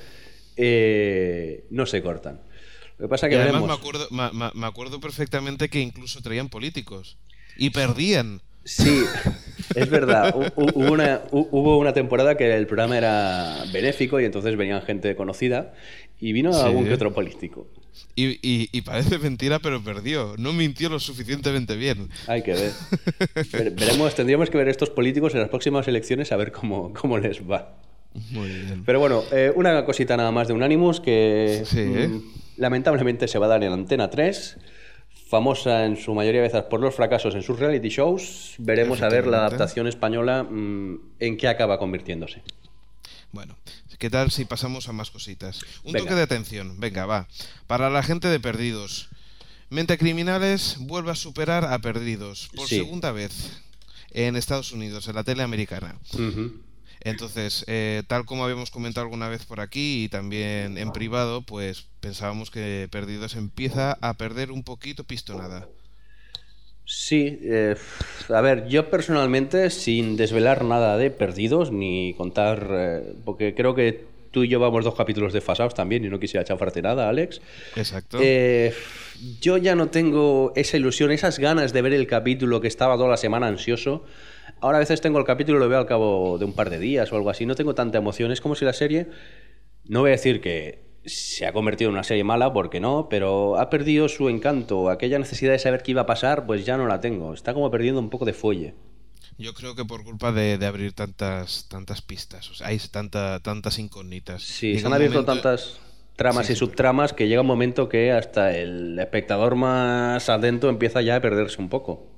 eh, 0.56 1.64
no 1.70 1.86
se 1.86 2.02
cortan. 2.02 2.40
Lo 2.98 3.06
que 3.06 3.08
pasa 3.08 3.26
es 3.26 3.32
Y 3.32 3.36
que 3.36 3.42
además 3.42 3.62
veremos. 3.62 3.80
me 3.80 3.88
acuerdo, 3.88 4.52
me 4.54 4.66
acuerdo 4.66 5.00
perfectamente 5.00 5.68
que 5.68 5.80
incluso 5.80 6.20
traían 6.22 6.48
políticos. 6.48 7.18
Y 7.56 7.70
perdían. 7.70 8.40
Sí, 8.64 9.02
es 9.74 9.88
verdad. 9.90 10.34
Hu- 10.34 10.52
hu- 10.54 10.72
Hubo 10.74 10.92
una, 10.92 11.22
hu- 11.30 11.48
hubo 11.50 11.78
una 11.78 11.92
temporada 11.92 12.36
que 12.36 12.54
el 12.54 12.66
programa 12.66 12.98
era 12.98 13.64
benéfico 13.72 14.20
y 14.20 14.24
entonces 14.24 14.56
venían 14.56 14.82
gente 14.82 15.14
conocida 15.16 15.72
y 16.20 16.32
vino 16.32 16.52
Sí. 16.52 16.60
algún 16.62 16.84
que 16.86 16.94
otro 16.94 17.14
político. 17.14 17.66
Y, 18.14 18.38
y- 18.42 18.68
y 18.72 18.82
parece 18.82 19.18
mentira, 19.18 19.58
pero 19.58 19.82
perdió. 19.82 20.34
No 20.38 20.52
mintió 20.52 20.88
lo 20.88 20.98
suficientemente 21.00 21.76
bien. 21.76 22.10
Hay 22.26 22.42
que 22.42 22.52
ver. 22.52 22.72
Ver- 23.52 23.70
Veremos, 23.72 24.14
tendríamos 24.14 24.50
que 24.50 24.58
ver 24.58 24.68
estos 24.68 24.90
políticos 24.90 25.34
en 25.34 25.40
las 25.40 25.48
próximas 25.48 25.86
elecciones 25.88 26.30
a 26.32 26.36
ver 26.36 26.52
cómo, 26.52 26.92
cómo 26.92 27.18
les 27.18 27.40
va. 27.48 27.74
Muy 28.30 28.48
bien. 28.48 28.82
Pero 28.84 29.00
bueno, 29.00 29.22
eh, 29.32 29.52
una 29.54 29.84
cosita 29.84 30.16
nada 30.16 30.30
más 30.32 30.48
de 30.48 30.54
Unanimous 30.54 31.00
que 31.00 31.62
Sí, 31.64 31.78
¿eh? 31.80 32.08
mm, 32.08 32.22
lamentablemente 32.56 33.28
se 33.28 33.38
va 33.38 33.46
a 33.46 33.50
dar 33.50 33.62
en 33.64 33.72
Antena 33.72 34.10
3, 34.10 34.56
famosa 35.28 35.84
en 35.84 35.96
su 35.96 36.14
mayoría 36.14 36.40
de 36.40 36.48
veces 36.48 36.62
por 36.64 36.80
los 36.80 36.94
fracasos 36.94 37.34
en 37.34 37.42
sus 37.42 37.58
reality 37.58 37.88
shows. 37.88 38.54
Veremos 38.58 39.02
a 39.02 39.08
ver 39.08 39.26
la 39.26 39.38
adaptación 39.46 39.86
española 39.86 40.42
mm, 40.44 41.00
en 41.20 41.36
qué 41.36 41.48
acaba 41.48 41.78
convirtiéndose. 41.78 42.42
Bueno, 43.30 43.56
¿qué 43.98 44.08
tal 44.08 44.30
si 44.30 44.46
pasamos 44.46 44.88
a 44.88 44.92
más 44.92 45.10
cositas? 45.10 45.60
Un 45.84 45.92
Venga. 45.92 46.04
toque 46.06 46.14
de 46.14 46.22
atención, 46.22 46.80
venga, 46.80 47.04
va. 47.04 47.28
Para 47.66 47.90
la 47.90 48.02
gente 48.02 48.28
de 48.28 48.40
Perdidos. 48.40 49.10
Mente 49.70 49.98
Criminales 49.98 50.76
vuelve 50.80 51.10
a 51.10 51.14
superar 51.14 51.66
a 51.66 51.78
Perdidos 51.78 52.48
por 52.56 52.66
Sí. 52.68 52.76
segunda 52.76 53.12
vez 53.12 53.60
en 54.12 54.34
Estados 54.36 54.72
Unidos, 54.72 55.08
en 55.08 55.14
la 55.14 55.24
tele 55.24 55.42
americana. 55.42 55.96
Entonces, 57.02 57.64
eh, 57.68 58.02
tal 58.06 58.24
como 58.24 58.44
habíamos 58.44 58.70
comentado 58.70 59.04
alguna 59.04 59.28
vez 59.28 59.44
por 59.44 59.60
aquí 59.60 60.04
y 60.04 60.08
también 60.08 60.78
en 60.78 60.92
privado, 60.92 61.42
pues 61.42 61.86
pensábamos 62.00 62.50
que 62.50 62.88
Perdidos 62.90 63.36
empieza 63.36 63.96
a 64.00 64.14
perder 64.14 64.50
un 64.52 64.64
poquito 64.64 65.04
pistonada. 65.04 65.68
Sí, 66.90 67.38
eh, 67.42 67.76
a 68.30 68.40
ver, 68.40 68.66
yo 68.66 68.88
personalmente, 68.88 69.68
sin 69.68 70.16
desvelar 70.16 70.64
nada 70.64 70.96
de 70.96 71.10
perdidos, 71.10 71.70
ni 71.70 72.14
contar, 72.14 72.66
eh, 72.70 73.12
porque 73.26 73.54
creo 73.54 73.74
que 73.74 74.06
tú 74.30 74.42
y 74.44 74.48
yo 74.48 74.58
vamos 74.58 74.86
dos 74.86 74.94
capítulos 74.94 75.34
desfasados 75.34 75.74
también 75.74 76.02
y 76.06 76.08
no 76.08 76.18
quisiera 76.18 76.44
chafarte 76.44 76.80
nada, 76.80 77.10
Alex. 77.10 77.42
Exacto. 77.76 78.18
Eh, 78.22 78.72
yo 79.38 79.58
ya 79.58 79.74
no 79.74 79.88
tengo 79.88 80.54
esa 80.56 80.78
ilusión, 80.78 81.10
esas 81.10 81.38
ganas 81.38 81.74
de 81.74 81.82
ver 81.82 81.92
el 81.92 82.06
capítulo 82.06 82.62
que 82.62 82.68
estaba 82.68 82.96
toda 82.96 83.10
la 83.10 83.16
semana 83.18 83.48
ansioso. 83.48 84.06
Ahora 84.60 84.78
a 84.78 84.80
veces 84.80 85.00
tengo 85.00 85.18
el 85.18 85.24
capítulo 85.24 85.58
y 85.58 85.60
lo 85.60 85.68
veo 85.68 85.78
al 85.78 85.86
cabo 85.86 86.38
de 86.38 86.44
un 86.44 86.52
par 86.52 86.70
de 86.70 86.78
días 86.78 87.12
o 87.12 87.16
algo 87.16 87.30
así. 87.30 87.46
No 87.46 87.54
tengo 87.54 87.74
tanta 87.74 87.98
emoción. 87.98 88.32
Es 88.32 88.40
como 88.40 88.54
si 88.54 88.64
la 88.64 88.72
serie, 88.72 89.06
no 89.84 90.00
voy 90.00 90.08
a 90.10 90.12
decir 90.12 90.40
que 90.40 90.86
se 91.04 91.46
ha 91.46 91.52
convertido 91.52 91.88
en 91.90 91.94
una 91.94 92.02
serie 92.04 92.24
mala, 92.24 92.52
porque 92.52 92.80
no, 92.80 93.08
pero 93.08 93.56
ha 93.58 93.70
perdido 93.70 94.08
su 94.08 94.28
encanto. 94.28 94.90
Aquella 94.90 95.18
necesidad 95.18 95.52
de 95.52 95.58
saber 95.58 95.82
qué 95.82 95.92
iba 95.92 96.02
a 96.02 96.06
pasar, 96.06 96.44
pues 96.46 96.66
ya 96.66 96.76
no 96.76 96.86
la 96.86 97.00
tengo. 97.00 97.32
Está 97.34 97.54
como 97.54 97.70
perdiendo 97.70 98.00
un 98.00 98.10
poco 98.10 98.24
de 98.24 98.32
fuelle. 98.34 98.74
Yo 99.38 99.54
creo 99.54 99.76
que 99.76 99.84
por 99.84 100.02
culpa 100.02 100.32
de, 100.32 100.58
de 100.58 100.66
abrir 100.66 100.92
tantas 100.92 101.68
tantas 101.68 102.02
pistas, 102.02 102.50
o 102.50 102.54
sea, 102.54 102.66
hay 102.66 102.78
tanta, 102.90 103.38
tantas 103.40 103.78
incógnitas. 103.78 104.42
Sí, 104.42 104.68
Llega 104.70 104.80
se 104.80 104.86
han 104.88 104.92
abierto 104.94 105.22
momento- 105.22 105.32
tantas 105.42 105.78
tramas 106.16 106.46
Sí, 106.46 106.54
y 106.54 106.56
sí. 106.56 106.58
subtramas 106.58 107.12
que 107.12 107.28
llega 107.28 107.42
un 107.42 107.46
momento 107.46 107.88
que 107.88 108.10
hasta 108.10 108.56
el 108.56 108.98
espectador 108.98 109.54
más 109.54 110.28
atento 110.28 110.68
empieza 110.68 111.00
ya 111.02 111.14
a 111.16 111.20
perderse 111.20 111.62
un 111.62 111.68
poco. 111.68 112.08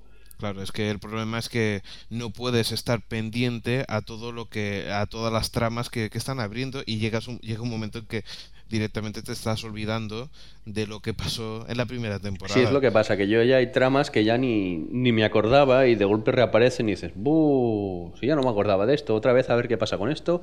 Claro, 0.40 0.62
es 0.62 0.72
que 0.72 0.90
el 0.90 0.98
problema 0.98 1.38
es 1.38 1.48
que 1.48 1.82
no 2.08 2.30
puedes 2.30 2.72
estar 2.72 3.02
pendiente 3.02 3.84
a 3.88 4.00
todo 4.00 4.32
lo 4.32 4.48
que, 4.48 4.90
a 4.90 5.06
todas 5.06 5.30
las 5.32 5.50
tramas 5.50 5.90
que, 5.90 6.08
que 6.08 6.18
están 6.18 6.40
abriendo 6.40 6.82
y 6.86 6.98
llegas 6.98 7.28
un, 7.28 7.38
llega 7.40 7.62
un 7.62 7.70
momento 7.70 7.98
en 7.98 8.06
que 8.06 8.24
directamente 8.70 9.20
te 9.22 9.32
estás 9.32 9.64
olvidando 9.64 10.30
de 10.64 10.86
lo 10.86 11.00
que 11.00 11.12
pasó 11.12 11.66
en 11.68 11.76
la 11.76 11.86
primera 11.86 12.20
temporada. 12.20 12.54
Sí, 12.54 12.64
es 12.64 12.72
lo 12.72 12.80
que 12.80 12.90
pasa, 12.90 13.16
que 13.16 13.28
yo 13.28 13.42
ya 13.42 13.56
hay 13.56 13.72
tramas 13.72 14.10
que 14.10 14.24
ya 14.24 14.38
ni, 14.38 14.78
ni 14.78 15.12
me 15.12 15.24
acordaba 15.24 15.86
y 15.88 15.96
de 15.96 16.04
golpe 16.04 16.30
reaparecen 16.32 16.88
y 16.88 16.92
dices, 16.92 17.12
¡buh! 17.14 18.14
Si 18.18 18.26
ya 18.26 18.36
no 18.36 18.42
me 18.42 18.48
acordaba 18.48 18.86
de 18.86 18.94
esto, 18.94 19.14
otra 19.14 19.32
vez 19.32 19.50
a 19.50 19.56
ver 19.56 19.68
qué 19.68 19.76
pasa 19.76 19.98
con 19.98 20.10
esto. 20.10 20.40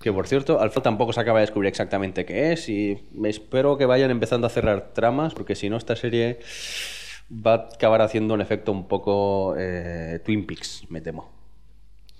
Que 0.00 0.12
por 0.12 0.26
cierto, 0.26 0.60
al 0.60 0.70
final 0.70 0.82
tampoco 0.82 1.12
se 1.12 1.20
acaba 1.20 1.40
de 1.40 1.46
descubrir 1.46 1.68
exactamente 1.68 2.24
qué 2.24 2.52
es 2.52 2.68
y 2.68 2.98
me 3.12 3.28
espero 3.28 3.76
que 3.76 3.84
vayan 3.84 4.10
empezando 4.10 4.46
a 4.46 4.50
cerrar 4.50 4.92
tramas 4.94 5.34
porque 5.34 5.54
si 5.54 5.68
no 5.68 5.76
esta 5.76 5.96
serie 5.96 6.38
va 7.30 7.52
a 7.54 7.56
acabar 7.74 8.02
haciendo 8.02 8.34
un 8.34 8.40
efecto 8.40 8.72
un 8.72 8.86
poco 8.88 9.54
eh, 9.58 10.20
Twin 10.24 10.46
Peaks, 10.46 10.84
me 10.88 11.00
temo. 11.00 11.30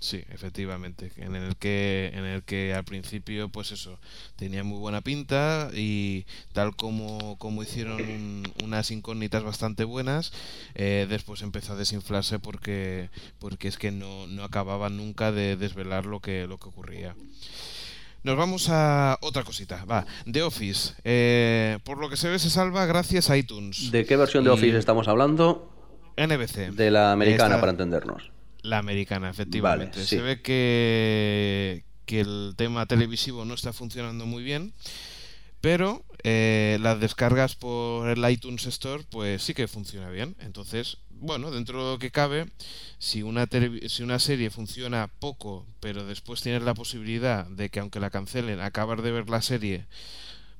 Sí, 0.01 0.23
efectivamente, 0.29 1.11
en 1.17 1.35
el 1.35 1.57
que 1.57 2.11
en 2.13 2.23
el 2.23 2.43
que 2.43 2.73
al 2.73 2.85
principio 2.85 3.49
pues 3.49 3.73
eso 3.73 3.99
tenía 4.37 4.63
muy 4.63 4.79
buena 4.79 5.01
pinta 5.01 5.69
y 5.73 6.25
tal 6.53 6.73
como, 6.77 7.37
como 7.37 7.63
hicieron 7.63 8.07
un- 8.07 8.53
unas 8.63 8.91
incógnitas 8.91 9.43
bastante 9.43 9.83
buenas, 9.83 10.31
eh, 10.75 11.05
después 11.09 11.41
empezó 11.41 11.73
a 11.73 11.75
desinflarse 11.75 12.39
porque 12.39 13.09
porque 13.39 13.67
es 13.67 13.77
que 13.77 13.91
no, 13.91 14.25
no 14.27 14.45
acababan 14.45 14.95
nunca 14.95 15.33
de 15.33 15.57
desvelar 15.57 16.05
lo 16.05 16.21
que 16.21 16.47
lo 16.47 16.57
que 16.59 16.69
ocurría. 16.69 17.13
Nos 18.23 18.35
vamos 18.37 18.67
a 18.69 19.17
otra 19.21 19.43
cosita, 19.43 19.85
va, 19.85 20.05
The 20.29 20.43
Office, 20.43 20.93
eh, 21.05 21.79
por 21.85 21.97
lo 21.99 22.09
que 22.09 22.17
se 22.17 22.27
ve 22.29 22.37
se 22.37 22.49
salva 22.49 22.85
gracias 22.85 23.29
a 23.29 23.37
iTunes. 23.37 23.91
¿De 23.91 24.05
qué 24.05 24.17
versión 24.17 24.43
de 24.43 24.49
Y- 24.49 24.53
Office 24.53 24.77
estamos 24.77 25.07
hablando? 25.07 25.71
NBC. 26.17 26.71
De 26.71 26.91
la 26.91 27.13
americana, 27.13 27.51
Esta- 27.55 27.59
para 27.61 27.71
entendernos. 27.71 28.31
La 28.61 28.77
americana, 28.79 29.29
efectivamente. 29.29 29.91
Vale, 29.99 30.05
sí. 30.07 30.17
Se 30.17 30.21
ve 30.21 30.41
que, 30.41 31.85
que 32.05 32.19
el 32.19 32.55
tema 32.57 32.85
televisivo 32.87 33.45
no 33.45 33.53
está 33.53 33.71
funcionando 33.71 34.25
muy 34.25 34.43
bien, 34.43 34.73
pero 35.61 36.03
eh, 36.23 36.77
las 36.81 36.99
descargas 36.99 37.55
por 37.55 38.09
el 38.09 38.29
iTunes 38.29 38.65
Store, 38.67 39.03
pues 39.09 39.43
sí 39.43 39.53
que 39.53 39.67
funciona 39.67 40.09
bien. 40.09 40.35
Entonces, 40.39 40.97
bueno, 41.09 41.51
dentro 41.51 41.83
de 41.85 41.91
lo 41.93 41.99
que 41.99 42.11
cabe, 42.11 42.47
si 42.97 43.23
una, 43.23 43.47
si 43.87 44.03
una 44.03 44.19
serie 44.19 44.49
funciona 44.49 45.09
poco, 45.19 45.65
pero 45.79 46.05
después 46.05 46.41
tienes 46.41 46.63
la 46.63 46.73
posibilidad 46.73 47.45
de 47.47 47.69
que 47.69 47.79
aunque 47.79 47.99
la 47.99 48.09
cancelen, 48.09 48.61
acabar 48.61 49.01
de 49.01 49.11
ver 49.11 49.29
la 49.29 49.41
serie 49.41 49.85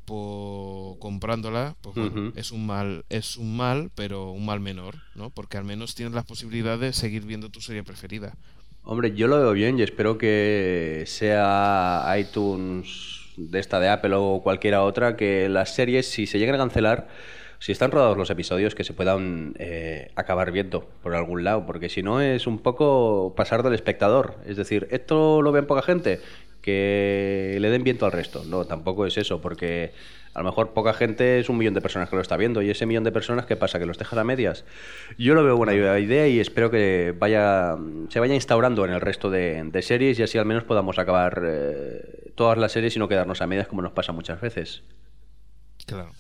po- 0.06 0.98
comprándola, 1.00 1.76
pues 1.82 1.96
bueno, 1.96 2.32
es 2.36 2.52
un 2.52 2.66
mal, 2.66 3.06
es 3.10 3.38
un 3.38 3.56
mal, 3.56 3.92
pero 3.96 4.32
un 4.32 4.46
mal 4.46 4.60
menor, 4.60 4.96
¿no? 5.16 5.30
Porque 5.30 5.58
al 5.58 5.66
menos 5.66 5.96
tienes 5.96 6.14
la 6.16 6.24
posibilidad 6.24 6.80
de 6.80 6.94
seguir 6.94 7.24
viendo 7.26 7.50
tu 7.50 7.62
serie 7.62 7.84
preferida. 7.84 8.36
Hombre, 8.84 9.14
yo 9.16 9.28
lo 9.28 9.38
veo 9.40 9.54
bien 9.54 9.78
y 9.78 9.84
espero 9.84 10.18
que 10.18 11.04
sea 11.06 12.04
iTunes 12.18 13.19
de 13.48 13.60
esta 13.60 13.80
de 13.80 13.90
Apple 13.90 14.16
o 14.16 14.42
cualquiera 14.44 14.84
otra, 14.84 15.16
que 15.16 15.50
las 15.50 15.74
series, 15.74 16.10
si 16.10 16.28
se 16.28 16.40
llegan 16.40 16.56
a 16.56 16.60
cancelar, 16.60 17.08
si 17.60 17.72
están 17.72 17.92
rodados 17.92 18.18
los 18.18 18.30
episodios, 18.30 18.74
que 18.76 18.84
se 18.84 18.94
puedan 18.94 19.54
eh, 19.60 20.12
acabar 20.16 20.52
viendo 20.52 20.88
por 21.04 21.16
algún 21.16 21.44
lado, 21.44 21.66
porque 21.66 21.90
si 21.90 22.02
no 22.02 22.22
es 22.22 22.48
un 22.48 22.60
poco 22.60 23.34
pasar 23.36 23.64
del 23.64 23.74
espectador. 23.74 24.36
Es 24.46 24.56
decir, 24.56 24.88
esto 24.92 25.42
lo 25.42 25.52
ven 25.52 25.68
poca 25.68 25.82
gente, 25.82 26.22
que 26.62 27.58
le 27.60 27.70
den 27.70 27.84
viento 27.84 28.06
al 28.06 28.12
resto. 28.12 28.44
No, 28.46 28.66
tampoco 28.66 29.06
es 29.06 29.18
eso, 29.18 29.42
porque 29.42 29.92
a 30.34 30.40
lo 30.40 30.46
mejor 30.46 30.74
poca 30.74 30.94
gente 30.94 31.40
es 31.40 31.50
un 31.50 31.58
millón 31.58 31.74
de 31.74 31.82
personas 31.82 32.10
que 32.10 32.16
lo 32.16 32.22
está 32.22 32.38
viendo 32.38 32.62
y 32.62 32.70
ese 32.70 32.86
millón 32.86 33.04
de 33.04 33.12
personas, 33.12 33.46
¿qué 33.46 33.56
pasa? 33.56 33.80
¿Que 33.80 33.86
los 33.86 33.98
dejas 33.98 34.18
a 34.18 34.24
medias? 34.24 34.66
Yo 35.18 35.34
lo 35.34 35.44
veo 35.44 35.58
buena 35.58 35.74
idea 35.74 36.28
y 36.28 36.40
espero 36.40 36.70
que 36.72 37.14
vaya 37.18 37.76
se 38.10 38.20
vaya 38.20 38.36
instaurando 38.36 38.86
en 38.86 38.92
el 38.92 39.02
resto 39.02 39.30
de, 39.30 39.64
de 39.64 39.82
series 39.82 40.20
y 40.20 40.24
así 40.24 40.38
al 40.38 40.46
menos 40.46 40.64
podamos 40.64 41.00
acabar 41.00 41.42
eh, 41.46 42.32
todas 42.36 42.58
las 42.58 42.72
series 42.72 42.96
y 42.96 43.00
no 43.00 43.08
quedarnos 43.08 43.42
a 43.42 43.48
medias 43.48 43.68
como 43.68 43.82
nos 43.82 43.92
pasa 43.92 44.12
muchas 44.12 44.40
veces. 44.40 44.84
Claro. 45.86 46.12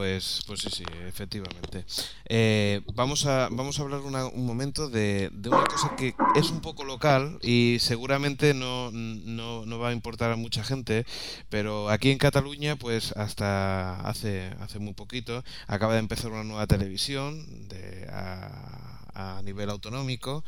Pues, 0.00 0.42
pues 0.46 0.60
sí, 0.60 0.68
sí, 0.70 0.84
efectivamente. 1.08 1.86
Eh, 2.28 2.82
vamos, 2.94 3.24
a, 3.24 3.48
vamos 3.50 3.78
a 3.78 3.82
hablar 3.82 4.00
una- 4.00 4.26
un 4.26 4.44
momento 4.44 4.90
de, 4.90 5.30
de 5.32 5.48
una 5.48 5.64
cosa 5.64 5.96
que 5.96 6.14
es 6.34 6.50
un 6.50 6.60
poco 6.60 6.84
local 6.84 7.38
y 7.42 7.78
seguramente 7.80 8.52
no, 8.52 8.90
no, 8.92 9.64
no 9.64 9.78
va 9.78 9.88
a 9.88 9.92
importar 9.94 10.30
a 10.32 10.36
mucha 10.36 10.62
gente, 10.62 11.06
pero 11.48 11.88
aquí 11.88 12.10
en 12.10 12.18
Cataluña, 12.18 12.76
pues 12.76 13.12
hasta 13.12 13.98
hace, 14.06 14.50
hace 14.60 14.78
muy 14.80 14.92
poquito, 14.92 15.42
acaba 15.66 15.94
de 15.94 16.00
empezar 16.00 16.30
una 16.30 16.44
nueva 16.44 16.66
televisión 16.66 17.66
de, 17.70 18.06
a, 18.12 19.38
a 19.38 19.40
nivel 19.44 19.70
autonómico 19.70 20.44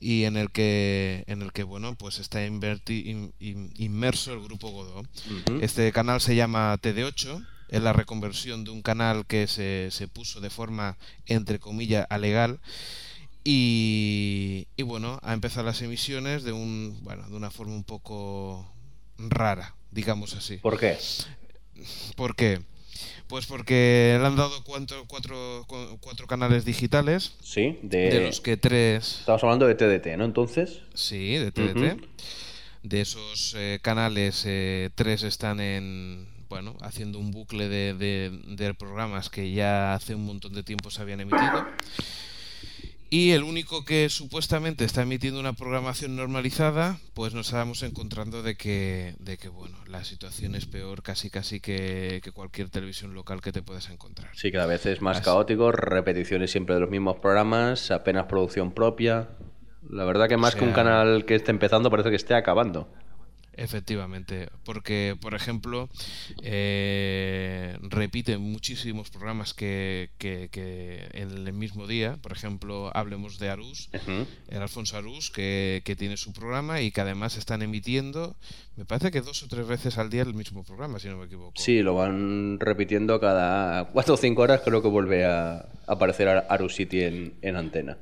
y 0.00 0.24
en 0.24 0.36
el 0.36 0.50
que, 0.50 1.22
en 1.28 1.42
el 1.42 1.52
que 1.52 1.62
bueno, 1.62 1.94
pues 1.94 2.18
está 2.18 2.44
inverti- 2.44 3.06
in- 3.06 3.32
in- 3.38 3.72
inmerso 3.76 4.32
el 4.32 4.40
grupo 4.42 4.70
Godó. 4.70 5.04
Este 5.60 5.92
canal 5.92 6.20
se 6.20 6.34
llama 6.34 6.76
TD8, 6.82 7.46
es 7.70 7.80
la 7.82 7.92
reconversión 7.92 8.64
de 8.64 8.70
un 8.70 8.82
canal 8.82 9.26
que 9.26 9.46
se, 9.46 9.88
se 9.90 10.08
puso 10.08 10.40
de 10.40 10.50
forma, 10.50 10.96
entre 11.26 11.58
comillas, 11.58 12.06
alegal. 12.10 12.60
Y, 13.44 14.66
y 14.76 14.82
bueno, 14.82 15.18
ha 15.22 15.32
empezado 15.32 15.64
las 15.66 15.80
emisiones 15.80 16.42
de 16.42 16.52
un 16.52 16.98
bueno, 17.02 17.28
de 17.28 17.36
una 17.36 17.50
forma 17.50 17.74
un 17.74 17.84
poco 17.84 18.70
rara, 19.18 19.74
digamos 19.90 20.34
así. 20.34 20.58
¿Por 20.58 20.78
qué? 20.78 20.98
¿Por 22.16 22.36
qué? 22.36 22.60
Pues 23.28 23.46
porque 23.46 24.16
le 24.20 24.26
han 24.26 24.36
dado 24.36 24.62
cuatro, 24.64 25.04
cuatro, 25.06 25.64
cu- 25.66 25.96
cuatro 26.00 26.26
canales 26.26 26.64
digitales, 26.66 27.36
Sí, 27.42 27.78
de, 27.82 28.10
de 28.10 28.20
los 28.20 28.40
que 28.40 28.56
tres 28.58 29.20
Estamos 29.20 29.42
hablando 29.44 29.66
de 29.66 29.74
TDT, 29.74 30.16
¿no? 30.18 30.24
Entonces, 30.24 30.80
Sí, 30.94 31.34
de 31.36 31.50
TDT. 31.50 31.96
De 32.82 33.00
esos 33.00 33.54
eh, 33.56 33.78
canales, 33.82 34.42
eh, 34.46 34.90
tres 34.94 35.22
están 35.22 35.60
en, 35.60 36.28
bueno, 36.50 36.76
haciendo 36.82 37.18
un 37.18 37.30
bucle 37.30 37.68
de, 37.68 37.94
de- 37.94 38.30
de 38.56 38.74
programas 38.74 39.30
que 39.30 39.52
ya 39.52 39.94
hace 39.94 40.14
un 40.14 40.26
montón 40.26 40.52
de 40.52 40.62
tiempo 40.62 40.90
se 40.90 41.00
habían 41.00 41.20
emitido. 41.20 41.64
Y 43.12 43.32
el 43.32 43.42
único 43.42 43.84
que 43.84 44.08
supuestamente 44.08 44.84
está 44.84 45.02
emitiendo 45.02 45.40
una 45.40 45.52
programación 45.52 46.14
normalizada, 46.14 46.98
pues 47.14 47.34
nos 47.34 47.46
estábamos 47.46 47.82
encontrando 47.82 48.42
de 48.44 48.54
que, 48.56 49.14
de 49.18 49.36
que 49.36 49.48
bueno, 49.48 49.76
la 49.88 50.04
situación 50.04 50.54
es 50.54 50.66
peor 50.66 51.02
casi 51.02 51.28
casi 51.28 51.58
que, 51.58 52.20
que 52.22 52.30
cualquier 52.30 52.68
televisión 52.68 53.14
local 53.14 53.40
que 53.40 53.50
te 53.50 53.62
puedas 53.62 53.88
encontrar. 53.90 54.30
sí, 54.34 54.52
cada 54.52 54.66
vez 54.66 54.86
es 54.86 55.00
más 55.00 55.16
Así. 55.18 55.24
caótico, 55.24 55.72
repeticiones 55.72 56.52
siempre 56.52 56.74
de 56.76 56.80
los 56.82 56.90
mismos 56.90 57.16
programas, 57.18 57.90
apenas 57.90 58.26
producción 58.26 58.72
propia. 58.72 59.28
La 59.88 60.04
verdad 60.04 60.28
que 60.28 60.36
más 60.36 60.54
que 60.54 60.64
un 60.64 60.72
canal 60.72 61.24
que 61.26 61.34
esté 61.34 61.50
empezando 61.50 61.90
parece 61.90 62.10
que 62.10 62.16
esté 62.16 62.34
acabando. 62.34 62.92
Efectivamente, 63.54 64.48
porque, 64.64 65.16
por 65.20 65.34
ejemplo, 65.34 65.88
eh, 66.42 67.76
repiten 67.82 68.40
muchísimos 68.40 69.10
programas 69.10 69.54
que, 69.54 70.10
que, 70.18 70.48
que 70.50 71.08
en 71.12 71.30
el 71.30 71.52
mismo 71.52 71.86
día. 71.86 72.16
Por 72.22 72.32
ejemplo, 72.32 72.90
hablemos 72.94 73.38
de 73.38 73.50
Arús, 73.50 73.90
el 74.48 74.62
Alfonso 74.62 74.96
Arús, 74.96 75.30
que, 75.30 75.82
que 75.84 75.96
tiene 75.96 76.16
su 76.16 76.32
programa 76.32 76.80
y 76.80 76.90
que 76.90 77.00
además 77.00 77.36
están 77.36 77.62
emitiendo, 77.62 78.36
me 78.76 78.84
parece 78.84 79.10
que 79.10 79.20
dos 79.20 79.42
o 79.42 79.48
tres 79.48 79.66
veces 79.66 79.98
al 79.98 80.10
día 80.10 80.22
el 80.22 80.34
mismo 80.34 80.64
programa, 80.64 80.98
si 80.98 81.08
no 81.08 81.16
me 81.18 81.26
equivoco. 81.26 81.52
Sí, 81.60 81.82
lo 81.82 81.94
van 81.94 82.58
repitiendo 82.60 83.20
cada 83.20 83.84
cuatro 83.90 84.14
o 84.14 84.16
cinco 84.16 84.42
horas, 84.42 84.62
creo 84.64 84.82
que 84.82 84.88
vuelve 84.88 85.24
a 85.24 85.66
aparecer 85.86 86.28
Ar- 86.28 86.46
Aru 86.48 86.68
City 86.68 87.02
en, 87.02 87.34
en 87.42 87.56
antena. 87.56 87.98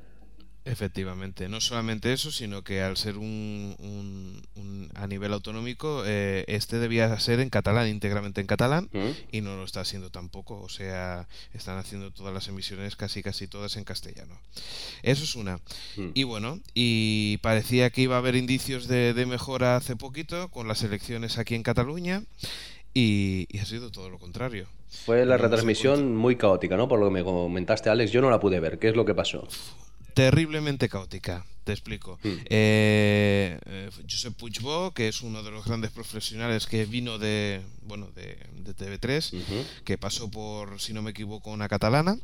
Efectivamente, 0.70 1.48
no 1.48 1.60
solamente 1.60 2.12
eso, 2.12 2.30
sino 2.30 2.62
que 2.62 2.82
al 2.82 2.96
ser 2.96 3.16
un, 3.16 3.74
un- 3.78 4.42
un- 4.54 4.90
a 4.94 5.06
nivel 5.06 5.32
autonómico, 5.32 6.02
eh, 6.06 6.44
este 6.48 6.78
debía 6.78 7.18
ser 7.20 7.40
en 7.40 7.50
catalán, 7.50 7.88
íntegramente 7.88 8.40
en 8.40 8.46
catalán, 8.46 8.88
¿Mm? 8.92 9.10
y 9.32 9.40
no 9.40 9.56
lo 9.56 9.64
está 9.64 9.80
haciendo 9.80 10.10
tampoco. 10.10 10.60
O 10.60 10.68
sea, 10.68 11.28
están 11.54 11.78
haciendo 11.78 12.10
todas 12.12 12.32
las 12.34 12.48
emisiones, 12.48 12.96
casi 12.96 13.22
casi 13.22 13.46
todas 13.48 13.76
en 13.76 13.84
castellano. 13.84 14.38
Eso 15.02 15.24
es 15.24 15.34
una. 15.36 15.58
Mm. 15.96 16.10
Y 16.14 16.22
bueno, 16.24 16.60
y 16.74 17.38
parecía 17.38 17.90
que 17.90 18.02
iba 18.02 18.16
a 18.16 18.18
haber 18.18 18.36
indicios 18.36 18.88
de, 18.88 19.14
de 19.14 19.26
mejora 19.26 19.76
hace 19.76 19.96
poquito 19.96 20.48
con 20.50 20.68
las 20.68 20.82
elecciones 20.82 21.38
aquí 21.38 21.54
en 21.54 21.62
Cataluña, 21.62 22.22
y, 22.94 23.46
y 23.50 23.58
ha 23.58 23.64
sido 23.66 23.90
todo 23.90 24.10
lo 24.10 24.18
contrario. 24.18 24.66
Fue 25.04 25.24
la 25.26 25.36
No 25.36 25.42
retransmisión 25.42 26.16
muy 26.16 26.36
caótica, 26.36 26.76
¿no? 26.76 26.88
Por 26.88 26.98
lo 26.98 27.06
que 27.06 27.12
me 27.12 27.22
comentaste, 27.22 27.90
Alex. 27.90 28.10
Yo 28.10 28.20
no 28.22 28.30
la 28.30 28.40
pude 28.40 28.58
ver. 28.58 28.78
¿Qué 28.78 28.88
es 28.88 28.96
lo 28.96 29.04
que 29.04 29.14
pasó? 29.14 29.46
Terriblemente 30.22 30.88
caótica. 30.88 31.44
Te 31.62 31.72
explico. 31.72 32.18
Mm. 32.24 32.28
Eh, 32.46 33.58
eh, 33.66 33.90
Josep 34.10 34.34
Puigbo, 34.34 34.92
que 34.92 35.06
es 35.06 35.20
uno 35.22 35.42
de 35.44 35.50
los 35.52 35.64
grandes 35.64 35.90
profesionales 35.92 36.66
que 36.66 36.86
vino 36.86 37.18
de, 37.18 37.60
bueno, 37.86 38.08
de, 38.16 38.36
de 38.64 38.74
TV3, 38.74 39.32
Ujú. 39.34 39.64
que 39.84 39.96
pasó 39.96 40.28
por, 40.28 40.80
si 40.80 40.92
no 40.92 41.02
me 41.02 41.10
equivoco, 41.12 41.50
una 41.52 41.68
catalana. 41.68 42.18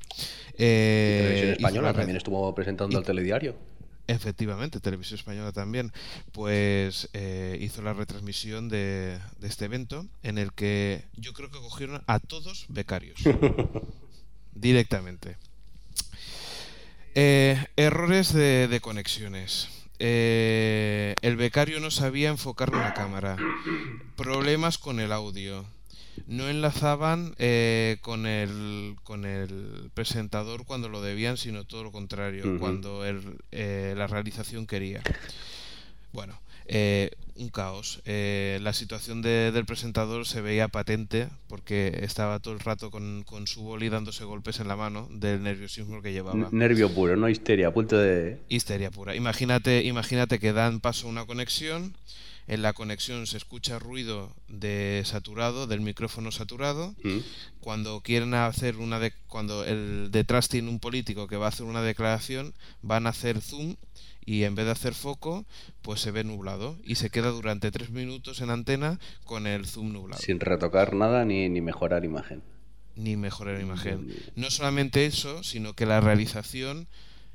eh, 0.58 1.18
Televisión 1.22 1.50
Española 1.52 1.92
red- 1.92 1.98
también 1.98 2.16
estuvo 2.16 2.52
presentando 2.54 2.96
y- 2.96 2.98
el 2.98 3.04
telediario. 3.04 3.54
Efectivamente, 4.08 4.80
Televisión 4.80 5.18
Española 5.20 5.52
también, 5.52 5.92
pues 6.32 7.08
eh, 7.14 7.56
hizo 7.60 7.80
la 7.80 7.92
retransmisión 7.94 8.68
de, 8.68 9.18
de 9.38 9.46
este 9.48 9.64
evento 9.66 10.04
en 10.22 10.36
el 10.38 10.52
que 10.52 11.04
yo 11.16 11.32
creo 11.32 11.50
que 11.50 11.58
cogieron 11.58 12.02
a 12.06 12.18
todos 12.18 12.66
becarios 12.68 13.18
directamente. 14.54 15.36
Eh, 17.14 17.64
errores 17.76 18.32
de, 18.32 18.68
de 18.68 18.80
conexiones. 18.80 19.68
Eh, 19.98 21.14
el 21.22 21.36
becario 21.36 21.78
no 21.80 21.90
sabía 21.90 22.28
enfocar 22.30 22.70
una 22.70 22.94
cámara. 22.94 23.36
Problemas 24.16 24.78
con 24.78 24.98
el 25.00 25.12
audio. 25.12 25.64
No 26.26 26.48
enlazaban 26.48 27.34
eh, 27.38 27.98
con, 28.00 28.26
el, 28.26 28.96
con 29.02 29.24
el 29.24 29.90
presentador 29.94 30.64
cuando 30.64 30.88
lo 30.88 31.02
debían, 31.02 31.36
sino 31.36 31.64
todo 31.64 31.82
lo 31.84 31.90
contrario, 31.92 32.44
cuando 32.58 33.04
el- 33.04 33.38
eh, 33.50 33.94
la 33.96 34.06
realización 34.06 34.66
quería. 34.66 35.02
Bueno, 36.12 36.38
eh, 36.66 37.10
un 37.36 37.48
caos. 37.48 38.00
Eh, 38.04 38.58
la 38.62 38.72
situación 38.72 39.20
de- 39.22 39.50
del 39.52 39.64
presentador 39.66 40.24
se 40.26 40.40
veía 40.40 40.68
patente 40.68 41.28
porque 41.48 41.98
estaba 42.02 42.38
todo 42.38 42.54
el 42.54 42.60
rato 42.60 42.90
con, 42.92 43.24
con 43.24 43.46
su 43.48 43.62
boli 43.62 43.88
dándose 43.88 44.24
golpes 44.24 44.60
en 44.60 44.68
la 44.68 44.76
mano 44.76 45.08
del 45.10 45.42
nerviosismo 45.42 46.00
que 46.00 46.12
llevaba. 46.12 46.48
Nervio 46.52 46.94
puro, 46.94 47.16
no 47.16 47.28
histeria, 47.28 47.68
a 47.68 47.72
punto 47.74 47.98
de... 47.98 48.38
Histeria 48.48 48.90
pura. 48.90 49.16
Imagínate, 49.16 49.82
imagínate 49.84 50.38
que 50.38 50.52
dan 50.52 50.78
paso 50.80 51.06
a 51.08 51.10
una 51.10 51.26
conexión, 51.26 51.96
en 52.46 52.60
la 52.62 52.72
conexión 52.74 53.26
se 53.26 53.36
escucha 53.38 53.78
ruido 53.78 54.30
de 54.48 55.02
saturado, 55.06 55.66
del 55.66 55.80
micrófono 55.80 56.30
saturado. 56.30 56.94
¿Mm? 57.02 57.18
Cuando 57.60 58.00
quieren 58.02 58.34
hacer 58.34 58.76
una 58.76 59.00
de, 59.00 59.12
cuando 59.28 59.64
el 59.64 60.08
detrás 60.12 60.48
tiene 60.50 60.68
un 60.68 60.78
político 60.78 61.26
que 61.26 61.36
va 61.38 61.46
a 61.46 61.48
hacer 61.48 61.66
una 61.66 61.82
declaración, 61.82 62.52
van 62.82 63.06
a 63.06 63.10
hacer 63.10 63.40
zoom 63.40 63.76
y 64.26 64.44
en 64.44 64.54
vez 64.54 64.66
de 64.66 64.72
hacer 64.72 64.94
foco, 64.94 65.44
pues 65.82 66.00
se 66.00 66.10
ve 66.10 66.24
nublado 66.24 66.78
y 66.84 66.94
se 66.94 67.10
queda 67.10 67.30
durante 67.30 67.70
tres 67.70 67.90
minutos 67.90 68.40
en 68.40 68.50
antena 68.50 68.98
con 69.24 69.46
el 69.46 69.66
zoom 69.66 69.92
nublado 69.92 70.22
Sin 70.22 70.40
retocar 70.40 70.94
nada 70.94 71.24
ni, 71.24 71.48
ni 71.48 71.60
mejorar 71.60 72.04
imagen. 72.04 72.42
ni 72.96 73.16
mejorar 73.16 73.60
imagen. 73.60 74.08
No 74.36 74.50
solamente 74.50 75.04
eso, 75.06 75.42
sino 75.42 75.74
que 75.74 75.84
la 75.86 76.00
realización, 76.00 76.86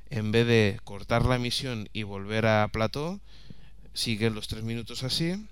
en 0.09 0.31
vez 0.31 0.47
de 0.47 0.79
cortar 0.83 1.25
la 1.25 1.35
emisión 1.35 1.89
y 1.93 2.03
volver 2.03 2.45
a 2.45 2.67
plató, 2.69 3.19
sigue 3.93 4.29
los 4.29 4.47
tres 4.47 4.63
minutos 4.63 5.03
así. 5.03 5.45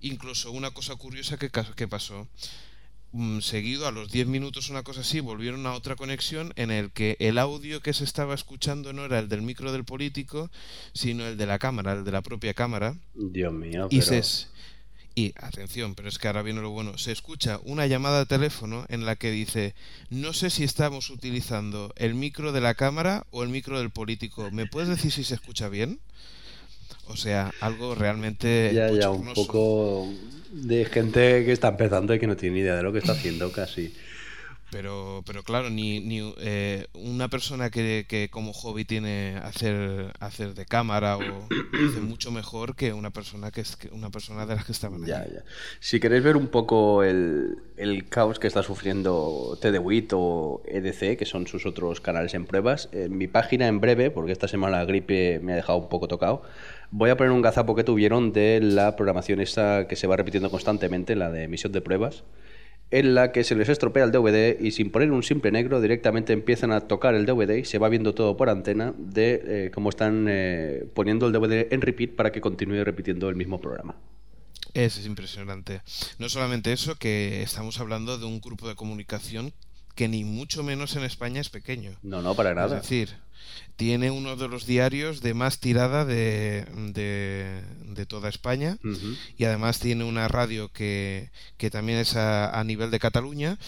Incluso 0.00 0.52
una 0.52 0.70
cosa 0.72 0.94
curiosa 0.96 1.38
que, 1.38 1.50
que 1.50 1.88
pasó. 1.88 2.28
Mm, 3.12 3.40
Seguido 3.40 3.86
a 3.86 3.90
los 3.92 4.10
10 4.12 4.26
minutos, 4.26 4.68
una 4.68 4.82
cosa 4.82 5.00
así, 5.00 5.20
volvieron 5.20 5.66
a 5.66 5.72
otra 5.72 5.96
conexión 5.96 6.52
en 6.56 6.70
el 6.70 6.90
que 6.90 7.16
el 7.20 7.38
audio 7.38 7.80
que 7.80 7.94
se 7.94 8.04
estaba 8.04 8.34
escuchando 8.34 8.92
no 8.92 9.04
era 9.04 9.18
el 9.18 9.28
del 9.30 9.40
micro 9.42 9.72
del 9.72 9.84
político, 9.84 10.50
sino 10.92 11.26
el 11.26 11.36
de 11.38 11.46
la 11.46 11.58
cámara, 11.58 11.92
el 11.92 12.04
de 12.04 12.12
la 12.12 12.20
propia 12.22 12.52
cámara. 12.52 12.94
Dios 13.14 13.52
mío, 13.52 13.86
Y, 13.90 14.00
pero... 14.00 14.08
se 14.08 14.18
es- 14.18 14.48
y 15.14 15.32
atención, 15.36 15.96
pero 15.96 16.08
es 16.08 16.16
que 16.18 16.28
ahora 16.28 16.42
viene 16.42 16.60
lo 16.60 16.70
bueno. 16.70 16.96
Se 16.96 17.10
escucha 17.10 17.58
una 17.64 17.88
llamada 17.88 18.20
de 18.20 18.26
teléfono 18.26 18.86
en 18.88 19.04
la 19.04 19.16
que 19.16 19.32
dice: 19.32 19.74
No 20.10 20.32
sé 20.32 20.48
si 20.48 20.62
estamos 20.62 21.10
utilizando 21.10 21.92
el 21.96 22.14
micro 22.14 22.52
de 22.52 22.60
la 22.60 22.74
cámara 22.74 23.26
o 23.32 23.42
el 23.42 23.48
micro 23.48 23.80
del 23.80 23.90
político. 23.90 24.50
¿Me 24.52 24.66
puedes 24.66 24.88
decir 24.88 25.10
si 25.10 25.24
se 25.24 25.34
escucha 25.34 25.68
bien? 25.68 25.98
O 27.08 27.16
sea, 27.16 27.52
algo 27.60 27.94
realmente. 27.96 28.70
Ya, 28.74 28.92
ya, 28.92 29.10
un 29.10 29.32
poco 29.34 30.08
de 30.50 30.84
gente 30.84 31.44
que 31.44 31.52
está 31.52 31.68
empezando 31.68 32.14
y 32.14 32.18
que 32.18 32.26
no 32.26 32.36
tiene 32.36 32.56
ni 32.56 32.60
idea 32.62 32.76
de 32.76 32.82
lo 32.82 32.92
que 32.92 32.98
está 32.98 33.12
haciendo 33.12 33.52
casi. 33.52 33.94
Pero, 34.70 35.22
pero 35.26 35.42
claro, 35.42 35.70
ni, 35.70 36.00
ni 36.00 36.34
eh, 36.40 36.86
una 36.92 37.28
persona 37.28 37.70
que, 37.70 38.04
que 38.06 38.28
como 38.28 38.52
hobby 38.52 38.84
tiene 38.84 39.36
hacer, 39.42 40.12
hacer 40.20 40.52
de 40.54 40.66
cámara 40.66 41.16
o 41.16 41.20
hace 41.22 42.00
mucho 42.02 42.30
mejor 42.30 42.76
que 42.76 42.92
una 42.92 43.10
persona 43.10 43.50
que 43.50 43.62
es 43.62 43.76
que 43.76 43.88
una 43.88 44.10
persona 44.10 44.44
de 44.44 44.56
las 44.56 44.66
que 44.66 44.72
estaban 44.72 45.06
Ya, 45.06 45.26
ya. 45.26 45.42
Si 45.80 46.00
queréis 46.00 46.22
ver 46.22 46.36
un 46.36 46.48
poco 46.48 47.02
el, 47.02 47.56
el 47.78 48.08
caos 48.10 48.38
que 48.38 48.46
está 48.46 48.62
sufriendo 48.62 49.58
TDWIT 49.58 50.12
o 50.14 50.62
EDC, 50.66 51.16
que 51.16 51.24
son 51.24 51.46
sus 51.46 51.64
otros 51.64 52.02
canales 52.02 52.34
en 52.34 52.44
pruebas, 52.44 52.90
en 52.92 53.16
mi 53.16 53.26
página 53.26 53.68
en 53.68 53.80
breve, 53.80 54.10
porque 54.10 54.32
esta 54.32 54.48
semana 54.48 54.78
la 54.78 54.84
gripe 54.84 55.40
me 55.42 55.54
ha 55.54 55.56
dejado 55.56 55.78
un 55.78 55.88
poco 55.88 56.08
tocado, 56.08 56.42
voy 56.90 57.10
a 57.10 57.16
poner 57.16 57.32
un 57.32 57.42
gazapo 57.42 57.74
que 57.74 57.84
tuvieron 57.84 58.32
de 58.32 58.60
la 58.60 58.96
programación 58.96 59.40
esta 59.40 59.86
que 59.88 59.96
se 59.96 60.06
va 60.06 60.16
repitiendo 60.16 60.50
constantemente, 60.50 61.16
la 61.16 61.30
de 61.30 61.44
emisión 61.44 61.72
de 61.72 61.80
pruebas, 61.80 62.24
en 62.90 63.14
la 63.14 63.32
que 63.32 63.44
se 63.44 63.54
les 63.54 63.68
estropea 63.68 64.04
el 64.04 64.12
DVD 64.12 64.58
y 64.58 64.70
sin 64.70 64.90
poner 64.90 65.10
un 65.12 65.22
simple 65.22 65.50
negro 65.50 65.80
directamente 65.80 66.32
empiezan 66.32 66.72
a 66.72 66.82
tocar 66.82 67.14
el 67.14 67.26
DVD 67.26 67.56
y 67.56 67.64
se 67.64 67.78
va 67.78 67.88
viendo 67.88 68.14
todo 68.14 68.36
por 68.36 68.48
antena 68.48 68.94
de 68.96 69.42
eh, 69.44 69.70
cómo 69.72 69.90
están 69.90 70.26
eh, 70.28 70.86
poniendo 70.94 71.26
el 71.26 71.32
DVD 71.32 71.72
en 71.72 71.80
repeat 71.82 72.12
para 72.12 72.32
que 72.32 72.40
continúe 72.40 72.82
repitiendo 72.84 73.28
el 73.28 73.36
mismo 73.36 73.60
programa. 73.60 73.96
Es, 74.74 74.96
es 74.98 75.06
impresionante. 75.06 75.82
No 76.18 76.28
solamente 76.28 76.72
eso, 76.72 76.94
que 76.94 77.42
estamos 77.42 77.78
hablando 77.80 78.18
de 78.18 78.26
un 78.26 78.40
grupo 78.40 78.68
de 78.68 78.74
comunicación 78.74 79.52
que 79.98 80.06
ni 80.06 80.22
mucho 80.22 80.62
menos 80.62 80.94
en 80.94 81.02
España 81.02 81.40
es 81.40 81.48
pequeño. 81.48 81.90
No, 82.04 82.22
no, 82.22 82.36
para 82.36 82.54
nada. 82.54 82.76
Es 82.76 82.82
decir, 82.82 83.16
tiene 83.74 84.12
uno 84.12 84.36
de 84.36 84.46
los 84.46 84.64
diarios 84.64 85.22
de 85.22 85.34
más 85.34 85.58
tirada 85.58 86.04
de, 86.04 86.66
de, 86.92 87.60
de 87.84 88.06
toda 88.06 88.28
España 88.28 88.78
y 89.36 89.42
además 89.42 89.80
tiene 89.80 90.04
una 90.04 90.28
radio 90.28 90.70
que, 90.72 91.30
que 91.56 91.68
también 91.68 91.98
es 91.98 92.14
a, 92.14 92.60
a 92.60 92.62
nivel 92.62 92.92
de 92.92 93.00
Cataluña, 93.00 93.58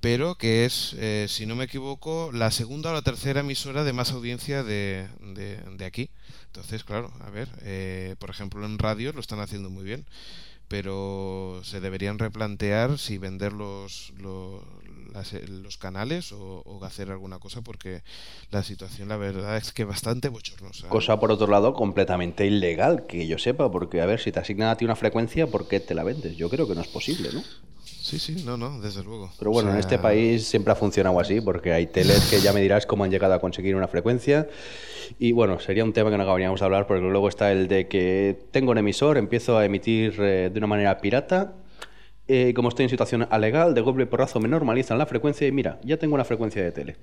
pero 0.00 0.34
que 0.34 0.64
es, 0.64 0.96
eh, 0.98 1.26
si 1.28 1.46
no 1.46 1.54
me 1.54 1.66
equivoco, 1.66 2.32
la 2.32 2.50
segunda 2.50 2.90
o 2.90 2.94
la 2.94 3.02
tercera 3.02 3.40
emisora 3.40 3.84
de 3.84 3.92
más 3.92 4.10
audiencia 4.10 4.64
de, 4.64 5.06
de, 5.20 5.58
de 5.76 5.84
aquí. 5.84 6.10
Entonces, 6.46 6.82
claro, 6.82 7.12
a 7.20 7.30
ver, 7.30 7.48
eh, 7.62 8.16
por 8.18 8.30
ejemplo, 8.30 8.66
en 8.66 8.80
radio 8.80 9.12
lo 9.12 9.20
están 9.20 9.38
haciendo 9.38 9.70
muy 9.70 9.84
bien, 9.84 10.06
pero 10.66 11.60
se 11.62 11.80
deberían 11.80 12.18
replantear 12.18 12.98
si 12.98 13.16
vender 13.16 13.52
los, 13.52 14.12
los, 14.18 14.60
las- 15.18 15.32
los 15.48 15.76
canales 15.78 16.32
o, 16.32 16.62
o 16.64 16.84
hacer 16.84 17.10
alguna 17.10 17.38
cosa 17.38 17.60
porque 17.62 18.02
la 18.50 18.62
situación, 18.62 19.08
la 19.08 19.16
verdad, 19.16 19.56
es 19.56 19.72
que 19.72 19.84
bastante 19.84 20.28
bochornosa. 20.28 20.88
Cosa, 20.88 21.18
por 21.20 21.30
otro 21.32 21.46
lado, 21.48 21.74
completamente 21.74 22.46
ilegal, 22.46 23.06
que 23.06 23.26
yo 23.26 23.38
sepa, 23.38 23.70
porque, 23.70 24.00
a 24.00 24.06
ver, 24.06 24.20
si 24.20 24.32
te 24.32 24.40
asignan 24.40 24.68
a 24.70 24.76
ti 24.76 24.84
una 24.84 24.96
frecuencia, 24.96 25.46
¿por 25.48 25.68
qué 25.68 25.80
te 25.80 25.94
la 25.94 26.04
vendes? 26.04 26.36
Yo 26.36 26.48
creo 26.48 26.66
que 26.66 26.74
no 26.74 26.80
es 26.80 26.88
posible, 26.88 27.30
¿no? 27.32 27.42
Sí, 27.84 28.18
sí, 28.18 28.42
no, 28.44 28.56
no, 28.56 28.80
desde 28.80 29.02
luego. 29.02 29.30
Pero 29.38 29.50
bueno, 29.50 29.68
O 29.70 29.72
en 29.72 29.78
este 29.80 29.98
país 29.98 30.46
siempre 30.46 30.72
ha 30.72 30.76
funcionado 30.76 31.18
así, 31.20 31.40
porque 31.40 31.72
hay 31.72 31.86
teles 31.86 32.20
que 32.30 32.40
ya 32.40 32.52
me 32.52 32.60
dirás 32.62 32.86
cómo 32.86 33.04
han 33.04 33.10
llegado 33.10 33.34
a 33.34 33.40
conseguir 33.40 33.76
una 33.76 33.88
frecuencia. 33.88 34.48
Y 35.18 35.32
bueno, 35.32 35.58
sería 35.60 35.84
un 35.84 35.92
tema 35.92 36.10
que 36.10 36.16
no 36.16 36.22
acabaríamos 36.22 36.60
de 36.60 36.66
hablar, 36.66 36.86
porque 36.86 37.02
luego 37.02 37.28
está 37.28 37.52
el 37.52 37.66
de 37.68 37.88
que 37.88 38.38
tengo 38.50 38.70
un 38.70 38.78
emisor, 38.78 39.18
empiezo 39.18 39.58
a 39.58 39.64
emitir 39.64 40.14
eh, 40.20 40.50
de 40.52 40.58
una 40.58 40.66
manera 40.66 40.98
pirata. 41.00 41.54
Eh, 42.28 42.52
como 42.54 42.68
estoy 42.68 42.84
en 42.84 42.90
situación 42.90 43.26
alegal, 43.30 43.74
de 43.74 43.80
golpe 43.80 44.02
y 44.02 44.06
porrazo 44.06 44.38
me 44.38 44.48
normalizan 44.48 44.98
la 44.98 45.06
frecuencia 45.06 45.46
y 45.46 45.52
mira, 45.52 45.80
ya 45.82 45.96
tengo 45.96 46.14
una 46.14 46.24
frecuencia 46.24 46.62
de 46.62 46.72
tele. 46.72 46.96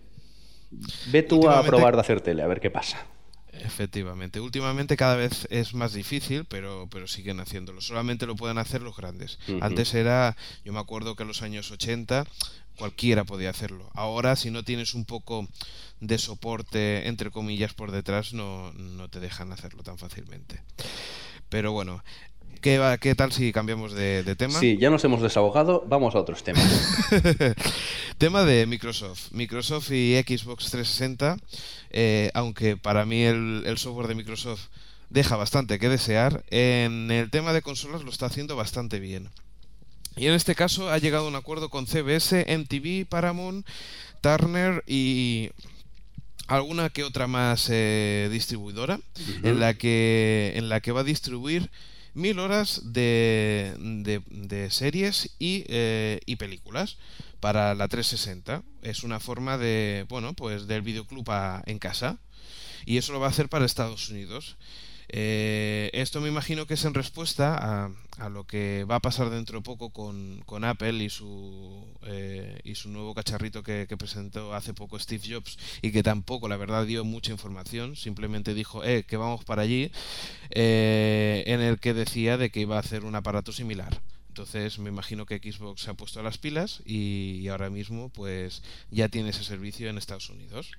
Ve 1.11 1.23
tú 1.23 1.49
a 1.49 1.63
probar 1.63 1.95
de 1.95 2.01
hacer 2.01 2.21
tele, 2.21 2.43
a 2.43 2.47
ver 2.47 2.59
qué 2.59 2.69
pasa. 2.69 3.05
Efectivamente. 3.53 4.39
Últimamente 4.39 4.97
cada 4.97 5.15
vez 5.15 5.47
es 5.49 5.73
más 5.73 5.93
difícil, 5.93 6.45
pero, 6.45 6.87
pero 6.91 7.07
siguen 7.07 7.39
haciéndolo. 7.39 7.81
Solamente 7.81 8.25
lo 8.25 8.35
pueden 8.35 8.57
hacer 8.57 8.81
los 8.81 8.95
grandes. 8.95 9.39
Antes 9.61 9.93
era, 9.93 10.35
yo 10.63 10.73
me 10.73 10.79
acuerdo 10.79 11.15
que 11.15 11.23
en 11.23 11.29
los 11.29 11.41
años 11.41 11.71
80 11.71 12.25
cualquiera 12.77 13.23
podía 13.23 13.49
hacerlo. 13.49 13.89
Ahora, 13.93 14.35
si 14.35 14.51
no 14.51 14.63
tienes 14.63 14.93
un 14.93 15.05
poco 15.05 15.47
de 16.01 16.17
soporte, 16.17 17.07
entre 17.07 17.31
comillas, 17.31 17.73
por 17.73 17.91
detrás, 17.91 18.33
no, 18.33 18.73
no 18.73 19.09
te 19.09 19.19
dejan 19.19 19.51
hacerlo 19.51 19.83
tan 19.83 19.97
fácilmente. 19.97 20.61
Pero 21.49 21.71
bueno, 21.71 22.03
¿qué, 22.65 22.79
va, 22.79 22.97
qué 22.97 23.13
tal 23.13 23.31
si 23.31 23.53
cambiamos 23.53 23.93
de, 23.93 24.23
de 24.23 24.35
tema? 24.35 24.59
Sí, 24.59 24.75
ya 24.79 24.89
nos 24.89 25.03
hemos 25.03 25.21
desahogado, 25.21 25.85
vamos 25.87 26.15
a 26.15 26.19
otros 26.19 26.43
temas. 26.43 26.65
Tema 28.17 28.43
de 28.43 28.65
Microsoft. 28.65 29.31
Microsoft 29.33 29.91
y 29.91 30.15
Xbox 30.15 30.71
360, 30.71 31.37
eh, 31.91 32.31
aunque 32.33 32.75
para 32.75 33.05
mí 33.05 33.21
el, 33.21 33.61
el 33.67 33.77
software 33.77 34.07
de 34.07 34.15
Microsoft 34.15 34.69
deja 35.11 35.35
bastante 35.35 35.77
que 35.77 35.89
desear, 35.89 36.43
en 36.49 37.11
el 37.11 37.29
tema 37.29 37.53
de 37.53 37.61
consolas 37.61 38.01
lo 38.01 38.09
está 38.09 38.25
haciendo 38.25 38.55
bastante 38.55 38.99
bien. 38.99 39.29
Y 40.17 40.25
en 40.25 40.33
este 40.33 40.55
caso 40.55 40.89
ha 40.89 40.97
llegado 40.97 41.25
a 41.25 41.29
un 41.29 41.35
acuerdo 41.35 41.69
con 41.69 41.85
CBS, 41.85 42.47
MTV, 42.47 43.05
Paramount, 43.07 43.67
Turner 44.21 44.83
y 44.87 45.51
alguna 46.47 46.89
que 46.89 47.03
otra 47.03 47.27
más 47.27 47.69
eh, 47.71 48.27
distribuidora 48.31 48.99
en 49.43 49.59
la 49.59 49.75
que 49.75 50.53
en 50.55 50.67
la 50.67 50.79
que 50.79 50.91
va 50.91 51.01
a 51.01 51.03
distribuir 51.03 51.69
mil 52.15 52.39
horas 52.39 52.81
de, 52.93 53.75
de- 53.77 54.71
series 54.71 55.35
y, 55.39 55.65
eh, 55.67 56.19
y 56.25 56.37
películas 56.37 56.97
para 57.39 57.75
la 57.75 57.87
360 57.87 58.63
es 58.81 59.03
una 59.03 59.19
forma 59.19 59.57
de 59.57 60.05
bueno 60.09 60.33
pues 60.33 60.67
del 60.67 60.81
videoclub 60.81 61.29
a- 61.31 61.61
en 61.67 61.79
casa. 61.79 62.17
Y 62.85 62.97
eso 62.97 63.13
lo 63.13 63.19
va 63.19 63.27
a 63.27 63.29
hacer 63.31 63.49
para 63.49 63.65
Estados 63.65 64.09
Unidos 64.09 64.57
Eh, 65.09 65.89
esto 65.93 66.21
me 66.21 66.29
imagino 66.29 66.65
que 66.65 66.73
es 66.75 66.85
en 66.85 66.93
respuesta 66.93 67.89
a, 68.17 68.29
lo 68.29 68.45
que 68.45 68.85
va 68.89 68.95
a 68.95 69.01
pasar 69.01 69.29
dentro 69.29 69.59
de 69.59 69.63
poco 69.63 69.89
con, 69.91 70.41
con 70.45 70.63
Apple 70.63 71.03
y 71.03 71.09
su, 71.09 71.85
eh, 72.03 72.59
y 72.63 72.75
su 72.75 72.89
nuevo 72.89 73.13
cacharrito 73.13 73.61
que, 73.61 73.85
que 73.87 73.97
presentó 73.97 74.53
hace 74.53 74.73
poco 74.73 74.97
Steve 74.99 75.23
Jobs 75.27 75.57
y 75.81 75.91
que 75.91 76.03
tampoco, 76.03 76.47
la 76.47 76.57
verdad, 76.57 76.85
dio 76.85 77.03
mucha 77.03 77.31
información. 77.31 77.95
Simplemente 77.95 78.53
dijo, 78.53 78.83
eh, 78.83 79.03
que 79.03 79.17
vamos 79.17 79.43
para 79.45 79.63
allí, 79.63 79.91
eh, 80.49 81.43
en 81.47 81.61
el 81.61 81.79
que 81.79 81.93
decía 81.93 82.37
de 82.37 82.49
que 82.49 82.61
iba 82.61 82.77
a 82.77 82.79
hacer 82.79 83.03
un 83.03 83.15
aparato 83.15 83.51
similar. 83.51 84.01
Entonces 84.29 84.79
me 84.79 84.89
imagino 84.89 85.25
que 85.25 85.37
Xbox 85.39 85.83
se 85.83 85.91
ha 85.91 85.93
puesto 85.93 86.19
a 86.19 86.23
las 86.23 86.37
pilas 86.37 86.81
y, 86.85 87.39
y 87.41 87.47
ahora 87.47 87.69
mismo 87.69 88.09
pues 88.09 88.63
ya 88.91 89.07
tiene 89.07 89.29
ese 89.29 89.45
servicio 89.45 89.89
en 89.89 89.97
Estados 89.97 90.29
Unidos. 90.29 90.71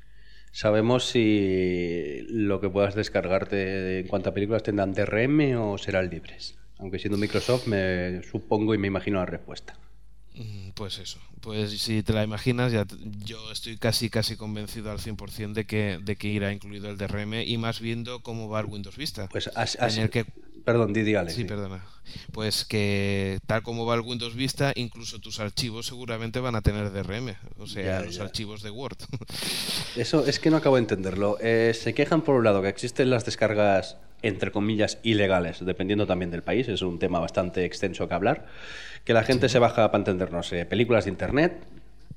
¿Sabemos 0.63 1.01
si 1.13 2.21
lo 2.31 2.61
que 2.61 2.71
puedas 2.75 2.95
descargarte 2.95 4.01
en 4.01 4.07
cuanto 4.11 4.31
a 4.31 4.35
películas 4.37 4.63
tendrán 4.69 4.95
DRM 4.97 5.39
o 5.57 5.77
serán 5.85 6.09
libres? 6.15 6.43
Aunque 6.79 6.99
siendo 6.99 7.19
Microsoft 7.19 7.67
me 7.67 8.23
supongo 8.33 8.75
y 8.75 8.79
me 8.79 8.87
imagino 8.93 9.19
la 9.19 9.27
respuesta. 9.37 9.79
Mm, 10.35 10.71
Pues 10.75 10.99
eso, 10.99 11.19
pues 11.41 11.71
si 11.81 12.03
te 12.03 12.13
la 12.13 12.23
imaginas, 12.23 12.71
ya 12.73 12.85
yo 13.25 13.51
estoy 13.51 13.79
casi 13.79 14.11
casi 14.11 14.37
convencido 14.37 14.91
al 14.91 14.99
100% 15.01 15.55
de 15.61 15.67
que, 15.67 15.99
de 16.03 16.17
que 16.17 16.29
irá 16.29 16.53
incluido 16.53 16.91
el 16.91 16.99
DRM 16.99 17.45
y 17.45 17.57
más 17.57 17.81
viendo 17.81 18.21
cómo 18.21 18.49
va 18.49 18.61
el 18.61 18.67
Windows 18.67 18.97
Vista. 18.97 19.29
Pues 19.31 19.51
as- 19.55 19.79
en 19.81 19.99
el 20.03 20.11
que 20.11 20.27
Perdón, 20.67 20.93
Didi 20.93 21.15
Alex. 21.15 21.35
Sí, 21.37 21.45
perdona. 21.45 21.81
Pues 22.33 22.65
que 22.65 23.39
tal 23.47 23.63
como 23.63 23.87
va 23.87 23.95
el 23.95 24.01
Windows 24.01 24.35
Vista, 24.35 24.73
incluso 24.75 25.21
tus 25.21 25.39
archivos 25.39 25.87
seguramente 25.87 26.41
van 26.41 26.57
a 26.57 26.61
tener 26.61 26.91
DRM, 26.91 27.37
o 27.59 27.67
sea, 27.69 28.01
Ya, 28.01 28.01
los 28.05 28.17
ya. 28.17 28.25
archivos 28.25 28.63
de 28.65 28.71
Word. 28.71 28.97
Eso 29.97 30.27
es 30.27 30.41
que 30.41 30.51
no 30.51 30.57
acabo 30.57 30.75
de 30.75 30.81
entenderlo. 30.83 31.39
Eh, 31.41 31.73
se 31.73 31.95
quejan 31.95 32.23
por 32.23 32.35
un 32.35 32.43
lado 32.45 32.63
que 32.63 32.69
existen 32.69 33.11
las 33.11 33.25
descargas 33.25 33.97
entre 34.23 34.51
comillas 34.51 34.99
ilegales, 35.05 35.65
dependiendo 35.65 36.05
también 36.07 36.33
del 36.33 36.43
país, 36.43 36.67
es 36.69 36.83
un 36.83 36.99
tema 36.99 37.21
bastante 37.21 37.65
extenso 37.65 38.09
que 38.09 38.15
hablar, 38.15 38.47
que 39.05 39.13
la 39.13 39.23
gente 39.23 39.49
se 39.49 39.61
baja 39.61 39.89
para 39.93 39.99
entendernos 40.01 40.53
eh, 40.53 40.65
películas 40.67 41.05
de 41.05 41.11
internet, 41.13 41.63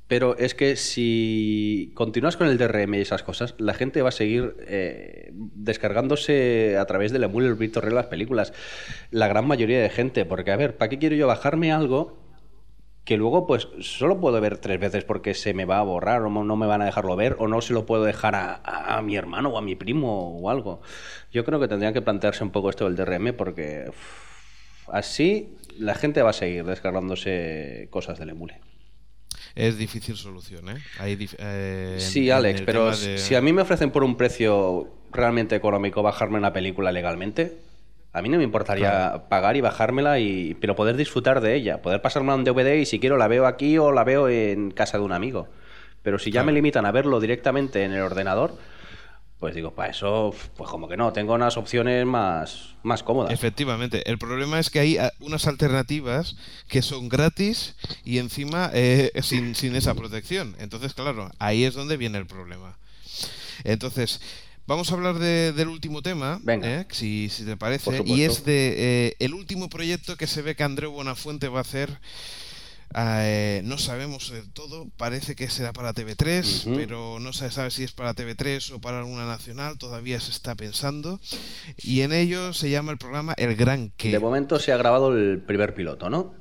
pero 0.10 0.38
es 0.38 0.56
que 0.56 0.76
si 0.76 1.94
continúas 1.96 2.38
con 2.38 2.48
el 2.48 2.58
DRM 2.58 2.98
y 2.98 3.02
esas 3.02 3.24
cosas, 3.24 3.56
la 3.60 3.76
gente 3.76 4.02
va 4.04 4.10
a 4.10 4.14
seguir 4.14 4.56
eh, 4.68 5.32
descargándose 5.36 6.78
a 6.78 6.86
través 6.88 7.14
del 7.14 7.24
emule 7.26 7.54
BitTorrent 7.54 7.96
las 7.96 8.08
películas. 8.08 8.54
La 9.12 9.28
gran 9.30 9.48
mayoría 9.48 9.82
de 9.82 9.90
gente, 9.90 10.26
porque 10.26 10.52
a 10.52 10.58
ver, 10.58 10.78
¿para 10.78 10.90
qué 10.90 11.00
quiero 11.00 11.16
yo 11.16 11.28
bajarme 11.28 11.72
algo 11.72 12.18
que 13.06 13.18
luego 13.18 13.48
pues 13.48 13.68
solo 13.82 14.20
puedo 14.22 14.40
ver 14.42 14.58
tres 14.60 14.80
veces 14.80 15.04
porque 15.06 15.34
se 15.34 15.54
me 15.54 15.66
va 15.66 15.80
a 15.80 15.84
borrar 15.84 16.22
o 16.24 16.30
no 16.30 16.56
me 16.58 16.68
van 16.68 16.82
a 16.82 16.86
dejarlo 16.86 17.16
ver 17.16 17.36
o 17.40 17.48
no 17.48 17.62
se 17.62 17.74
lo 17.74 17.86
puedo 17.86 18.04
dejar 18.04 18.36
a, 18.36 18.56
a- 18.64 18.98
a 18.98 19.02
mi 19.02 19.16
hermano 19.16 19.50
o 19.50 19.58
a 19.58 19.62
mi 19.62 19.76
primo 19.76 20.38
o 20.40 20.50
algo. 20.50 20.82
Yo 21.32 21.46
creo 21.46 21.60
que 21.60 21.68
tendrían 21.68 21.94
que 21.94 22.02
plantearse 22.04 22.44
un 22.44 22.52
poco 22.52 22.70
esto 22.70 22.86
del 22.86 22.96
DRM 22.96 23.34
porque 23.34 23.86
uf, 23.90 24.88
así 24.92 25.58
la 25.78 25.96
gente 25.96 26.22
va 26.22 26.32
a 26.32 26.34
seguir 26.34 26.66
descargándose 26.66 27.88
cosas 27.92 28.20
del 28.20 28.30
emule. 28.32 28.62
Es 29.60 29.78
difícil 29.78 30.16
solución, 30.16 30.70
¿eh? 30.70 30.76
Hay 31.00 31.18
eh, 31.38 31.98
Sí, 32.00 32.30
Alex, 32.30 32.62
pero 32.66 32.92
de- 32.92 33.18
si 33.18 33.36
a 33.36 33.42
mí 33.42 33.54
me 33.54 33.62
ofrecen 33.62 33.92
por 33.92 34.04
un 34.04 34.16
precio 34.16 34.88
realmente 35.12 35.56
económico 35.56 36.02
bajarme 36.02 36.38
una 36.38 36.54
película 36.54 36.92
legalmente, 36.92 37.58
a 38.14 38.22
mí 38.22 38.30
no 38.30 38.38
me 38.38 38.44
importaría 38.44 39.26
pagar 39.30 39.56
y 39.58 39.62
bajármela, 39.62 40.20
y, 40.20 40.56
pero 40.56 40.76
poder 40.76 40.96
disfrutar 40.98 41.42
de 41.42 41.56
ella, 41.56 41.82
poder 41.82 42.02
pasármela 42.02 42.36
en 42.36 42.44
DVD 42.44 42.80
y 42.80 42.86
si 42.86 43.00
quiero 43.00 43.18
la 43.18 43.28
veo 43.28 43.46
aquí 43.46 43.78
o 43.78 43.92
la 43.92 44.04
veo 44.04 44.30
en 44.30 44.72
casa 44.72 44.98
de 44.98 45.04
un 45.04 45.12
amigo. 45.12 45.48
Pero 46.02 46.18
si 46.18 46.32
ya 46.32 46.44
me 46.44 46.52
limitan 46.54 46.86
a 46.86 46.92
verlo 46.92 47.20
directamente 47.20 47.84
en 47.84 47.92
el 47.92 48.02
ordenador, 48.02 48.54
pues 49.40 49.56
digo, 49.56 49.74
para 49.74 49.92
eso, 49.92 50.36
pues 50.58 50.70
como 50.70 50.90
que 50.90 50.98
no, 50.98 51.14
tengo 51.14 51.34
unas 51.34 51.56
opciones 51.56 52.06
más, 52.06 52.76
más 52.84 53.04
cómodas. 53.04 53.32
Efectivamente, 53.34 54.10
el 54.10 54.18
problema 54.18 54.60
es 54.60 54.70
que 54.70 54.80
hay 54.80 54.98
ah, 54.98 55.12
unas 55.22 55.48
alternativas 55.48 56.36
que 56.68 56.82
son 56.82 57.08
gratis 57.08 57.76
y 58.04 58.18
encima 58.18 58.70
eh, 58.74 59.12
sin, 59.22 59.56
sin 59.56 59.76
esa 59.76 59.94
protección. 59.96 60.56
Entonces, 60.60 60.94
claro, 60.94 61.32
ahí 61.40 61.64
es 61.64 61.74
donde 61.74 61.96
viene 61.96 62.18
el 62.18 62.28
problema. 62.28 62.78
Entonces, 63.64 64.20
vamos 64.68 64.92
a 64.92 64.96
hablar 64.96 65.20
de- 65.20 65.54
del 65.54 65.70
último 65.70 66.02
tema, 66.02 66.40
Venga. 66.44 66.82
¿eh? 66.82 66.88
si, 66.92 67.30
si 67.30 67.46
te 67.46 67.56
parece, 67.56 68.04
y 68.06 68.24
es 68.24 68.44
de 68.44 68.76
eh, 69.08 69.16
el 69.20 69.34
último 69.34 69.70
proyecto 69.70 70.18
que 70.18 70.28
se 70.28 70.42
ve 70.42 70.56
que 70.56 70.64
Andreu 70.64 70.92
Buenafuente 70.92 71.48
va 71.48 71.60
a 71.60 71.62
hacer. 71.62 71.98
Eh, 72.96 73.62
no 73.66 73.78
sabemos 73.78 74.32
del 74.32 74.50
todo, 74.52 74.88
parece 74.98 75.36
que 75.36 75.50
será 75.50 75.74
para 75.74 75.94
TV3, 75.94 76.66
Ujú. 76.66 76.76
pero 76.76 77.20
no 77.20 77.34
se 77.34 77.52
sabe 77.52 77.70
si 77.72 77.84
es 77.84 77.92
para 77.92 78.16
TV3 78.16 78.72
o 78.74 78.82
para 78.82 79.00
alguna 79.00 79.28
nacional, 79.28 79.78
todavía 79.78 80.20
se 80.20 80.32
está 80.32 80.56
pensando. 80.56 81.20
Y 81.78 82.02
en 82.02 82.14
ello 82.14 82.54
se 82.54 82.70
llama 82.70 82.92
el 82.92 82.98
programa 82.98 83.34
El 83.38 83.56
Gran 83.56 83.92
Que. 83.92 84.12
De 84.12 84.20
momento 84.20 84.60
se 84.60 84.72
ha 84.72 84.78
grabado 84.78 85.16
el 85.16 85.40
primer 85.40 85.76
piloto, 85.76 86.10
¿no? 86.10 86.34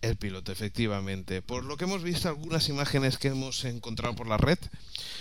El 0.00 0.16
piloto, 0.16 0.52
efectivamente. 0.52 1.40
Por 1.40 1.64
lo 1.64 1.76
que 1.78 1.84
hemos 1.84 2.02
visto 2.02 2.28
algunas 2.28 2.68
imágenes 2.68 3.16
que 3.16 3.28
hemos 3.28 3.64
encontrado 3.64 4.14
por 4.14 4.28
la 4.28 4.36
red, 4.36 4.58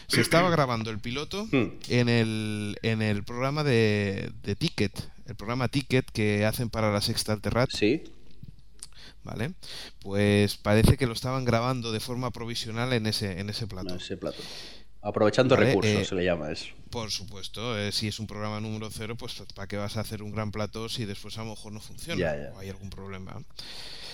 se 0.07 0.19
estaba 0.21 0.49
grabando 0.51 0.91
el 0.91 0.99
piloto 0.99 1.45
Hmm. 1.51 1.79
en 1.89 2.09
el, 2.09 2.77
en 2.83 3.01
el 3.01 3.23
programa 3.23 3.63
de, 3.63 4.29
de 4.43 4.55
Ticket, 4.55 4.91
el 5.25 5.35
programa 5.35 5.67
Ticket 5.69 6.05
que 6.11 6.45
hacen 6.45 6.69
para 6.69 6.91
la 6.91 6.99
Sexta 7.01 7.31
Alterrat. 7.33 7.69
Sí. 7.71 8.03
¿Vale? 9.23 9.53
Pues 10.01 10.57
parece 10.57 10.97
que 10.97 11.07
lo 11.07 11.13
estaban 11.13 11.45
grabando 11.45 11.91
de 11.91 11.99
forma 11.99 12.31
provisional 12.31 12.91
en 12.91 13.07
ese, 13.07 13.39
en 13.39 13.49
ese 13.49 13.67
plato. 13.67 13.95
Ese 13.95 14.17
plato. 14.17 14.41
Aprovechando 15.05 15.55
Vale, 15.55 15.67
recursos, 15.67 15.93
eh, 16.01 16.05
se 16.05 16.15
le 16.15 16.23
llama 16.23 16.49
eso. 16.51 16.67
Por 16.89 17.11
supuesto, 17.11 17.77
eh, 17.77 17.91
si 17.91 18.07
es 18.07 18.19
un 18.19 18.27
programa 18.27 18.61
número 18.61 18.89
cero, 18.89 19.15
pues 19.17 19.33
¿para 19.53 19.67
qué 19.67 19.75
vas 19.75 19.97
a 19.97 19.99
hacer 19.99 20.23
un 20.23 20.31
gran 20.31 20.51
plato 20.51 20.87
si 20.87 21.03
después 21.03 21.37
a 21.37 21.43
lo 21.43 21.49
mejor 21.51 21.73
no 21.73 21.81
funciona 21.81 22.17
Ya, 22.19 22.37
ya. 22.37 22.53
o 22.55 22.59
hay 22.59 22.69
algún 22.69 22.89
problema? 22.89 23.41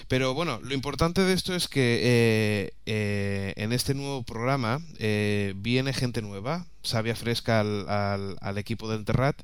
Pero 0.08 0.34
bueno, 0.34 0.60
lo 0.64 0.74
importante 0.74 1.22
de 1.22 1.34
esto 1.34 1.54
es 1.54 1.68
que 1.68 2.72
eh, 2.88 3.54
en 3.56 3.72
este 3.72 3.94
nuevo 3.94 4.24
programa 4.24 4.82
viene 5.56 5.94
gente 5.94 6.24
nueva, 6.24 6.66
sabia 6.82 7.16
fresca 7.16 7.60
al, 7.60 7.88
al- 7.88 8.38
al 8.42 8.58
equipo 8.58 8.90
del 8.90 9.06
Terrat, 9.06 9.40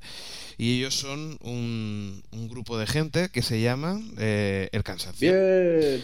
y 0.58 0.78
ellos 0.80 0.96
son 0.98 1.38
un, 1.42 2.24
un 2.32 2.50
grupo 2.50 2.80
de 2.80 2.88
gente 2.88 3.30
que 3.30 3.44
se 3.44 3.62
llama 3.62 4.00
El 4.18 4.84
Cansancio. 4.84 5.32
Bien. 5.32 6.04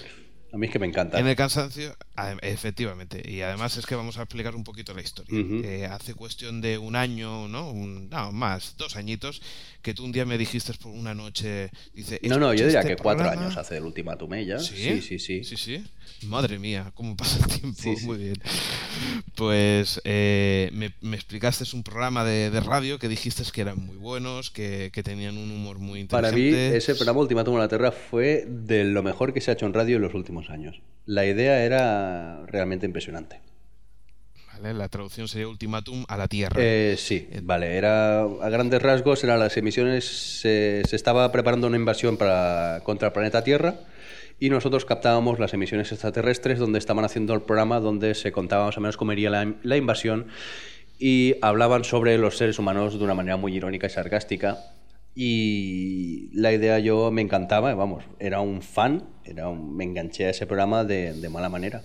A 0.54 0.58
mí 0.58 0.68
es 0.68 0.74
que 0.74 0.80
me 0.80 0.86
encanta. 0.88 1.18
En 1.18 1.28
el 1.28 1.36
cansancio, 1.38 1.96
efectivamente, 2.42 3.22
y 3.30 3.42
además 3.42 3.78
es 3.78 3.86
que 3.86 3.96
vamos 3.96 4.18
a 4.18 4.24
explicar 4.24 4.56
un 4.56 4.64
poquito 4.64 4.94
la 4.94 5.02
historia. 5.02 5.32
Eh, 5.64 5.86
hace 5.86 6.14
cuestión 6.14 6.62
de 6.62 6.78
un 6.78 6.96
año, 6.96 7.48
¿no? 7.48 7.70
Un, 7.72 8.10
no, 8.10 8.32
más, 8.32 8.76
dos 8.78 8.96
añitos, 8.96 9.42
que 9.82 9.94
tú 9.94 10.04
un 10.06 10.12
día 10.12 10.26
me 10.26 10.38
dijiste 10.38 10.74
por 10.82 10.92
una 10.92 11.14
noche, 11.14 11.70
dice, 11.94 12.20
No, 12.24 12.38
no, 12.38 12.54
yo 12.54 12.66
"Escucha 12.66 12.66
diría 12.68 12.80
este 12.82 12.96
que 12.96 13.02
cuatro 13.04 13.24
programa". 13.24 13.46
años 13.48 13.58
hace 13.58 13.76
del 13.76 13.84
ultimátum 13.86 14.34
ella. 14.34 14.60
¿Sí? 14.60 14.76
Sí, 14.76 15.02
sí, 15.02 15.20
sí. 15.20 15.44
Sí, 15.44 15.58
sí. 15.58 15.84
Madre 16.28 16.60
mía, 16.60 16.92
cómo 16.94 17.16
pasa 17.16 17.40
el 17.40 17.60
tiempo. 17.60 17.82
Sí, 17.82 17.96
sí. 17.96 18.06
Muy 18.06 18.18
bien. 18.18 18.36
Pues 19.36 20.02
eh, 20.04 20.70
me, 20.74 20.94
me 21.02 21.16
explicaste 21.16 21.64
un 21.76 21.84
programa 21.84 22.24
de, 22.26 22.50
de 22.50 22.60
radio 22.60 23.00
que 23.00 23.08
dijiste 23.08 23.42
que 23.52 23.62
eran 23.62 23.84
muy 23.84 23.96
buenos, 23.98 24.52
que, 24.52 24.92
que 24.94 25.04
tenían 25.04 25.38
un 25.38 25.50
humor 25.52 25.80
muy 25.80 26.04
Para 26.06 26.32
mí, 26.32 26.50
ese 26.50 26.94
programa 26.96 27.22
Ultimátum 27.22 27.56
en 27.56 27.60
la 27.62 27.68
Tierra 27.68 27.92
fue 27.92 28.46
de 28.48 28.84
lo 28.84 29.02
mejor 29.04 29.34
que 29.34 29.42
se 29.42 29.50
ha 29.52 29.54
hecho 29.56 29.66
en 29.66 29.74
radio 29.74 29.96
en 29.96 30.02
los 30.04 30.14
últimos 30.14 30.50
años. 30.50 30.80
La 31.06 31.26
idea 31.26 31.64
era 31.64 32.11
realmente 32.48 32.86
impresionante. 32.86 33.40
¿vale? 34.54 34.74
La 34.74 34.88
traducción 34.90 35.28
sería 35.28 35.48
ultimátum 35.48 36.06
a 36.08 36.18
la 36.18 36.28
Tierra. 36.28 36.56
Eh, 36.60 36.96
sí, 36.98 37.28
vale. 37.44 37.78
Era 37.78 38.22
a 38.24 38.50
grandes 38.50 38.82
rasgos 38.82 39.24
eran 39.24 39.40
las 39.40 39.56
emisiones. 39.58 40.06
Se, 40.42 40.84
se 40.88 40.96
estaba 40.96 41.32
preparando 41.32 41.68
una 41.68 41.78
invasión 41.78 42.18
para 42.18 42.82
contra 42.84 43.08
el 43.08 43.14
planeta 43.14 43.44
Tierra 43.44 43.76
y 44.40 44.50
nosotros 44.50 44.86
captábamos 44.86 45.40
las 45.40 45.54
emisiones 45.54 45.92
extraterrestres 45.92 46.58
donde 46.60 46.80
estaban 46.80 47.06
haciendo 47.06 47.34
el 47.34 47.42
programa 47.42 47.80
donde 47.80 48.16
se 48.16 48.32
contaba 48.32 48.66
más 48.66 48.78
o 48.78 48.82
menos 48.82 48.98
cómo 48.98 49.14
iría 49.14 49.30
la, 49.30 49.54
la 49.62 49.78
invasión 49.78 50.28
y 51.00 51.36
hablaban 51.42 51.84
sobre 51.84 52.18
los 52.18 52.38
seres 52.38 52.58
humanos 52.60 52.98
de 52.98 53.04
una 53.04 53.14
manera 53.14 53.38
muy 53.38 53.56
irónica 53.56 53.88
y 53.88 53.90
sarcástica. 53.92 54.58
Y 55.16 56.30
la 56.34 56.52
idea 56.54 56.80
yo 56.80 57.12
me 57.12 57.22
encantaba, 57.22 57.74
vamos, 57.76 58.04
era 58.20 58.40
un 58.42 58.62
fan, 58.62 59.04
era 59.26 59.50
un- 59.50 59.76
me 59.76 59.84
enganché 59.84 60.26
a 60.26 60.30
ese 60.30 60.46
programa 60.46 60.84
de, 60.86 61.14
de 61.14 61.30
mala 61.30 61.50
manera. 61.50 61.84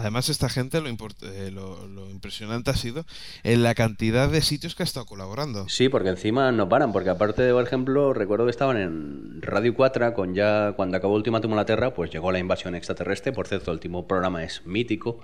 Además, 0.00 0.30
esta 0.30 0.48
gente, 0.48 0.80
lo, 0.80 0.88
eh, 0.88 1.50
lo, 1.52 1.86
lo 1.86 2.10
impresionante 2.10 2.70
ha 2.70 2.74
sido 2.74 3.04
en 3.42 3.62
la 3.62 3.74
cantidad 3.74 4.30
de 4.30 4.40
sitios 4.40 4.74
que 4.74 4.82
ha 4.82 4.84
estado 4.84 5.04
colaborando. 5.04 5.68
Sí, 5.68 5.90
porque 5.90 6.08
encima 6.08 6.50
no 6.52 6.70
paran, 6.70 6.90
porque 6.90 7.10
aparte, 7.10 7.52
por 7.52 7.62
ejemplo, 7.62 8.14
recuerdo 8.14 8.46
que 8.46 8.50
estaban 8.50 8.78
en 8.78 9.42
Radio 9.42 9.74
4 9.74 10.14
con 10.14 10.34
ya 10.34 10.72
cuando 10.74 10.96
acabó 10.96 11.14
Ultimátum 11.14 11.52
a 11.52 11.56
la 11.56 11.66
Tierra, 11.66 11.92
pues 11.92 12.10
llegó 12.10 12.32
la 12.32 12.38
invasión 12.38 12.74
extraterrestre, 12.74 13.32
por 13.32 13.46
cierto, 13.46 13.72
el 13.72 13.74
último 13.74 14.06
programa 14.08 14.42
es 14.42 14.64
mítico, 14.64 15.20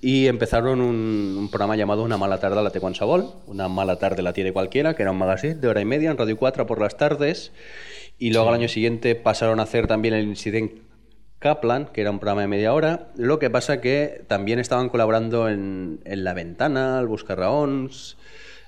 y 0.00 0.26
empezaron 0.26 0.80
un, 0.80 1.36
un 1.38 1.48
programa 1.48 1.76
llamado 1.76 2.02
Una 2.02 2.16
mala 2.16 2.40
tarde 2.40 2.58
a 2.58 2.62
la 2.62 2.70
Tecuan 2.70 2.96
Sabol, 2.96 3.34
una 3.46 3.68
mala 3.68 4.00
tarde 4.00 4.22
la 4.22 4.32
tiene 4.32 4.52
cualquiera, 4.52 4.96
que 4.96 5.02
era 5.02 5.12
un 5.12 5.18
magazine 5.18 5.54
de 5.54 5.68
hora 5.68 5.80
y 5.80 5.84
media 5.84 6.10
en 6.10 6.18
Radio 6.18 6.36
4 6.36 6.66
por 6.66 6.80
las 6.80 6.96
tardes, 6.96 7.52
y 8.18 8.32
luego 8.32 8.48
al 8.48 8.56
año 8.56 8.68
siguiente 8.68 9.14
pasaron 9.14 9.60
a 9.60 9.62
hacer 9.62 9.86
también 9.86 10.14
el 10.14 10.24
Incident 10.24 10.87
Kaplan, 11.38 11.86
que 11.86 12.00
era 12.00 12.10
un 12.10 12.18
programa 12.18 12.42
de 12.42 12.48
media 12.48 12.72
hora. 12.74 13.08
Lo 13.16 13.38
que 13.38 13.50
pasa 13.50 13.80
que 13.80 14.22
también 14.26 14.58
estaban 14.58 14.88
colaborando 14.88 15.48
en, 15.48 16.00
en 16.04 16.24
La 16.24 16.34
Ventana, 16.34 16.98
al 16.98 17.06
Buscarraons, 17.06 18.16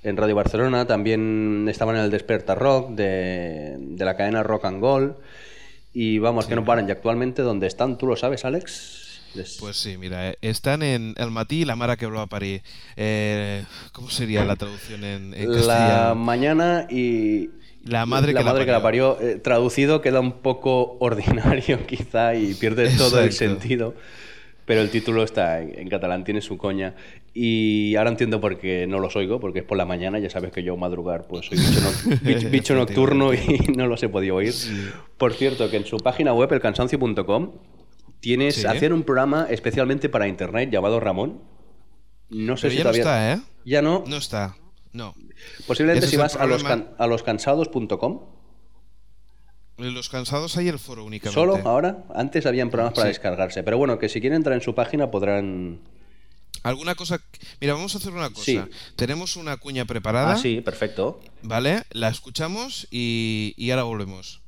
en 0.03 0.17
Radio 0.17 0.35
Barcelona, 0.35 0.87
también 0.87 1.67
estaban 1.69 1.97
en 1.97 2.03
el 2.03 2.11
Desperta 2.11 2.55
Rock 2.55 2.91
de, 2.91 3.77
de 3.79 4.05
la 4.05 4.17
cadena 4.17 4.43
Rock 4.43 4.65
and 4.67 4.81
Gold. 4.81 5.15
Y 5.93 6.19
vamos, 6.21 6.47
que 6.47 6.55
no 6.55 6.65
paran. 6.65 6.89
Y 6.89 6.93
actualmente, 6.93 7.43
¿dónde 7.43 7.67
están? 7.67 7.99
¿Tú 7.99 8.07
lo 8.07 8.15
sabes, 8.17 8.45
Alex? 8.45 9.21
Les- 9.35 9.59
Pues 9.59 9.77
sí, 9.77 9.97
mira, 9.99 10.31
eh, 10.31 10.37
están 10.41 10.83
en 10.83 11.15
El 11.17 11.31
Matí 11.31 11.63
y 11.63 11.65
la 11.65 11.77
Mara 11.77 11.97
que 11.97 12.05
habló 12.05 12.21
a 12.21 12.27
París. 12.29 12.63
Eh, 12.97 13.65
¿Cómo 13.93 14.09
sería 14.11 14.45
la 14.45 14.57
traducción 14.57 15.03
en, 15.05 15.35
en 15.35 15.51
la 15.51 15.57
castellano? 15.57 16.15
mañana 16.15 16.87
y 16.89 17.51
La 17.85 18.05
madre 18.07 18.33
la 18.33 18.41
que 18.41 18.45
la 18.45 18.53
madre 18.53 18.67
que 18.67 18.73
la 18.73 18.83
parió. 18.83 19.19
Eh, 19.21 19.37
traducido 19.37 20.01
queda 20.01 20.21
un 20.21 20.33
poco 20.43 20.97
ordinario 21.01 21.87
quizá 21.87 22.35
y 22.35 22.55
pierde 22.55 22.91
todo 22.97 23.21
el 23.21 23.33
sentido. 23.33 23.95
Pero 24.67 24.83
el 24.83 24.91
título 24.91 25.25
está 25.25 25.61
en, 25.61 25.77
en 25.79 25.89
catalán, 25.89 26.23
tiene 26.23 26.41
su 26.41 26.57
coña. 26.57 26.95
Y 27.35 27.97
ahora 27.97 28.11
entiendo 28.11 28.41
por 28.41 28.59
qué 28.59 28.87
no 28.87 28.99
los 29.01 29.17
oigo, 29.17 29.41
porque 29.41 29.61
es 29.61 29.65
por 29.65 29.77
la 29.79 29.85
mañana, 29.87 30.19
ya 30.19 30.31
sabes 30.31 30.53
que 30.53 30.63
yo 30.63 30.77
madrugar 30.77 31.27
pues 31.29 31.47
soy 31.47 31.59
bicho, 31.59 31.81
no- 31.81 32.17
bicho- 32.23 32.51
bicho 32.51 32.75
nocturno 32.75 33.33
y 33.35 33.39
no 33.77 33.87
los 33.87 34.03
he 34.03 34.09
podido 34.09 34.37
oír. 34.37 34.53
Por 35.17 35.33
cierto, 35.33 35.71
que 35.71 35.77
en 35.79 35.87
su 35.87 35.97
página 35.99 36.35
web, 36.35 36.53
elcansancio.com, 36.53 37.53
tienes, 38.21 38.57
Sí. 38.57 38.67
hacían 38.67 38.93
un 38.93 39.03
programa 39.05 39.47
especialmente 39.51 40.09
para 40.09 40.29
internet 40.29 40.71
llamado 40.71 41.01
Ramón. 41.01 41.41
No 42.29 42.57
sé 42.57 42.69
Pero 42.69 42.71
si 42.71 42.77
ya 42.79 42.85
no 42.85 42.91
todavía... 42.91 43.03
está, 43.03 43.33
¿eh? 43.33 43.41
Ya 43.65 43.83
no. 43.83 44.05
No 44.07 44.17
está. 44.19 44.57
No. 44.93 45.15
Posiblemente 45.67 46.07
Ese 46.07 46.13
si 46.13 46.17
vas 46.17 46.37
a, 46.37 46.47
los 46.47 46.63
can- 46.65 46.91
a 46.99 47.07
loscansados.com. 47.07 48.21
Los 49.79 50.09
cansados 50.11 50.57
hay 50.59 50.69
el 50.69 50.79
foro 50.79 51.05
únicamente. 51.05 51.35
Solo 51.41 51.57
ahora. 51.65 52.05
Antes 52.15 52.45
habían 52.45 52.69
programas 52.71 52.95
para 52.95 53.07
Sí. 53.07 53.11
descargarse. 53.13 53.63
Pero 53.63 53.79
bueno, 53.79 53.99
que 53.99 54.09
si 54.11 54.21
quieren 54.21 54.37
entrar 54.37 54.55
en 54.55 54.61
su 54.63 54.75
página 54.75 55.11
podrán. 55.11 55.81
¿Alguna 56.63 56.95
cosa? 56.95 57.21
Mira, 57.61 57.73
vamos 57.73 57.95
a 57.95 57.99
hacer 57.99 58.13
una 58.13 58.29
cosa. 58.29 58.45
Sí. 58.45 58.61
Tenemos 58.97 59.37
una 59.37 59.57
cuña 59.57 59.87
preparada. 59.87 60.33
Ah, 60.33 60.37
sí, 60.37 60.61
perfecto. 60.61 61.21
¿Vale? 61.43 61.85
La 61.93 62.09
escuchamos 62.09 62.87
y, 62.91 63.55
y 63.57 63.71
ahora 63.71 63.85
volvemos. 63.85 64.43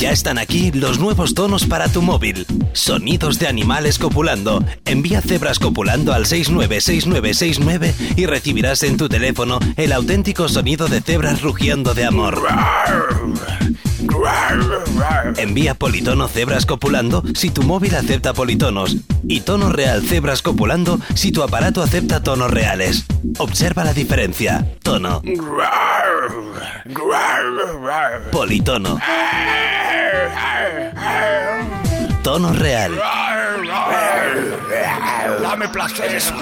Ya 0.00 0.12
están 0.12 0.38
aquí 0.38 0.72
los 0.72 0.98
nuevos 0.98 1.34
tonos 1.34 1.66
para 1.66 1.86
tu 1.86 2.00
móvil. 2.00 2.46
Sonidos 2.72 3.38
de 3.38 3.48
animales 3.48 3.98
copulando. 3.98 4.64
Envía 4.86 5.20
cebras 5.20 5.58
copulando 5.58 6.14
al 6.14 6.24
696969 6.24 7.94
y 8.16 8.24
recibirás 8.24 8.82
en 8.82 8.96
tu 8.96 9.10
teléfono 9.10 9.58
el 9.76 9.92
auténtico 9.92 10.48
sonido 10.48 10.88
de 10.88 11.02
cebras 11.02 11.42
rugiendo 11.42 11.92
de 11.92 12.06
amor. 12.06 12.40
Envía 15.36 15.74
politono 15.74 16.28
cebras 16.28 16.66
copulando 16.66 17.22
si 17.34 17.50
tu 17.50 17.62
móvil 17.62 17.94
acepta 17.94 18.32
politonos 18.32 18.96
y 19.24 19.40
tono 19.40 19.70
real 19.70 20.02
cebras 20.02 20.42
copulando 20.42 20.98
si 21.14 21.32
tu 21.32 21.42
aparato 21.42 21.82
acepta 21.82 22.22
tonos 22.22 22.50
reales. 22.50 23.04
Observa 23.38 23.84
la 23.84 23.92
diferencia. 23.92 24.66
Tono. 24.82 25.22
Politono. 28.30 28.98
Tono 32.22 32.52
real. 32.52 33.00
Dame 35.42 35.68
placeres, 35.68 36.32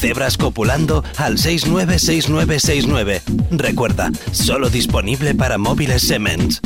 Cebras 0.00 0.36
copulando 0.38 1.04
al 1.18 1.36
696969. 1.36 3.20
Recuerda, 3.50 4.10
solo 4.32 4.70
disponible 4.70 5.34
para 5.34 5.58
móviles 5.58 6.00
Siemens. 6.00 6.62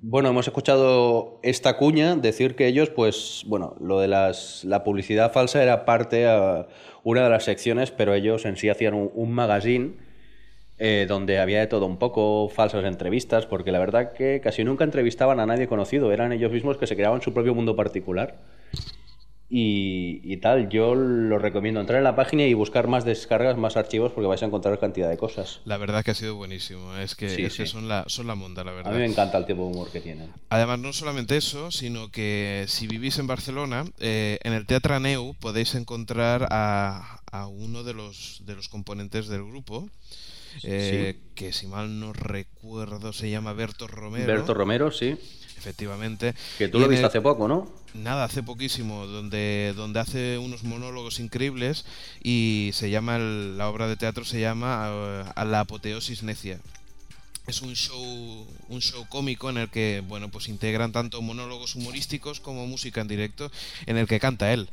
Bueno, 0.00 0.30
hemos 0.30 0.46
escuchado 0.46 1.38
esta 1.42 1.76
cuña 1.76 2.16
decir 2.16 2.56
que 2.56 2.66
ellos, 2.66 2.88
pues, 2.88 3.44
bueno, 3.46 3.76
lo 3.78 4.00
de 4.00 4.08
las, 4.08 4.64
la 4.64 4.84
publicidad 4.84 5.32
falsa 5.32 5.62
era 5.62 5.84
parte, 5.84 6.26
a 6.26 6.66
una 7.04 7.24
de 7.24 7.28
las 7.28 7.44
secciones, 7.44 7.90
pero 7.90 8.14
ellos 8.14 8.46
en 8.46 8.56
sí 8.56 8.70
hacían 8.70 8.94
un, 8.94 9.10
un 9.14 9.32
magazine 9.32 9.92
eh, 10.78 11.04
donde 11.06 11.38
había 11.38 11.60
de 11.60 11.66
todo 11.66 11.84
un 11.84 11.98
poco, 11.98 12.48
falsas 12.48 12.86
entrevistas, 12.86 13.44
porque 13.44 13.70
la 13.70 13.78
verdad 13.78 14.14
que 14.14 14.40
casi 14.42 14.64
nunca 14.64 14.84
entrevistaban 14.84 15.40
a 15.40 15.46
nadie 15.46 15.68
conocido, 15.68 16.10
eran 16.10 16.32
ellos 16.32 16.52
mismos 16.52 16.78
que 16.78 16.86
se 16.86 16.96
creaban 16.96 17.20
su 17.20 17.34
propio 17.34 17.54
mundo 17.54 17.76
particular. 17.76 18.38
Y, 19.54 20.22
y 20.24 20.38
tal, 20.38 20.70
yo 20.70 20.94
lo 20.94 21.38
recomiendo 21.38 21.78
entrar 21.78 21.98
en 21.98 22.04
la 22.04 22.16
página 22.16 22.44
y 22.46 22.54
buscar 22.54 22.88
más 22.88 23.04
descargas, 23.04 23.58
más 23.58 23.76
archivos, 23.76 24.10
porque 24.12 24.26
vais 24.26 24.42
a 24.42 24.46
encontrar 24.46 24.78
cantidad 24.78 25.10
de 25.10 25.18
cosas. 25.18 25.60
La 25.66 25.76
verdad 25.76 26.02
que 26.02 26.12
ha 26.12 26.14
sido 26.14 26.36
buenísimo. 26.36 26.96
Es 26.96 27.14
que, 27.14 27.28
Sí, 27.28 27.44
es 27.44 27.54
que 27.58 27.66
son, 27.66 27.86
la, 27.86 28.04
son 28.06 28.26
la 28.26 28.34
monda, 28.34 28.64
la 28.64 28.70
A 28.70 28.74
verdad. 28.74 28.92
mí 28.92 28.98
me 29.00 29.04
encanta 29.04 29.36
el 29.36 29.44
tipo 29.44 29.60
de 29.60 29.68
humor 29.68 29.90
que 29.92 30.00
tienen. 30.00 30.30
Además, 30.48 30.78
no 30.78 30.94
solamente 30.94 31.36
eso, 31.36 31.70
sino 31.70 32.10
que 32.10 32.64
si 32.66 32.86
vivís 32.86 33.18
en 33.18 33.26
Barcelona, 33.26 33.84
eh, 34.00 34.38
en 34.42 34.54
el 34.54 34.64
Teatre 34.64 34.98
Neu 35.00 35.34
podéis 35.38 35.74
encontrar 35.74 36.48
a, 36.50 37.20
a 37.30 37.46
uno 37.46 37.82
de 37.84 37.92
los, 37.92 38.40
de 38.46 38.56
los 38.56 38.70
componentes 38.70 39.28
del 39.28 39.44
grupo, 39.44 39.86
eh, 40.62 41.16
que 41.34 41.52
si 41.52 41.66
mal 41.66 41.98
no 42.00 42.12
recuerdo 42.12 43.12
se 43.12 43.30
llama 43.30 43.52
Berto 43.52 43.86
Romero. 43.86 44.26
Berto 44.26 44.54
Romero, 44.54 44.90
sí. 44.90 45.16
Efectivamente. 45.56 46.34
Que 46.58 46.68
tú 46.68 46.78
Y 46.78 46.80
lo 46.80 46.88
viste 46.88 47.00
el- 47.02 47.06
hace 47.06 47.20
poco, 47.20 47.46
¿no? 47.46 47.70
Nada, 47.94 48.24
hace 48.24 48.42
poquísimo, 48.42 49.06
donde, 49.06 49.74
donde 49.76 50.00
hace 50.00 50.38
unos 50.38 50.64
monólogos 50.64 51.20
increíbles 51.20 51.84
y 52.22 52.70
se 52.72 52.90
llama, 52.90 53.16
el- 53.16 53.58
la 53.58 53.68
obra 53.68 53.86
de 53.86 53.96
teatro 53.96 54.24
se 54.24 54.40
llama 54.40 54.88
eh, 54.90 55.24
A 55.36 55.44
la 55.44 55.60
apoteosis 55.60 56.22
necia. 56.22 56.58
Es 57.46 57.60
un 57.60 57.74
show, 57.74 58.46
un 58.68 58.80
show 58.80 59.04
cómico 59.08 59.50
en 59.50 59.56
el 59.58 59.68
que, 59.68 60.02
bueno, 60.06 60.30
pues 60.30 60.48
integran 60.48 60.92
tanto 60.92 61.20
monólogos 61.22 61.74
humorísticos 61.74 62.38
como 62.40 62.66
música 62.68 63.00
en 63.00 63.08
directo 63.08 63.50
en 63.86 63.98
el 63.98 64.06
que 64.06 64.20
canta 64.20 64.52
él. 64.52 64.68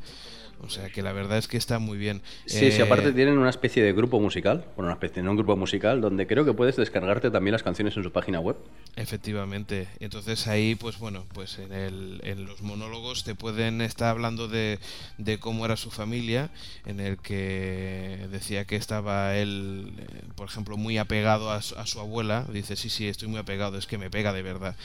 O 0.61 0.69
sea 0.69 0.89
que 0.89 1.01
la 1.01 1.13
verdad 1.13 1.37
es 1.37 1.47
que 1.47 1.57
está 1.57 1.79
muy 1.79 1.97
bien. 1.97 2.21
Sí, 2.45 2.71
sí, 2.71 2.81
Eh, 2.81 2.83
aparte 2.83 3.13
tienen 3.13 3.37
una 3.37 3.49
especie 3.49 3.81
de 3.81 3.93
grupo 3.93 4.19
musical, 4.19 4.65
bueno, 4.75 4.87
una 4.87 4.93
especie, 4.93 5.23
no 5.23 5.31
un 5.31 5.37
grupo 5.37 5.55
musical, 5.55 6.01
donde 6.01 6.27
creo 6.27 6.45
que 6.45 6.53
puedes 6.53 6.75
descargarte 6.75 7.31
también 7.31 7.53
las 7.53 7.63
canciones 7.63 7.95
en 7.97 8.03
su 8.03 8.11
página 8.11 8.39
web. 8.39 8.57
Efectivamente. 8.95 9.87
Entonces 9.99 10.47
ahí, 10.47 10.75
pues 10.75 10.99
bueno, 10.99 11.25
pues 11.33 11.59
en, 11.59 11.71
el, 11.71 12.19
en 12.23 12.45
los 12.45 12.61
monólogos 12.61 13.23
te 13.23 13.35
pueden 13.35 13.81
estar 13.81 14.09
hablando 14.09 14.47
de, 14.47 14.79
de 15.17 15.39
cómo 15.39 15.65
era 15.65 15.77
su 15.77 15.91
familia, 15.91 16.49
en 16.85 16.99
el 16.99 17.17
que 17.17 18.27
decía 18.31 18.65
que 18.65 18.75
estaba 18.75 19.35
él, 19.37 19.93
eh, 19.97 20.21
por 20.35 20.47
ejemplo, 20.47 20.75
muy 20.77 20.97
apegado 20.97 21.51
a 21.51 21.61
su, 21.61 21.75
a 21.77 21.85
su 21.85 21.99
abuela. 21.99 22.45
Dice, 22.51 22.75
sí, 22.75 22.89
sí, 22.89 23.07
estoy 23.07 23.29
muy 23.29 23.39
apegado, 23.39 23.77
es 23.77 23.87
que 23.87 23.97
me 23.97 24.09
pega 24.09 24.33
de 24.33 24.41
verdad. 24.41 24.75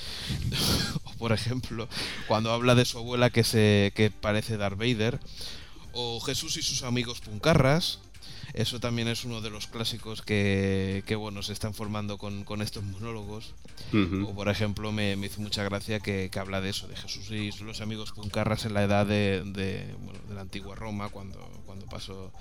o 1.05 1.11
por 1.19 1.33
ejemplo, 1.33 1.89
cuando 2.29 2.53
habla 2.53 2.75
de 2.75 2.85
su 2.85 2.99
abuela 2.99 3.31
que, 3.31 3.45
se, 3.45 3.93
que 3.95 4.11
parece 4.11 4.57
Darth 4.57 4.79
Vader. 4.79 5.19
O 5.95 6.21
Jesús 6.21 6.57
y 6.57 6.63
sus 6.63 6.83
amigos 6.83 7.21
puncarras. 7.21 8.01
eso 8.53 8.79
también 8.81 9.09
es 9.09 9.25
uno 9.25 9.41
de 9.41 9.51
los 9.51 9.67
clásicos 9.67 10.23
que, 10.23 11.03
que 11.07 11.17
bueno, 11.17 11.43
se 11.43 11.53
están 11.53 11.75
formando 11.75 12.19
con, 12.19 12.45
con 12.45 12.63
estos 12.63 12.85
monólogos. 12.85 13.55
O 14.27 14.35
por 14.35 14.49
ejemplo, 14.49 14.91
me, 14.93 15.17
me 15.17 15.27
hizo 15.27 15.41
mucha 15.41 15.63
gracia 15.63 16.01
que, 16.01 16.31
que 16.31 16.39
habla 16.39 16.61
de 16.61 16.71
eso, 16.71 16.89
de 16.89 16.97
Jesús 16.97 17.31
y 17.31 17.51
los 17.65 17.81
amigos 17.81 18.13
puncarras 18.13 18.65
en 18.65 18.75
la 18.75 18.83
edad 18.83 19.07
de, 19.07 19.43
de, 19.45 19.95
bueno, 20.01 20.21
de 20.29 20.35
la 20.35 20.41
antigua 20.41 20.75
Roma, 20.75 21.09
cuando, 21.11 21.39
cuando 21.67 21.87
pasó 21.87 22.33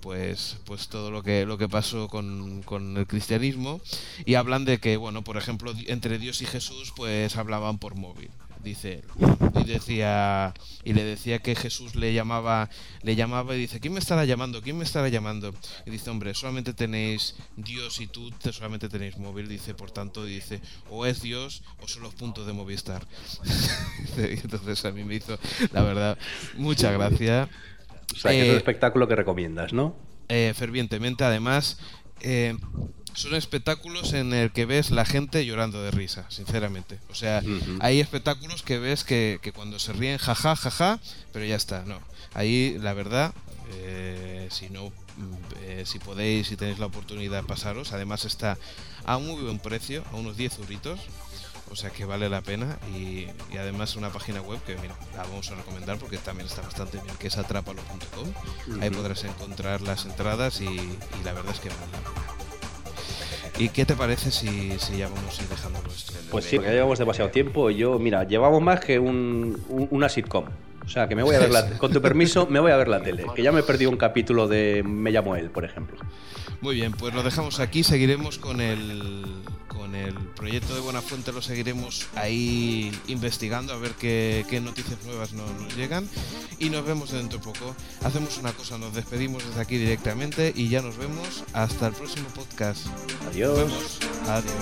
pues 0.00 0.58
pues 0.64 0.88
todo 0.88 1.10
lo 1.10 1.22
que 1.22 1.44
lo 1.44 1.58
que 1.58 1.68
pasó 1.68 2.08
con, 2.08 2.62
con 2.62 2.96
el 2.96 3.06
cristianismo 3.06 3.80
y 4.24 4.34
hablan 4.34 4.64
de 4.64 4.78
que 4.78 4.96
bueno 4.96 5.22
por 5.24 5.36
ejemplo 5.36 5.72
entre 5.86 6.18
Dios 6.18 6.40
y 6.40 6.46
Jesús 6.46 6.92
pues 6.94 7.36
hablaban 7.36 7.78
por 7.78 7.96
móvil 7.96 8.30
dice 8.68 9.02
y 9.60 9.64
decía 9.64 10.54
y 10.84 10.92
le 10.92 11.04
decía 11.04 11.38
que 11.40 11.54
Jesús 11.54 11.94
le 11.94 12.12
llamaba 12.14 12.68
le 13.02 13.16
llamaba 13.16 13.54
y 13.54 13.58
dice 13.58 13.80
quién 13.80 13.92
me 13.94 14.00
estará 14.00 14.24
llamando 14.24 14.62
quién 14.62 14.76
me 14.78 14.84
estará 14.84 15.08
llamando 15.08 15.54
y 15.86 15.90
dice 15.90 16.10
hombre 16.10 16.34
solamente 16.34 16.72
tenéis 16.74 17.34
Dios 17.56 18.00
y 18.00 18.06
tú 18.06 18.30
te- 18.30 18.52
solamente 18.52 18.88
tenéis 18.88 19.16
móvil 19.18 19.48
dice 19.48 19.74
por 19.74 19.90
tanto 19.90 20.24
dice 20.24 20.60
o 20.90 21.06
es 21.06 21.20
Dios 21.22 21.62
o 21.82 21.88
son 21.88 22.02
los 22.02 22.14
puntos 22.14 22.46
de 22.46 22.52
Movistar 22.52 23.06
entonces 24.16 24.84
a 24.84 24.90
mí 24.92 25.04
me 25.04 25.16
hizo 25.16 25.38
la 25.72 25.82
verdad 25.82 26.18
mucha 26.56 26.90
gracia 26.92 27.48
O 28.14 28.16
sea, 28.16 28.30
que 28.32 28.42
es 28.42 28.48
un 28.48 28.54
Eh, 28.54 28.56
espectáculo 28.56 29.06
que 29.08 29.16
recomiendas, 29.16 29.72
¿no? 29.72 29.94
eh, 30.28 30.52
fervientemente. 30.54 31.24
Además, 31.24 31.78
eh, 32.20 32.56
son 33.18 33.34
espectáculos 33.34 34.12
en 34.12 34.32
el 34.32 34.52
que 34.52 34.64
ves 34.64 34.90
la 34.92 35.04
gente 35.04 35.44
llorando 35.44 35.82
de 35.82 35.90
risa, 35.90 36.24
sinceramente. 36.30 37.00
O 37.10 37.14
sea, 37.14 37.42
hay 37.80 37.98
espectáculos 37.98 38.62
que 38.62 38.78
ves 38.78 39.02
que, 39.02 39.40
que 39.42 39.50
cuando 39.50 39.80
se 39.80 39.92
ríen, 39.92 40.18
jaja, 40.18 40.54
jaja, 40.54 41.00
pero 41.32 41.44
ya 41.44 41.56
está. 41.56 41.82
No, 41.84 42.00
ahí 42.32 42.78
la 42.78 42.94
verdad, 42.94 43.34
eh, 43.74 44.46
si 44.52 44.70
no, 44.70 44.86
mm, 44.90 45.34
eh, 45.62 45.82
si 45.84 45.98
podéis, 45.98 46.46
si 46.46 46.56
tenéis 46.56 46.78
la 46.78 46.86
oportunidad, 46.86 47.42
pasaros. 47.42 47.92
Además 47.92 48.24
está 48.24 48.56
a 49.04 49.18
muy 49.18 49.42
buen 49.42 49.58
precio, 49.58 50.04
a 50.12 50.16
unos 50.16 50.36
10 50.36 50.60
euritos. 50.60 51.00
O 51.70 51.76
sea 51.76 51.90
que 51.90 52.06
vale 52.06 52.30
la 52.30 52.40
pena 52.40 52.78
y, 52.94 53.26
y 53.52 53.58
además 53.58 53.96
una 53.96 54.10
página 54.10 54.40
web 54.40 54.58
que 54.64 54.76
mira, 54.76 54.96
la 55.14 55.24
vamos 55.24 55.50
a 55.50 55.54
recomendar 55.54 55.98
porque 55.98 56.16
también 56.16 56.48
está 56.48 56.62
bastante 56.62 56.98
bien, 56.98 57.14
que 57.18 57.26
es 57.26 57.36
atrapalo.com. 57.36 58.80
Ahí 58.80 58.88
podrás 58.88 59.24
encontrar 59.24 59.82
las 59.82 60.06
entradas 60.06 60.62
y, 60.62 60.64
y 60.64 61.24
la 61.24 61.32
verdad 61.34 61.52
es 61.52 61.60
que 61.60 61.68
vale 61.68 61.92
la 61.92 61.98
pena. 61.98 62.47
¿Y 63.58 63.70
qué 63.70 63.84
te 63.84 63.94
parece 63.96 64.30
si, 64.30 64.78
si 64.78 64.98
ya 64.98 65.08
vamos 65.08 65.38
a 65.38 65.42
ir 65.42 65.48
dejándolo 65.48 65.88
esto? 65.90 66.12
Pues 66.30 66.44
sí, 66.44 66.56
porque 66.56 66.68
ya 66.70 66.74
llevamos 66.76 66.98
demasiado 66.98 67.30
tiempo. 67.30 67.70
y 67.70 67.76
Yo, 67.76 67.98
mira, 67.98 68.24
llevamos 68.24 68.62
más 68.62 68.80
que 68.80 68.98
un- 68.98 69.60
un- 69.68 69.88
una 69.90 70.08
sitcom. 70.08 70.44
O 70.84 70.88
sea, 70.88 71.06
que 71.08 71.14
me 71.16 71.22
voy 71.22 71.34
a 71.34 71.40
ver 71.40 71.50
la, 71.50 71.68
con 71.78 71.92
tu 71.92 72.00
permiso, 72.00 72.46
me 72.48 72.60
voy 72.60 72.70
a 72.72 72.76
ver 72.76 72.88
la 72.88 73.02
tele. 73.02 73.24
Que 73.34 73.42
ya 73.42 73.52
me 73.52 73.60
he 73.60 73.62
perdido 73.62 73.90
un 73.90 73.96
capítulo 73.96 74.46
de 74.48 74.82
Me 74.86 75.10
llamo 75.10 75.34
él, 75.36 75.50
por 75.50 75.64
ejemplo. 75.64 75.98
Muy 76.60 76.76
bien, 76.76 76.92
pues 76.92 77.14
lo 77.14 77.22
dejamos 77.22 77.60
aquí, 77.60 77.82
seguiremos 77.84 78.38
con 78.38 78.60
el 78.60 79.24
con 79.68 79.94
el 79.94 80.14
proyecto 80.14 80.74
de 80.74 80.80
Buenafuente, 80.80 81.32
lo 81.32 81.40
seguiremos 81.42 82.08
ahí 82.16 82.90
investigando 83.06 83.72
a 83.72 83.76
ver 83.76 83.92
qué, 83.92 84.44
qué 84.48 84.60
noticias 84.60 84.98
nuevas 85.04 85.32
nos, 85.32 85.50
nos 85.60 85.76
llegan 85.76 86.08
y 86.58 86.70
nos 86.70 86.84
vemos 86.84 87.12
dentro 87.12 87.38
de 87.38 87.44
poco. 87.44 87.76
Hacemos 88.02 88.38
una 88.38 88.52
cosa, 88.52 88.78
nos 88.78 88.94
despedimos 88.94 89.46
desde 89.46 89.60
aquí 89.60 89.76
directamente 89.76 90.52
y 90.56 90.68
ya 90.68 90.82
nos 90.82 90.96
vemos 90.96 91.44
hasta 91.52 91.88
el 91.88 91.92
próximo 91.94 92.28
podcast. 92.30 92.86
Adiós. 93.28 93.58
Nos 93.58 93.68
vemos. 93.68 93.98
Adiós. 94.28 94.58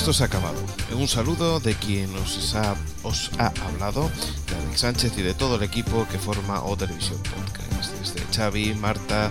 Esto 0.00 0.14
se 0.14 0.22
ha 0.22 0.26
acabado. 0.26 0.56
Un 0.96 1.06
saludo 1.06 1.60
de 1.60 1.74
quien 1.74 2.16
os 2.16 2.54
ha, 2.54 2.74
os 3.02 3.30
ha 3.38 3.52
hablado, 3.66 4.10
de 4.48 4.56
Alex 4.56 4.80
Sánchez 4.80 5.18
y 5.18 5.22
de 5.22 5.34
todo 5.34 5.56
el 5.56 5.62
equipo 5.62 6.06
que 6.10 6.18
forma 6.18 6.62
O 6.64 6.74
Televisión 6.74 7.18
Podcast. 7.18 7.92
Desde 7.98 8.24
Xavi, 8.34 8.72
Marta, 8.76 9.30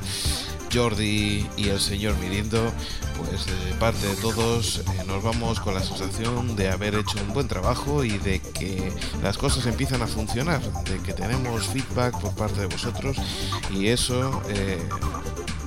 Jordi 0.72 1.49
y 1.57 1.70
el 1.70 1.80
señor 1.80 2.15
Mirindo, 2.20 2.72
pues 3.17 3.47
de 3.47 3.74
parte 3.80 4.05
de 4.05 4.15
todos 4.17 4.82
eh, 4.82 5.03
nos 5.07 5.24
vamos 5.24 5.59
con 5.59 5.74
la 5.74 5.82
sensación 5.82 6.55
de 6.55 6.70
haber 6.70 6.93
hecho 6.93 7.17
un 7.28 7.34
buen 7.34 7.47
trabajo 7.47 8.03
y 8.03 8.20
de 8.20 8.39
que 8.39 8.93
las 9.24 9.39
cosas 9.39 9.65
empiezan 9.65 10.03
a 10.03 10.07
funcionar, 10.07 10.61
de 10.84 10.99
que 10.99 11.13
tenemos 11.13 11.65
feedback 11.65 12.20
por 12.20 12.36
parte 12.36 12.59
de 12.59 12.67
vosotros 12.67 13.17
y 13.72 13.88
eso 13.88 14.43
eh, 14.49 14.88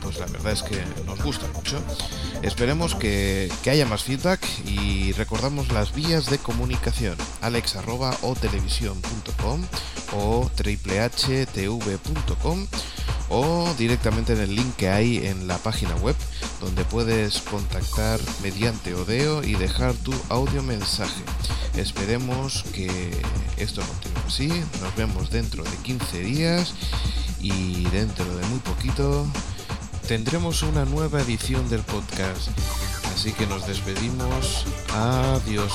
pues 0.01 0.21
la 0.21 0.27
verdad 0.27 0.53
es 0.53 0.63
que 0.63 0.81
nos 1.07 1.21
gusta 1.25 1.49
mucho. 1.55 1.83
Esperemos 2.43 2.97
que, 2.97 3.51
que 3.63 3.71
haya 3.71 3.87
más 3.87 4.03
feedback 4.03 4.45
y 4.67 5.13
recordamos 5.13 5.73
las 5.73 5.95
vías 5.95 6.29
de 6.29 6.39
comunicación 6.39 7.17
alex 7.41 7.77
arroba 7.77 8.17
o 8.23 8.35
o 10.15 10.51
triplhtv.com 10.55 12.67
o 13.29 13.75
directamente 13.79 14.35
en 14.35 14.41
el 14.41 14.55
link 14.55 14.77
que 14.77 14.91
hay 14.91 15.27
en 15.27 15.47
la 15.47 15.59
página 15.59 15.95
web 15.97 16.17
donde 16.61 16.85
puedes 16.85 17.41
contactar 17.41 18.21
mediante 18.43 18.95
Odeo 18.95 19.43
y 19.43 19.55
dejar 19.55 19.95
tu 19.95 20.13
audio 20.29 20.63
mensaje. 20.63 21.23
Esperemos 21.77 22.65
que 22.75 23.11
esto 23.57 23.83
continúe 23.83 24.23
así. 24.27 24.49
Nos 24.81 24.95
vemos 24.97 25.31
dentro 25.31 25.65
de 25.65 25.77
15 25.79 26.21
días 26.21 26.75
y 27.41 27.85
dentro 27.91 28.25
de 28.37 28.47
muy 28.47 28.59
poquito 28.61 29.27
tendremos 30.07 30.63
una 30.63 30.85
nueva 30.85 31.21
edición 31.21 31.69
del 31.69 31.83
podcast. 31.83 32.49
Así 33.15 33.33
que 33.33 33.47
nos 33.47 33.67
despedimos. 33.67 34.65
Adiós. 34.93 35.73